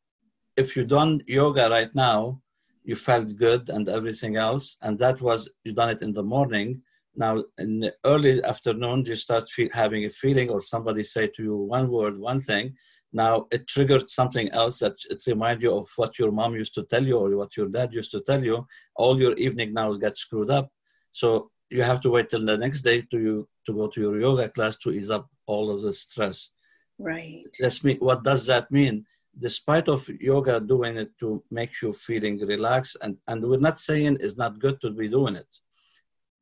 if 0.57 0.74
you 0.74 0.84
done 0.84 1.22
yoga 1.26 1.68
right 1.70 1.95
now, 1.95 2.41
you 2.84 2.97
felt 2.97 3.36
good 3.36 3.68
and 3.68 3.88
everything 3.88 4.36
else 4.36 4.76
and 4.82 4.99
that 4.99 5.20
was 5.20 5.49
you 5.64 5.72
done 5.72 5.91
it 5.91 6.03
in 6.03 6.12
the 6.12 6.22
morning 6.22 6.82
now 7.21 7.45
in 7.59 7.81
the 7.81 7.93
early 8.07 8.43
afternoon 8.53 9.05
you 9.05 9.14
start 9.14 9.51
feel, 9.51 9.68
having 9.73 10.07
a 10.07 10.11
feeling 10.23 10.49
or 10.49 10.61
somebody 10.62 11.03
say 11.03 11.27
to 11.29 11.43
you 11.43 11.57
one 11.77 11.89
word 11.97 12.18
one 12.18 12.41
thing. 12.41 12.66
Now 13.12 13.47
it 13.55 13.68
triggered 13.75 14.09
something 14.09 14.49
else 14.61 14.79
that 14.79 14.97
it 15.11 15.21
remind 15.27 15.61
you 15.61 15.73
of 15.81 15.89
what 15.97 16.18
your 16.18 16.33
mom 16.33 16.55
used 16.55 16.75
to 16.77 16.85
tell 16.85 17.05
you 17.11 17.16
or 17.18 17.29
what 17.37 17.57
your 17.59 17.68
dad 17.68 17.93
used 17.93 18.12
to 18.12 18.21
tell 18.21 18.43
you. 18.43 18.66
All 18.97 19.21
your 19.21 19.35
evening 19.35 19.75
now 19.75 19.93
gets 20.05 20.21
screwed 20.21 20.51
up. 20.51 20.66
So 21.12 21.51
you 21.68 21.83
have 21.83 22.01
to 22.05 22.11
wait 22.11 22.31
till 22.31 22.47
the 22.47 22.57
next 22.57 22.81
day 22.83 23.03
to 23.11 23.18
you 23.27 23.49
to 23.66 23.73
go 23.75 23.87
to 23.89 24.01
your 24.01 24.18
yoga 24.18 24.49
class 24.49 24.77
to 24.79 24.91
ease 24.91 25.11
up 25.11 25.29
all 25.47 25.71
of 25.71 25.83
the 25.83 25.93
stress. 25.93 26.51
Right. 26.99 27.45
That's 27.61 27.85
me 27.85 27.97
what 28.09 28.25
does 28.25 28.47
that 28.47 28.71
mean? 28.71 29.05
Despite 29.47 29.89
of 29.89 30.09
yoga 30.09 30.59
doing 30.59 30.97
it 30.97 31.11
to 31.21 31.43
make 31.51 31.73
you 31.83 31.93
feeling 31.93 32.39
relaxed 32.55 32.97
and, 33.03 33.18
and 33.29 33.39
we're 33.49 33.68
not 33.68 33.79
saying 33.79 34.18
it's 34.21 34.39
not 34.39 34.59
good 34.59 34.81
to 34.81 34.91
be 34.91 35.09
doing 35.09 35.37
it 35.37 35.53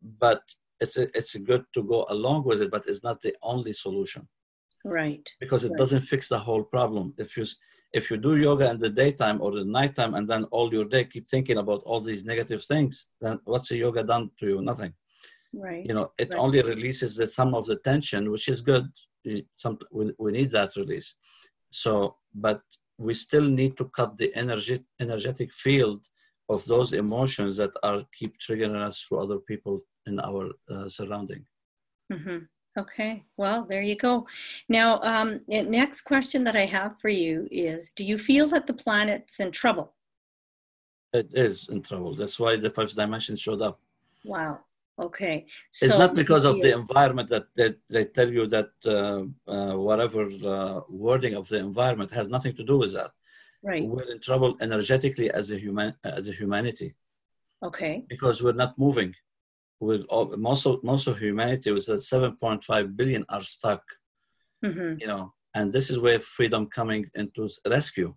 but 0.03 0.43
it's 0.81 0.97
a, 0.97 1.05
it's 1.17 1.35
good 1.37 1.65
to 1.75 1.83
go 1.83 2.07
along 2.11 2.45
with 2.45 2.61
it 2.61 2.71
but 2.71 2.87
it's 2.87 3.03
not 3.03 3.21
the 3.21 3.35
only 3.43 3.73
solution. 3.73 4.27
Right. 4.85 5.29
Because 5.41 5.65
it 5.65 5.71
right. 5.71 5.79
doesn't 5.79 6.03
fix 6.03 6.29
the 6.29 6.39
whole 6.39 6.63
problem. 6.63 7.15
If 7.19 7.37
you 7.37 7.45
if 7.93 8.11
you 8.11 8.17
do 8.19 8.37
yoga 8.37 8.71
in 8.71 8.79
the 8.79 8.91
daytime 8.91 9.41
or 9.41 9.51
the 9.53 9.65
nighttime 9.65 10.15
and 10.15 10.29
then 10.29 10.45
all 10.45 10.73
your 10.73 10.85
day 10.85 11.05
keep 11.05 11.27
thinking 11.27 11.59
about 11.59 11.83
all 11.85 12.01
these 12.01 12.25
negative 12.25 12.63
things 12.65 13.09
then 13.21 13.41
what's 13.45 13.71
the 13.71 13.79
yoga 13.79 14.03
done 14.05 14.31
to 14.39 14.47
you? 14.47 14.63
Nothing. 14.63 14.93
Right. 15.53 15.85
You 15.85 15.95
know 15.95 16.13
it 16.19 16.31
right. 16.31 16.39
only 16.39 16.63
releases 16.63 17.17
the 17.17 17.27
some 17.27 17.55
of 17.55 17.67
the 17.67 17.77
tension 17.77 18.31
which 18.31 18.49
is 18.49 18.61
good. 18.61 18.87
Some 19.55 19.79
we, 19.91 20.13
we 20.19 20.33
need 20.33 20.51
that 20.51 20.77
release. 20.77 21.17
So 21.71 22.17
but 22.35 22.63
we 22.99 23.15
still 23.15 23.45
need 23.45 23.77
to 23.77 23.85
cut 23.87 24.17
the 24.17 24.35
energy, 24.35 24.85
energetic 25.01 25.53
field 25.53 26.07
of 26.49 26.65
those 26.67 26.93
emotions 26.93 27.57
that 27.57 27.71
are 27.83 28.03
keep 28.19 28.39
triggering 28.39 28.81
us 28.81 29.03
through 29.03 29.21
other 29.21 29.39
people 29.39 29.81
in 30.07 30.19
our 30.21 30.51
uh, 30.71 30.89
surrounding. 30.89 31.45
Mm-hmm. 32.13 32.39
Okay, 32.79 33.25
well, 33.37 33.65
there 33.65 33.83
you 33.83 33.97
go. 33.97 34.27
Now, 34.69 35.01
um, 35.03 35.41
next 35.49 36.03
question 36.03 36.45
that 36.45 36.55
I 36.55 36.67
have 36.67 37.01
for 37.01 37.09
you 37.09 37.49
is 37.51 37.91
Do 37.91 38.05
you 38.05 38.19
feel 38.19 38.47
that 38.49 38.67
the 38.67 38.75
planet's 38.75 39.41
in 39.41 39.51
trouble? 39.51 39.95
It 41.13 41.31
is 41.33 41.69
in 41.71 41.83
trouble. 41.83 42.15
That's 42.15 42.39
why 42.39 42.57
the 42.57 42.71
fifth 42.71 42.95
dimension 42.95 43.35
showed 43.35 43.63
up. 43.63 43.81
Wow. 44.25 44.61
Okay. 44.99 45.47
So 45.71 45.87
it's 45.87 45.99
not 45.99 46.15
because 46.15 46.45
of 46.45 46.61
the 46.61 46.73
environment 46.73 47.29
that 47.31 47.47
they, 47.55 47.75
they 47.89 48.05
tell 48.05 48.31
you 48.31 48.47
that 48.49 48.71
uh, 48.85 49.23
uh, 49.51 49.75
whatever 49.77 50.29
uh, 50.45 50.81
wording 50.89 51.35
of 51.35 51.49
the 51.49 51.59
environment 51.59 52.11
has 52.11 52.29
nothing 52.29 52.55
to 52.57 52.65
do 52.65 52.79
with 52.79 52.93
that. 52.95 53.13
Right. 53.63 53.85
We're 53.85 54.11
in 54.11 54.21
trouble 54.21 54.57
energetically 54.61 55.31
as 55.31 55.51
a 55.51 55.59
human 55.59 55.95
as 56.05 56.29
a 56.29 56.33
humanity. 56.33 56.95
Okay. 57.63 58.05
Because 58.09 58.43
we're 58.43 58.53
not 58.53 58.79
moving. 58.79 59.15
With 59.81 60.07
most 60.37 60.67
of 60.67 60.83
most 60.83 61.07
of 61.07 61.19
humanity 61.19 61.71
was 61.71 61.87
that 61.87 61.95
7.5 61.95 62.97
billion 62.97 63.25
are 63.29 63.43
stuck. 63.43 63.83
Mm-hmm. 64.65 65.01
You 65.01 65.07
know, 65.07 65.35
and 65.55 65.73
this 65.73 65.91
is 65.91 65.99
where 65.99 66.21
freedom 66.21 66.67
coming 66.67 67.07
into 67.15 67.49
rescue. 67.67 68.15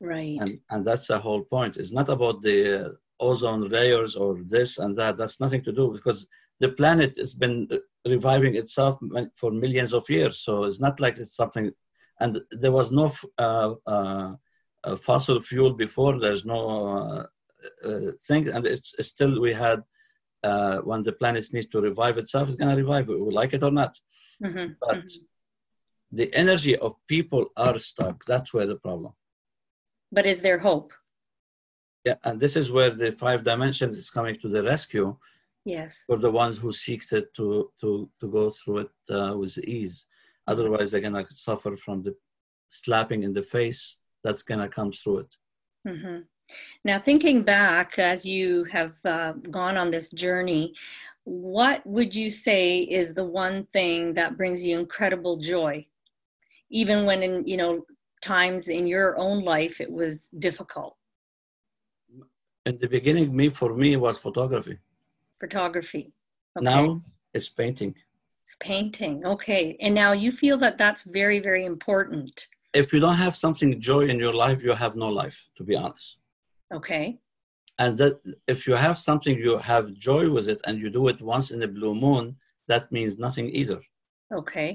Right. 0.00 0.38
And 0.40 0.60
and 0.70 0.84
that's 0.84 1.06
the 1.08 1.18
whole 1.18 1.44
point. 1.44 1.76
It's 1.76 1.92
not 1.92 2.08
about 2.08 2.42
the 2.42 2.96
ozone 3.20 3.68
layers 3.68 4.16
or 4.16 4.38
this 4.46 4.78
and 4.78 4.94
that. 4.96 5.16
That's 5.16 5.40
nothing 5.40 5.62
to 5.64 5.72
do 5.72 5.92
because 5.92 6.26
the 6.60 6.70
planet 6.70 7.16
has 7.18 7.34
been 7.34 7.68
reviving 8.06 8.54
itself 8.56 8.98
for 9.36 9.50
millions 9.50 9.92
of 9.92 10.08
years. 10.08 10.40
So 10.40 10.64
it's 10.64 10.80
not 10.80 11.00
like 11.00 11.18
it's 11.18 11.36
something, 11.36 11.72
and 12.20 12.40
there 12.50 12.72
was 12.72 12.92
no 12.92 13.12
uh, 13.38 13.74
uh, 13.86 14.32
fossil 14.96 15.40
fuel 15.40 15.72
before. 15.72 16.18
There's 16.18 16.44
no 16.44 16.60
uh, 16.98 17.26
uh, 17.88 18.12
thing, 18.20 18.48
and 18.48 18.64
it's, 18.66 18.94
still 19.06 19.40
we 19.40 19.52
had 19.52 19.82
uh, 20.42 20.78
when 20.78 21.02
the 21.02 21.12
planet 21.12 21.44
needs 21.52 21.68
to 21.68 21.80
revive 21.80 22.18
itself, 22.18 22.48
it's 22.48 22.56
going 22.56 22.70
to 22.70 22.82
revive 22.82 23.08
it, 23.08 23.20
we 23.20 23.32
like 23.32 23.54
it 23.54 23.62
or 23.62 23.70
not. 23.70 23.98
Mm-hmm. 24.42 24.72
But 24.80 24.98
mm-hmm. 24.98 25.24
the 26.12 26.32
energy 26.34 26.76
of 26.76 26.94
people 27.08 27.46
are 27.56 27.78
stuck. 27.78 28.24
That's 28.24 28.52
where 28.52 28.66
the 28.66 28.76
problem. 28.76 29.12
But 30.12 30.26
is 30.26 30.42
there 30.42 30.58
hope? 30.58 30.92
Yeah, 32.04 32.16
and 32.24 32.38
this 32.38 32.54
is 32.56 32.70
where 32.70 32.90
the 32.90 33.12
five 33.12 33.42
dimensions 33.42 33.96
is 33.96 34.10
coming 34.10 34.36
to 34.40 34.48
the 34.48 34.62
rescue 34.62 35.16
Yes. 35.64 36.04
for 36.06 36.18
the 36.18 36.30
ones 36.30 36.58
who 36.58 36.70
seeks 36.72 37.14
it 37.14 37.32
to 37.36 37.70
to 37.80 38.10
to 38.20 38.26
go 38.28 38.50
through 38.50 38.78
it 38.84 38.94
uh, 39.08 39.34
with 39.38 39.56
ease. 39.64 40.06
Otherwise, 40.46 40.90
they're 40.90 41.00
gonna 41.00 41.24
suffer 41.30 41.74
from 41.74 42.02
the 42.02 42.14
slapping 42.68 43.22
in 43.22 43.32
the 43.32 43.42
face 43.42 43.98
that's 44.24 44.42
gonna 44.42 44.68
come 44.68 44.90
through 44.90 45.18
it. 45.18 45.36
hmm 45.86 46.18
Now, 46.84 46.98
thinking 46.98 47.42
back 47.42 47.98
as 47.98 48.26
you 48.26 48.64
have 48.76 48.94
uh, 49.04 49.32
gone 49.50 49.76
on 49.76 49.90
this 49.90 50.08
journey, 50.10 50.74
what 51.24 51.86
would 51.86 52.14
you 52.14 52.30
say 52.30 52.80
is 52.80 53.14
the 53.14 53.24
one 53.24 53.64
thing 53.76 54.14
that 54.14 54.36
brings 54.36 54.64
you 54.66 54.78
incredible 54.78 55.36
joy, 55.38 55.86
even 56.70 57.06
when 57.06 57.22
in 57.22 57.46
you 57.46 57.56
know 57.56 57.84
times 58.22 58.68
in 58.68 58.86
your 58.86 59.18
own 59.18 59.44
life 59.44 59.80
it 59.80 59.90
was 59.90 60.28
difficult? 60.38 60.96
In 62.66 62.78
the 62.78 62.88
beginning, 62.88 63.36
me 63.36 63.50
for 63.50 63.74
me 63.74 63.96
was 63.96 64.16
photography. 64.18 64.78
Photography. 65.40 66.12
Okay. 66.56 66.64
Now 66.64 67.00
it's 67.34 67.48
painting. 67.48 67.94
it's 68.42 68.56
painting. 68.60 69.24
Okay, 69.34 69.76
and 69.80 69.94
now 69.94 70.12
you 70.12 70.30
feel 70.32 70.56
that 70.58 70.78
that's 70.78 71.02
very 71.20 71.40
very 71.40 71.64
important. 71.64 72.48
If 72.74 72.92
you 72.92 73.00
don't 73.00 73.16
have 73.26 73.36
something 73.36 73.80
joy 73.80 74.02
in 74.12 74.18
your 74.18 74.34
life, 74.34 74.62
you 74.62 74.72
have 74.72 74.96
no 74.96 75.08
life. 75.08 75.38
To 75.56 75.62
be 75.64 75.76
honest. 75.76 76.18
Okay. 76.78 77.06
and 77.82 77.92
that 78.00 78.14
if 78.54 78.58
you 78.68 78.74
have 78.86 78.96
something 79.08 79.34
you 79.46 79.54
have 79.72 79.84
joy 80.10 80.24
with 80.36 80.46
it 80.54 80.60
and 80.66 80.74
you 80.82 80.88
do 80.98 81.04
it 81.12 81.18
once 81.34 81.46
in 81.54 81.60
a 81.62 81.70
blue 81.76 81.94
moon 82.06 82.24
that 82.70 82.84
means 82.96 83.12
nothing 83.26 83.46
either 83.60 83.80
Okay. 84.40 84.68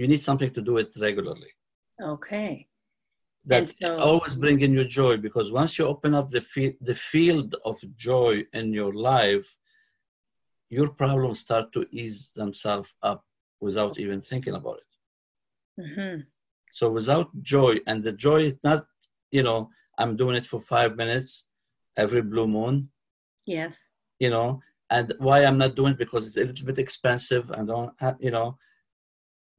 you 0.00 0.06
need 0.12 0.22
something 0.28 0.50
to 0.56 0.62
do 0.70 0.74
it 0.82 0.90
regularly 1.06 1.52
Okay. 2.14 2.52
that 3.50 3.58
And 3.60 3.68
so- 3.82 3.98
always 4.10 4.34
bringing 4.44 4.72
you 4.78 4.84
joy 5.00 5.14
because 5.26 5.48
once 5.60 5.72
you 5.78 5.84
open 5.94 6.12
up 6.18 6.26
the, 6.36 6.42
the 6.90 6.98
field 7.12 7.50
of 7.70 7.76
joy 8.10 8.32
in 8.60 8.66
your 8.80 8.92
life 9.12 9.48
your 10.76 10.88
problems 11.02 11.38
start 11.46 11.66
to 11.76 11.80
ease 12.00 12.20
themselves 12.40 12.90
up 13.10 13.20
without 13.66 13.94
even 14.04 14.20
thinking 14.30 14.54
about 14.60 14.78
it 14.84 14.90
hmm 15.90 16.16
so 16.74 16.90
without 16.90 17.28
joy 17.54 17.72
and 17.86 18.02
the 18.02 18.12
joy 18.26 18.40
is 18.48 18.56
not 18.68 18.84
you 19.30 19.42
know 19.46 19.60
i'm 20.00 20.16
doing 20.16 20.36
it 20.40 20.46
for 20.52 20.60
five 20.60 20.96
minutes 21.02 21.46
every 21.96 22.22
blue 22.32 22.48
moon 22.56 22.76
Yes. 23.46 23.90
you 24.24 24.30
know 24.34 24.48
and 24.90 25.06
why 25.26 25.44
i'm 25.44 25.58
not 25.64 25.76
doing 25.76 25.92
it 25.94 26.02
because 26.04 26.22
it's 26.26 26.36
a 26.36 26.44
little 26.50 26.66
bit 26.70 26.78
expensive 26.86 27.50
and 27.52 27.68
don't 27.68 27.92
have, 28.02 28.14
uh, 28.14 28.18
you 28.26 28.32
know 28.36 28.48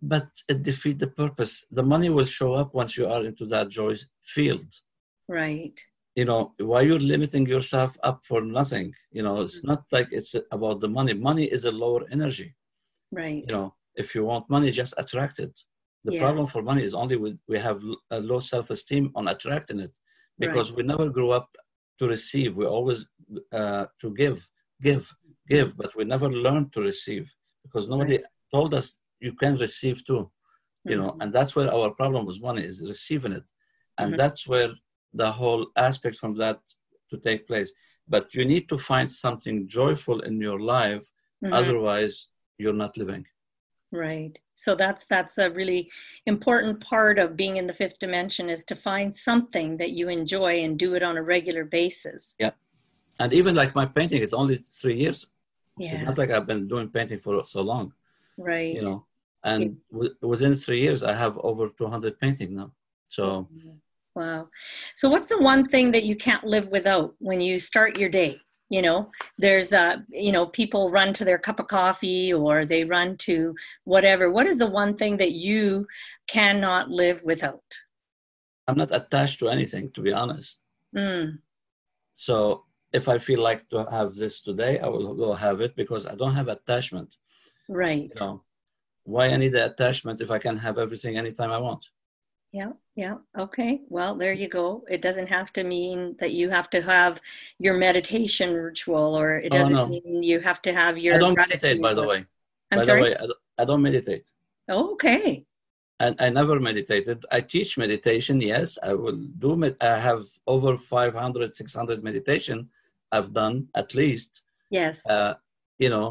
but 0.01 0.27
it 0.51 0.61
defeat 0.69 0.97
the 0.99 1.11
purpose 1.21 1.53
the 1.71 1.85
money 1.93 2.09
will 2.09 2.29
show 2.39 2.51
up 2.61 2.69
once 2.81 2.97
you 2.97 3.05
are 3.13 3.23
into 3.29 3.45
that 3.53 3.69
joy 3.69 3.93
field 4.35 4.69
Right. 5.27 5.77
you 6.19 6.25
know 6.29 6.41
why 6.71 6.81
you're 6.81 7.07
limiting 7.13 7.45
yourself 7.55 7.91
up 8.09 8.17
for 8.29 8.41
nothing 8.59 8.87
you 9.17 9.23
know 9.25 9.35
it's 9.45 9.61
mm. 9.61 9.69
not 9.69 9.81
like 9.95 10.09
it's 10.11 10.35
about 10.57 10.77
the 10.81 10.91
money 10.97 11.13
money 11.29 11.45
is 11.55 11.63
a 11.65 11.71
lower 11.83 12.03
energy 12.11 12.49
Right. 13.21 13.43
you 13.47 13.53
know 13.55 13.67
if 14.03 14.07
you 14.15 14.21
want 14.25 14.49
money 14.55 14.69
just 14.81 14.93
attract 14.97 15.39
it 15.47 15.55
the 16.05 16.11
Yeah. 16.13 16.23
problem 16.25 16.45
for 16.53 16.61
money 16.61 16.83
is 16.89 16.93
only 17.01 17.17
with 17.23 17.37
we 17.51 17.57
have 17.67 17.79
a 18.17 18.19
low 18.31 18.39
self-esteem 18.53 19.05
on 19.17 19.23
attracting 19.33 19.79
it 19.87 19.93
because 20.43 20.67
we 20.77 20.83
never 20.83 21.07
grew 21.17 21.31
up 21.39 21.47
to 21.99 22.03
receive 22.15 22.49
we 22.59 22.65
always 22.77 22.99
uh, 23.59 23.85
to 24.01 24.07
give 24.21 24.37
give 24.87 25.03
give 25.53 25.67
but 25.81 25.91
we 25.97 26.03
never 26.13 26.29
learned 26.45 26.69
to 26.75 26.79
receive 26.91 27.25
because 27.65 27.85
nobody 27.93 28.17
told 28.55 28.71
us 28.79 28.85
you 29.27 29.33
can 29.41 29.53
receive 29.65 29.97
too 30.09 30.23
you 30.91 30.97
know 31.01 31.11
Mhm. 31.11 31.21
and 31.21 31.29
that's 31.37 31.53
where 31.57 31.69
our 31.77 31.89
problem 32.01 32.21
with 32.29 32.39
money 32.49 32.63
is 32.71 32.77
receiving 32.93 33.33
it 33.39 33.45
and 33.99 34.07
Mhm. 34.11 34.17
that's 34.21 34.41
where 34.51 34.71
the 35.21 35.29
whole 35.39 35.63
aspect 35.87 36.15
from 36.21 36.33
that 36.43 36.59
to 37.09 37.15
take 37.27 37.41
place 37.51 37.69
but 38.13 38.25
you 38.37 38.43
need 38.53 38.65
to 38.71 38.77
find 38.91 39.07
something 39.25 39.57
joyful 39.79 40.17
in 40.29 40.35
your 40.47 40.59
life 40.77 41.05
Mhm. 41.43 41.53
otherwise 41.59 42.13
you're 42.61 42.81
not 42.83 42.93
living 43.03 43.25
Right. 44.05 44.35
So 44.55 44.73
that's 44.75 45.05
that's 45.05 45.37
a 45.37 45.49
really 45.49 45.91
important 46.25 46.81
part 46.81 47.19
of 47.19 47.37
being 47.37 47.57
in 47.57 47.67
the 47.67 47.73
fifth 47.73 47.99
dimension 47.99 48.49
is 48.49 48.63
to 48.65 48.75
find 48.75 49.13
something 49.13 49.77
that 49.77 49.91
you 49.91 50.09
enjoy 50.09 50.63
and 50.63 50.79
do 50.79 50.95
it 50.95 51.03
on 51.03 51.17
a 51.17 51.23
regular 51.23 51.65
basis. 51.65 52.35
Yeah. 52.39 52.51
And 53.19 53.31
even 53.31 53.55
like 53.55 53.75
my 53.75 53.85
painting 53.85 54.21
it's 54.23 54.33
only 54.33 54.57
three 54.57 54.95
years 54.95 55.27
yeah. 55.77 55.91
it's 55.91 56.01
not 56.01 56.17
like 56.17 56.31
i've 56.31 56.47
been 56.47 56.67
doing 56.67 56.89
painting 56.89 57.19
for 57.19 57.45
so 57.45 57.61
long 57.61 57.93
Right. 58.37 58.75
you 58.75 58.81
know 58.81 59.05
and 59.43 59.77
w- 59.91 60.13
within 60.21 60.55
three 60.55 60.81
years 60.81 61.03
i 61.03 61.13
have 61.13 61.37
over 61.37 61.69
200 61.69 62.19
paintings 62.19 62.51
now 62.51 62.71
so 63.07 63.47
Wow. 64.15 64.47
So 64.95 65.09
what's 65.09 65.27
the 65.27 65.39
one 65.39 65.67
thing 65.67 65.91
that 65.91 66.05
you 66.05 66.15
can't 66.15 66.45
live 66.45 66.69
without 66.69 67.15
when 67.19 67.41
you 67.41 67.59
start 67.59 67.99
your 67.99 68.07
day? 68.07 68.39
You 68.69 68.81
know, 68.81 69.11
there's 69.37 69.73
uh, 69.73 69.97
you 70.09 70.31
know, 70.31 70.47
people 70.47 70.89
run 70.89 71.13
to 71.13 71.25
their 71.25 71.37
cup 71.37 71.59
of 71.59 71.67
coffee 71.67 72.33
or 72.33 72.65
they 72.65 72.83
run 72.83 73.15
to 73.17 73.55
whatever. 73.83 74.31
What 74.31 74.47
is 74.47 74.57
the 74.57 74.67
one 74.69 74.95
thing 74.97 75.17
that 75.17 75.33
you 75.33 75.87
cannot 76.27 76.89
live 76.89 77.21
without? 77.23 77.63
i'm 78.67 78.77
not 78.77 78.91
attached 78.95 79.39
to 79.39 79.49
anything 79.49 79.91
to 79.91 80.01
be 80.01 80.11
honest 80.11 80.59
Mm, 80.95 81.39
so 82.13 82.63
if 82.93 83.07
i 83.07 83.17
feel 83.17 83.41
like 83.41 83.67
to 83.69 83.85
have 83.91 84.15
this 84.15 84.41
today 84.41 84.79
i 84.79 84.87
will 84.87 85.13
go 85.13 85.33
have 85.33 85.61
it 85.61 85.75
because 85.75 86.07
i 86.07 86.15
don't 86.15 86.33
have 86.35 86.47
attachment 86.47 87.17
right. 87.67 88.09
you 88.09 88.15
know 88.19 88.43
why 89.03 89.27
i 89.27 89.35
need 89.37 89.53
the 89.53 89.65
attachment 89.65 90.21
if 90.21 90.31
i 90.31 90.39
can 90.39 90.57
have 90.57 90.77
everything 90.77 91.17
anytime 91.17 91.51
i 91.51 91.57
want 91.57 91.83
Yeah, 92.51 92.71
yeah. 92.95 93.15
Okay. 93.37 93.81
Well, 93.89 94.15
there 94.15 94.33
you 94.33 94.47
go. 94.47 94.83
It 94.89 95.01
doesn't 95.01 95.27
have 95.27 95.51
to 95.53 95.63
mean 95.63 96.15
that 96.19 96.31
you 96.31 96.49
have 96.49 96.69
to 96.71 96.81
have 96.81 97.21
your 97.59 97.75
meditation 97.77 98.53
ritual 98.53 99.15
or 99.19 99.37
it 99.37 99.49
Oh, 99.53 99.57
doesn't 99.57 99.75
no. 99.75 99.87
mean 99.87 100.23
you 100.23 100.39
have 100.39 100.61
to 100.63 100.73
have 100.73 100.97
your 100.97 101.15
i 101.15 101.17
don't 101.17 101.37
meditate 101.37 101.81
by 101.81 101.93
the 101.93 102.03
way 102.11 102.19
I'm 102.71 102.79
by 102.79 102.83
sorry. 102.85 102.99
the 103.01 103.05
way 103.05 103.15
I 103.61 103.63
don't, 103.65 103.81
meditate 103.81 104.25
Oh, 104.67 104.93
okay. 104.93 105.45
and 105.99 106.15
I 106.19 106.27
never 106.29 106.59
meditated. 106.59 107.19
I 107.31 107.39
teach 107.41 107.77
meditation. 107.77 108.35
Yes, 108.41 108.77
I 108.89 108.93
will 109.03 109.19
do. 109.43 109.55
Med- 109.55 109.77
I 109.79 109.99
have 110.09 110.23
over 110.47 110.75
500, 110.77 111.55
600 111.55 112.03
meditation 112.03 112.57
I've 113.11 113.31
done 113.31 113.67
at 113.75 113.93
least. 113.93 114.43
Yes. 114.69 115.05
Uh, 115.07 115.35
you 115.77 115.89
know, 115.89 116.09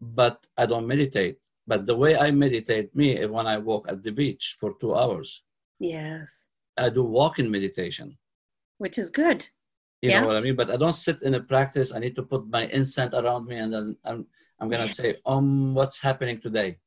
but 0.00 0.36
I 0.56 0.64
don't 0.66 0.86
meditate. 0.86 1.36
But 1.66 1.84
the 1.84 1.96
way 1.96 2.16
I 2.16 2.30
meditate, 2.30 2.94
me, 2.94 3.08
is 3.22 3.28
when 3.28 3.46
I 3.46 3.58
walk 3.58 3.88
at 3.92 4.02
the 4.04 4.12
beach 4.12 4.56
for 4.60 4.74
two 4.80 4.94
hours, 4.94 5.42
yes. 5.78 6.48
I 6.76 6.88
do 6.90 7.02
walking 7.02 7.50
meditation. 7.50 8.18
Which 8.78 8.98
is 8.98 9.08
good. 9.10 9.48
You 10.02 10.10
Yeah. 10.10 10.20
know 10.20 10.26
what 10.28 10.36
I 10.36 10.40
mean? 10.40 10.56
But 10.56 10.70
I 10.70 10.76
don't 10.76 10.92
sit 10.92 11.22
in 11.22 11.34
a 11.34 11.40
practice. 11.40 11.92
I 11.92 11.98
need 11.98 12.14
to 12.16 12.22
put 12.22 12.46
my 12.46 12.64
incense 12.66 13.14
around 13.14 13.46
me, 13.46 13.56
and 13.56 13.72
then 13.72 13.96
I'm 14.04 14.26
I'm 14.58 14.68
gonna 14.70 14.88
say, 14.88 15.16
um, 15.26 15.74
what's 15.74 16.00
happening 16.00 16.40
today? 16.40 16.78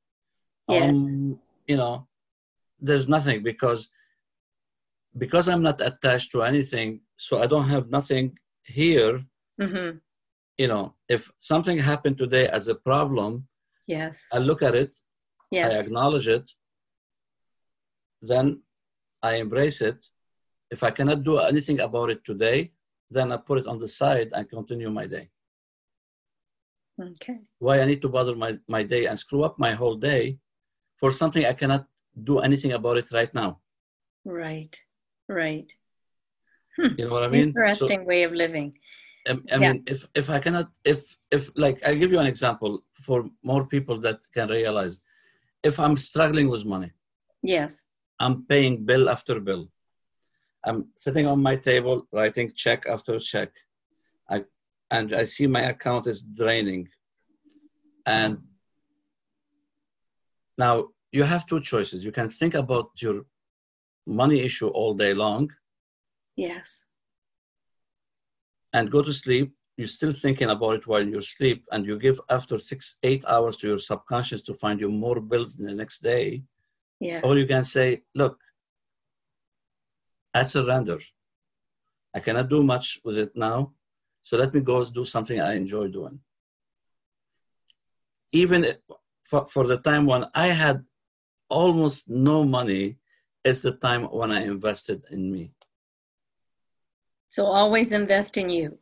Yeah. 0.68 0.86
Um, 0.86 1.40
you 1.68 1.78
know, 1.78 2.08
there's 2.80 3.08
nothing 3.08 3.42
because 3.44 3.90
because 5.18 5.48
I'm 5.50 5.64
not 5.64 5.82
attached 5.82 6.32
to 6.34 6.44
anything, 6.44 7.02
so 7.18 7.42
I 7.42 7.48
don't 7.48 7.68
have 7.70 7.90
nothing 7.90 8.38
here. 8.64 9.26
Mm-hmm. 9.60 9.98
You 10.58 10.68
know, 10.68 10.96
if 11.08 11.32
something 11.40 11.78
happened 11.80 12.18
today 12.20 12.48
as 12.48 12.68
a 12.68 12.76
problem, 12.76 13.48
Yes. 13.88 14.28
I 14.32 14.38
look 14.38 14.62
at 14.62 14.76
it, 14.76 14.92
yes. 15.50 15.76
I 15.76 15.80
acknowledge 15.80 16.28
it, 16.28 16.52
then 18.22 18.62
I 19.22 19.36
embrace 19.36 19.82
it. 19.82 20.00
If 20.72 20.84
I 20.84 20.92
cannot 20.92 21.24
do 21.24 21.38
anything 21.40 21.80
about 21.80 22.10
it 22.10 22.24
today, 22.24 22.72
then 23.10 23.32
I 23.32 23.38
put 23.38 23.58
it 23.60 23.68
on 23.68 23.80
the 23.80 23.88
side 23.88 24.30
and 24.34 24.48
continue 24.50 24.90
my 24.90 25.08
day. 25.08 25.30
Okay. 27.02 27.40
Why 27.60 27.80
I 27.82 27.86
need 27.86 28.02
to 28.02 28.10
bother 28.10 28.36
my, 28.36 28.54
my 28.68 28.84
day 28.84 29.06
and 29.06 29.18
screw 29.18 29.44
up 29.44 29.58
my 29.58 29.72
whole 29.72 29.96
day 29.96 30.38
for 30.98 31.10
something 31.12 31.46
I 31.46 31.54
cannot 31.54 31.86
do 32.24 32.40
anything 32.40 32.74
about 32.74 32.98
it 32.98 33.10
right 33.14 33.34
now. 33.34 33.60
Right. 34.26 34.78
Right. 35.28 35.72
You 36.78 37.06
know 37.08 37.14
what 37.14 37.24
I 37.24 37.30
mean? 37.30 37.54
So- 37.54 37.60
Interesting 37.62 38.06
way 38.06 38.24
of 38.24 38.32
living. 38.34 38.76
I, 39.28 39.32
I 39.32 39.36
Yeah. 39.50 39.58
mean, 39.60 39.84
if 39.86 40.08
if 40.16 40.30
I 40.30 40.40
cannot, 40.40 40.68
if 40.84 41.00
if 41.30 41.50
like 41.56 41.78
I 41.86 41.94
give 41.94 42.12
you 42.14 42.20
an 42.20 42.26
example 42.26 42.84
for 43.06 43.30
more 43.44 43.66
people 43.66 43.98
that 44.06 44.20
can 44.34 44.48
realize, 44.50 45.02
if 45.62 45.78
I'm 45.80 45.98
struggling 45.98 46.48
with 46.50 46.64
money, 46.66 46.92
Yes. 47.44 47.86
I'm 48.20 48.44
paying 48.46 48.86
bill 48.86 49.10
after 49.10 49.40
bill. 49.40 49.70
I'm 50.66 50.90
sitting 50.98 51.26
on 51.26 51.42
my 51.42 51.56
table 51.56 52.08
writing 52.12 52.52
check 52.56 52.86
after 52.88 53.18
check, 53.20 53.52
I 54.30 54.44
and 54.92 55.16
I 55.16 55.24
see 55.24 55.48
my 55.48 55.62
account 55.62 56.08
is 56.08 56.22
draining, 56.22 56.90
and 58.06 58.40
now 60.58 60.90
you 61.12 61.24
have 61.24 61.46
two 61.46 61.62
choices. 61.62 62.04
You 62.04 62.12
can 62.12 62.28
think 62.28 62.54
about 62.56 62.90
your 63.02 63.26
money 64.06 64.40
issue 64.42 64.68
all 64.68 64.94
day 64.94 65.14
long 65.14 65.50
Yes. 66.36 66.84
and 68.74 68.90
go 68.92 69.02
to 69.04 69.14
sleep 69.14 69.54
you're 69.78 69.88
still 69.88 70.12
thinking 70.12 70.50
about 70.50 70.76
it 70.76 70.88
while 70.88 71.06
you're 71.08 71.20
asleep 71.20 71.64
and 71.72 71.86
you 71.86 71.98
give 72.00 72.20
after 72.30 72.58
six 72.58 72.96
eight 73.04 73.24
hours 73.28 73.56
to 73.58 73.68
your 73.68 73.78
subconscious 73.78 74.42
to 74.42 74.54
find 74.56 74.80
you 74.80 74.90
more 74.90 75.20
bills 75.22 75.60
in 75.60 75.66
the 75.66 75.74
next 75.74 76.00
day 76.00 76.42
Yeah. 77.00 77.22
Or 77.24 77.38
you 77.38 77.47
can 77.47 77.64
say, 77.64 78.04
look, 78.14 78.39
I 80.34 80.43
surrender. 80.43 81.00
I 82.14 82.20
cannot 82.20 82.50
do 82.50 82.64
much 82.64 83.00
with 83.04 83.18
it 83.18 83.36
now. 83.36 83.74
So 84.22 84.38
let 84.38 84.54
me 84.54 84.62
go 84.62 84.84
do 84.86 85.06
something 85.06 85.39
I 85.39 85.56
enjoy 85.56 85.88
doing. 85.88 86.20
Even 88.32 88.68
for, 89.24 89.47
for 89.47 89.66
the 89.66 89.78
time 89.78 90.06
when 90.06 90.26
I 90.36 90.47
had 90.47 90.84
almost 91.50 92.10
no 92.10 92.43
money, 92.43 92.97
it's 93.43 93.62
the 93.62 93.72
time 93.72 94.04
when 94.04 94.32
I 94.32 94.43
invested 94.43 95.06
in 95.10 95.32
me. 95.32 95.52
So 97.30 97.45
always 97.45 97.91
invest 97.91 98.38
in 98.38 98.50
you. 98.50 98.78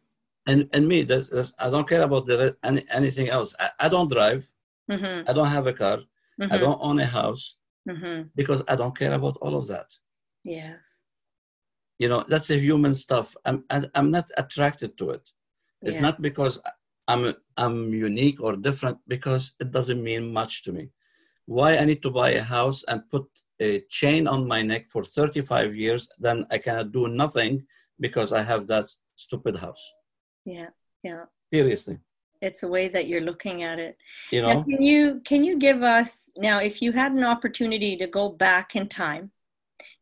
And 0.48 0.70
and 0.74 0.88
me, 0.88 1.04
that's, 1.04 1.30
that's, 1.30 1.54
I 1.60 1.70
don't 1.70 1.88
care 1.88 2.04
about 2.04 2.26
the 2.26 2.56
any, 2.64 2.86
anything 2.90 3.30
else. 3.30 3.54
I, 3.60 3.70
I 3.82 3.90
don't 3.90 4.10
drive. 4.10 4.50
Mm-hmm. 4.90 5.30
I 5.30 5.34
don't 5.34 5.50
have 5.50 5.68
a 5.68 5.74
car. 5.74 5.98
Mm-hmm. 6.40 6.54
I 6.54 6.58
don't 6.58 6.80
own 6.82 7.00
a 7.00 7.06
house 7.06 7.58
mm-hmm. 7.88 8.28
because 8.36 8.64
I 8.68 8.76
don't 8.76 8.98
care 8.98 9.14
about 9.14 9.38
all 9.42 9.56
of 9.56 9.68
that. 9.68 9.90
Yes. 10.44 11.04
You 12.00 12.10
know, 12.10 12.24
that's 12.28 12.50
a 12.52 12.60
human 12.60 12.94
stuff. 12.94 13.36
I'm 13.46 13.64
I'm 13.96 14.12
not 14.12 14.30
attracted 14.38 14.98
to 15.00 15.12
it. 15.12 15.30
It's 15.82 15.96
yeah. 15.96 16.02
not 16.02 16.22
because 16.22 16.62
I'm 17.08 17.34
I'm 17.56 17.94
unique 17.94 18.40
or 18.40 18.56
different 18.56 18.98
because 19.08 19.54
it 19.60 19.72
doesn't 19.72 20.04
mean 20.04 20.32
much 20.32 20.64
to 20.64 20.72
me. 20.72 20.90
Why 21.46 21.78
I 21.78 21.86
need 21.86 22.02
to 22.04 22.12
buy 22.12 22.32
a 22.32 22.44
house 22.44 22.84
and 22.88 23.10
put 23.10 23.26
a 23.60 23.82
chain 23.90 24.28
on 24.28 24.48
my 24.48 24.62
neck 24.62 24.90
for 24.90 25.04
35 25.04 25.76
years, 25.76 26.10
then 26.20 26.46
I 26.52 26.58
cannot 26.60 26.92
do 26.92 27.08
nothing 27.08 27.66
because 28.00 28.32
I 28.32 28.44
have 28.44 28.68
that 28.68 28.86
stupid 29.16 29.56
house. 29.56 29.84
Yeah, 30.46 30.70
yeah. 31.04 31.26
Seriously. 31.52 31.98
It's 32.42 32.64
a 32.64 32.68
way 32.68 32.88
that 32.90 33.08
you're 33.08 33.22
looking 33.22 33.64
at 33.64 33.80
it. 33.80 33.98
You 34.32 34.42
know. 34.42 34.54
Now, 34.54 34.64
can 34.64 34.82
you 34.82 35.22
can 35.26 35.44
you 35.44 35.58
give 35.58 35.84
us 35.84 36.30
now 36.38 36.60
if 36.60 36.82
you 36.82 36.92
had 36.92 37.12
an 37.12 37.24
opportunity 37.24 37.98
to 37.98 38.08
go 38.08 38.30
back 38.30 38.76
in 38.76 38.88
time, 38.88 39.32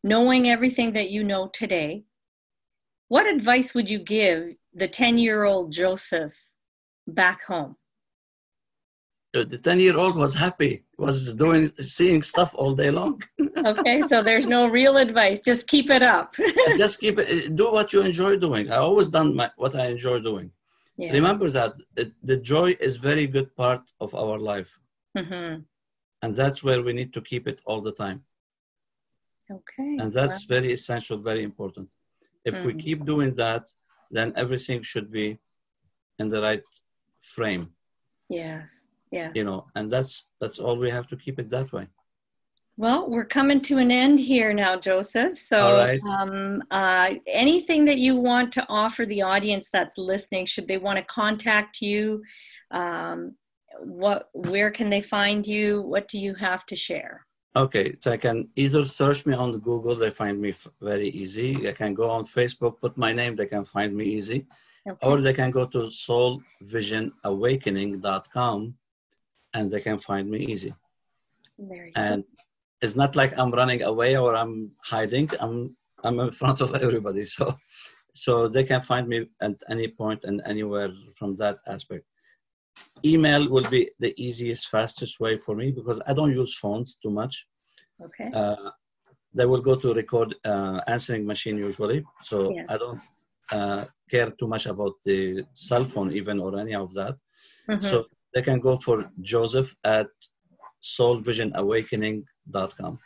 knowing 0.03 0.49
everything 0.49 0.93
that 0.93 1.09
you 1.09 1.23
know 1.23 1.47
today, 1.47 2.03
what 3.07 3.27
advice 3.27 3.73
would 3.73 3.89
you 3.89 3.99
give 3.99 4.55
the 4.73 4.87
10 4.87 5.17
year 5.17 5.43
old 5.43 5.71
Joseph 5.71 6.49
back 7.07 7.43
home? 7.43 7.75
The 9.33 9.57
10 9.57 9.81
year 9.81 9.97
old 9.97 10.15
was 10.15 10.33
happy, 10.33 10.85
was 10.97 11.33
doing, 11.33 11.69
seeing 11.79 12.21
stuff 12.21 12.55
all 12.55 12.73
day 12.73 12.89
long. 12.89 13.21
okay, 13.65 14.01
so 14.03 14.23
there's 14.23 14.45
no 14.45 14.67
real 14.67 14.95
advice. 14.95 15.41
Just 15.41 15.67
keep 15.67 15.89
it 15.89 16.01
up. 16.01 16.35
Just 16.77 17.01
keep 17.01 17.19
it, 17.19 17.53
do 17.53 17.69
what 17.69 17.91
you 17.91 18.01
enjoy 18.01 18.37
doing. 18.37 18.71
I 18.71 18.77
always 18.77 19.09
done 19.09 19.35
my, 19.35 19.51
what 19.57 19.75
I 19.75 19.87
enjoy 19.87 20.19
doing. 20.19 20.51
Yeah. 20.97 21.11
Remember 21.11 21.49
that 21.49 21.73
the 22.23 22.37
joy 22.37 22.75
is 22.79 22.95
very 22.95 23.27
good 23.27 23.53
part 23.55 23.81
of 23.99 24.15
our 24.15 24.37
life. 24.37 24.71
Mm-hmm. 25.17 25.61
And 26.21 26.35
that's 26.35 26.63
where 26.63 26.81
we 26.81 26.93
need 26.93 27.13
to 27.13 27.21
keep 27.21 27.47
it 27.47 27.59
all 27.65 27.81
the 27.81 27.91
time. 27.91 28.23
Okay. 29.51 29.97
And 29.99 30.11
that's 30.11 30.43
very 30.43 30.71
essential, 30.71 31.17
very 31.17 31.43
important. 31.43 31.89
If 32.45 32.55
mm-hmm. 32.55 32.67
we 32.67 32.73
keep 32.73 33.05
doing 33.05 33.35
that, 33.35 33.69
then 34.09 34.33
everything 34.35 34.81
should 34.81 35.11
be 35.11 35.37
in 36.19 36.29
the 36.29 36.41
right 36.41 36.63
frame. 37.21 37.71
Yes. 38.29 38.87
Yes. 39.11 39.31
You 39.35 39.43
know, 39.43 39.67
and 39.75 39.91
that's 39.91 40.29
that's 40.41 40.59
all 40.59 40.77
we 40.77 40.89
have 40.89 41.07
to 41.07 41.15
keep 41.15 41.39
it 41.39 41.49
that 41.49 41.71
way. 41.71 41.87
Well, 42.77 43.09
we're 43.09 43.25
coming 43.25 43.61
to 43.61 43.77
an 43.77 43.89
end 43.89 44.19
here 44.19 44.53
now, 44.53 44.75
Joseph. 44.75 45.37
So, 45.37 45.77
right. 45.77 46.01
um, 46.09 46.61
uh, 46.71 47.13
anything 47.25 47.85
that 47.85 47.99
you 47.99 48.17
want 48.17 48.51
to 48.53 48.65
offer 48.67 49.05
the 49.05 49.21
audience 49.21 49.69
that's 49.69 49.97
listening, 49.97 50.45
should 50.45 50.67
they 50.67 50.77
want 50.77 50.99
to 50.99 51.05
contact 51.05 51.81
you, 51.81 52.21
um, 52.71 53.35
what, 53.79 54.27
where 54.33 54.71
can 54.71 54.89
they 54.89 54.99
find 54.99 55.47
you? 55.47 55.83
What 55.83 56.09
do 56.09 56.19
you 56.19 56.35
have 56.35 56.65
to 56.65 56.75
share? 56.75 57.25
Okay, 57.55 57.95
so 58.01 58.11
I 58.11 58.17
can 58.17 58.49
either 58.57 58.83
search 58.83 59.25
me 59.25 59.33
on 59.33 59.57
Google, 59.59 59.95
they 59.95 60.09
find 60.09 60.41
me 60.41 60.53
very 60.81 61.07
easy. 61.07 61.69
I 61.69 61.71
can 61.71 61.93
go 61.93 62.09
on 62.09 62.25
Facebook, 62.25 62.81
put 62.81 62.97
my 62.97 63.13
name, 63.13 63.35
they 63.35 63.45
can 63.45 63.63
find 63.63 63.95
me 63.95 64.03
easy. 64.03 64.47
Okay. 64.87 65.07
Or 65.07 65.19
they 65.21 65.33
can 65.33 65.49
go 65.51 65.65
to 65.65 65.87
soulvisionawakening.com 65.87 68.75
and 69.53 69.71
they 69.71 69.79
can 69.79 69.99
find 69.99 70.29
me 70.29 70.39
easy. 70.39 70.73
Very 71.57 71.93
and 71.95 72.25
it's 72.81 72.95
not 72.95 73.15
like 73.15 73.37
I'm 73.37 73.51
running 73.51 73.83
away 73.83 74.17
or 74.17 74.35
I'm 74.35 74.71
hiding. 74.83 75.29
I'm 75.39 75.75
I'm 76.03 76.19
in 76.19 76.31
front 76.31 76.61
of 76.61 76.75
everybody. 76.75 77.25
So 77.25 77.55
so 78.13 78.47
they 78.47 78.63
can 78.63 78.81
find 78.81 79.07
me 79.07 79.27
at 79.41 79.55
any 79.69 79.89
point 79.89 80.23
and 80.23 80.41
anywhere 80.45 80.91
from 81.17 81.35
that 81.37 81.57
aspect 81.67 82.05
email 83.03 83.49
will 83.49 83.69
be 83.69 83.89
the 83.99 84.13
easiest, 84.21 84.67
fastest 84.69 85.19
way 85.19 85.37
for 85.37 85.55
me 85.55 85.71
because 85.71 86.01
I 86.07 86.13
don't 86.13 86.31
use 86.31 86.57
phones 86.57 86.95
too 86.95 87.11
much. 87.11 87.45
Okay. 88.03 88.29
Uh, 88.33 88.71
they 89.33 89.45
will 89.45 89.61
go 89.61 89.75
to 89.75 89.93
record 89.93 90.35
uh, 90.45 90.81
answering 90.87 91.25
machine 91.25 91.57
usually, 91.57 92.03
so 92.21 92.53
yeah. 92.53 92.65
I 92.69 92.77
don't 92.77 93.01
uh, 93.51 93.85
care 94.09 94.31
too 94.31 94.47
much 94.47 94.65
about 94.65 94.93
the 95.03 95.45
cell 95.53 95.83
phone 95.83 96.11
even 96.13 96.39
or 96.39 96.57
any 96.57 96.73
of 96.73 96.93
that. 96.93 97.15
Mm-hmm. 97.69 97.85
So 97.85 98.05
they 98.33 98.41
can 98.41 98.59
go 98.59 98.77
for 98.77 99.09
Joseph 99.21 99.75
at 99.83 100.07
soulvisionawakening.com. 102.51 102.99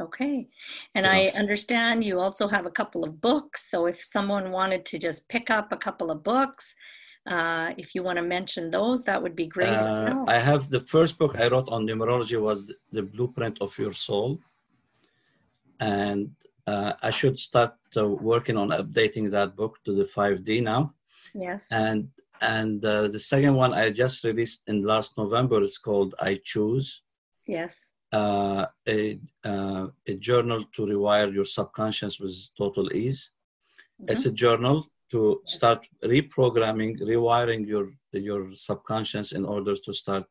Okay. 0.00 0.48
And 0.94 1.04
yeah. 1.04 1.12
I 1.12 1.32
understand 1.38 2.04
you 2.04 2.20
also 2.20 2.48
have 2.48 2.66
a 2.66 2.70
couple 2.70 3.04
of 3.04 3.20
books. 3.20 3.70
So 3.70 3.86
if 3.86 4.02
someone 4.02 4.50
wanted 4.50 4.86
to 4.86 4.98
just 4.98 5.28
pick 5.28 5.50
up 5.50 5.72
a 5.72 5.76
couple 5.76 6.10
of 6.10 6.22
books, 6.22 6.74
uh, 7.26 7.72
if 7.76 7.94
you 7.94 8.02
want 8.02 8.16
to 8.16 8.22
mention 8.22 8.70
those, 8.70 9.04
that 9.04 9.22
would 9.22 9.36
be 9.36 9.46
great. 9.46 9.68
Uh, 9.68 10.24
I 10.26 10.38
have 10.38 10.70
the 10.70 10.80
first 10.80 11.18
book 11.18 11.38
I 11.38 11.48
wrote 11.48 11.68
on 11.68 11.86
numerology 11.86 12.40
was 12.40 12.72
The 12.92 13.02
Blueprint 13.02 13.58
of 13.60 13.76
Your 13.78 13.92
Soul. 13.92 14.40
And 15.80 16.30
uh, 16.66 16.94
I 17.02 17.10
should 17.10 17.38
start 17.38 17.74
uh, 17.94 18.08
working 18.08 18.56
on 18.56 18.70
updating 18.70 19.30
that 19.30 19.54
book 19.54 19.78
to 19.84 19.92
the 19.92 20.04
5D 20.04 20.62
now. 20.62 20.94
Yes. 21.34 21.66
And 21.70 22.08
and 22.42 22.82
uh, 22.82 23.08
the 23.08 23.18
second 23.18 23.54
one 23.54 23.74
I 23.74 23.90
just 23.90 24.24
released 24.24 24.62
in 24.66 24.82
last 24.82 25.18
November 25.18 25.62
is 25.62 25.76
called 25.76 26.14
I 26.20 26.40
Choose. 26.42 27.02
Yes. 27.46 27.90
Uh, 28.12 28.66
a, 28.88 29.20
a 29.44 30.14
journal 30.18 30.64
to 30.72 30.82
rewire 30.82 31.32
your 31.32 31.44
subconscious 31.44 32.18
with 32.18 32.34
total 32.58 32.92
ease. 32.92 33.30
Mm-hmm. 34.02 34.10
It's 34.12 34.26
a 34.26 34.32
journal 34.32 34.86
to 35.12 35.40
start 35.46 35.86
reprogramming, 36.02 37.00
rewiring 37.02 37.66
your 37.66 37.90
your 38.12 38.52
subconscious 38.54 39.32
in 39.32 39.44
order 39.44 39.76
to 39.76 39.92
start 39.92 40.24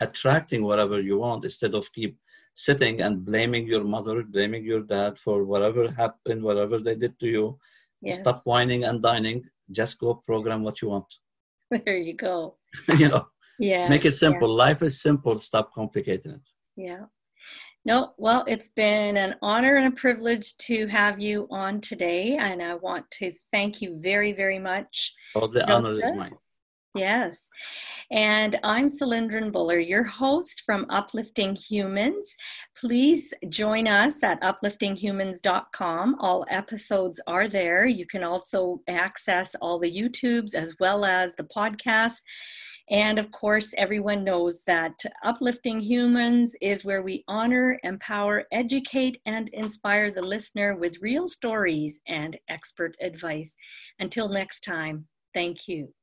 attracting 0.00 0.64
whatever 0.64 1.00
you 1.00 1.18
want 1.18 1.44
instead 1.44 1.74
of 1.74 1.92
keep 1.92 2.16
sitting 2.54 3.00
and 3.00 3.24
blaming 3.24 3.66
your 3.66 3.84
mother, 3.84 4.22
blaming 4.22 4.64
your 4.64 4.80
dad 4.80 5.18
for 5.18 5.44
whatever 5.44 5.90
happened, 5.90 6.42
whatever 6.42 6.78
they 6.78 6.94
did 6.94 7.18
to 7.20 7.26
you. 7.26 7.58
Stop 8.08 8.42
whining 8.44 8.84
and 8.84 9.02
dining. 9.02 9.44
Just 9.70 9.98
go 9.98 10.14
program 10.14 10.62
what 10.62 10.80
you 10.80 10.88
want. 10.88 11.14
There 11.84 11.98
you 11.98 12.14
go. 12.14 12.56
you 12.98 13.08
know. 13.08 13.26
Yeah. 13.58 13.88
Make 13.88 14.06
it 14.06 14.12
simple. 14.12 14.48
Yeah. 14.48 14.64
Life 14.64 14.82
is 14.82 15.00
simple. 15.00 15.38
Stop 15.38 15.72
complicating 15.74 16.32
it. 16.32 16.48
Yeah. 16.76 17.04
No, 17.84 18.12
well, 18.18 18.44
it's 18.46 18.68
been 18.68 19.16
an 19.16 19.36
honor 19.40 19.76
and 19.76 19.86
a 19.86 19.96
privilege 19.96 20.56
to 20.58 20.86
have 20.88 21.18
you 21.18 21.48
on 21.50 21.80
today, 21.80 22.36
and 22.36 22.62
I 22.62 22.74
want 22.74 23.10
to 23.12 23.32
thank 23.52 23.80
you 23.80 23.98
very, 23.98 24.32
very 24.32 24.58
much. 24.58 25.14
All 25.34 25.48
the 25.48 25.70
honor 25.70 25.92
is 25.92 26.12
mine. 26.14 26.36
Yes. 26.94 27.46
And 28.10 28.58
I'm 28.64 28.88
Cylindrin 28.88 29.52
Buller, 29.52 29.78
your 29.78 30.02
host 30.02 30.62
from 30.66 30.86
Uplifting 30.90 31.54
Humans. 31.54 32.36
Please 32.76 33.32
join 33.48 33.86
us 33.86 34.24
at 34.24 34.42
upliftinghumans.com. 34.42 36.16
All 36.18 36.44
episodes 36.50 37.20
are 37.28 37.46
there. 37.46 37.86
You 37.86 38.06
can 38.06 38.24
also 38.24 38.82
access 38.88 39.54
all 39.62 39.78
the 39.78 39.90
YouTubes 39.90 40.54
as 40.54 40.74
well 40.80 41.04
as 41.04 41.36
the 41.36 41.44
podcasts. 41.44 42.22
And 42.90 43.20
of 43.20 43.30
course, 43.30 43.72
everyone 43.78 44.24
knows 44.24 44.64
that 44.64 44.98
Uplifting 45.22 45.80
Humans 45.80 46.56
is 46.60 46.84
where 46.84 47.02
we 47.02 47.22
honor, 47.28 47.78
empower, 47.84 48.46
educate, 48.50 49.20
and 49.24 49.48
inspire 49.50 50.10
the 50.10 50.22
listener 50.22 50.74
with 50.74 51.00
real 51.00 51.28
stories 51.28 52.00
and 52.08 52.36
expert 52.48 52.96
advice. 53.00 53.56
Until 54.00 54.28
next 54.28 54.60
time, 54.60 55.06
thank 55.32 55.68
you. 55.68 55.94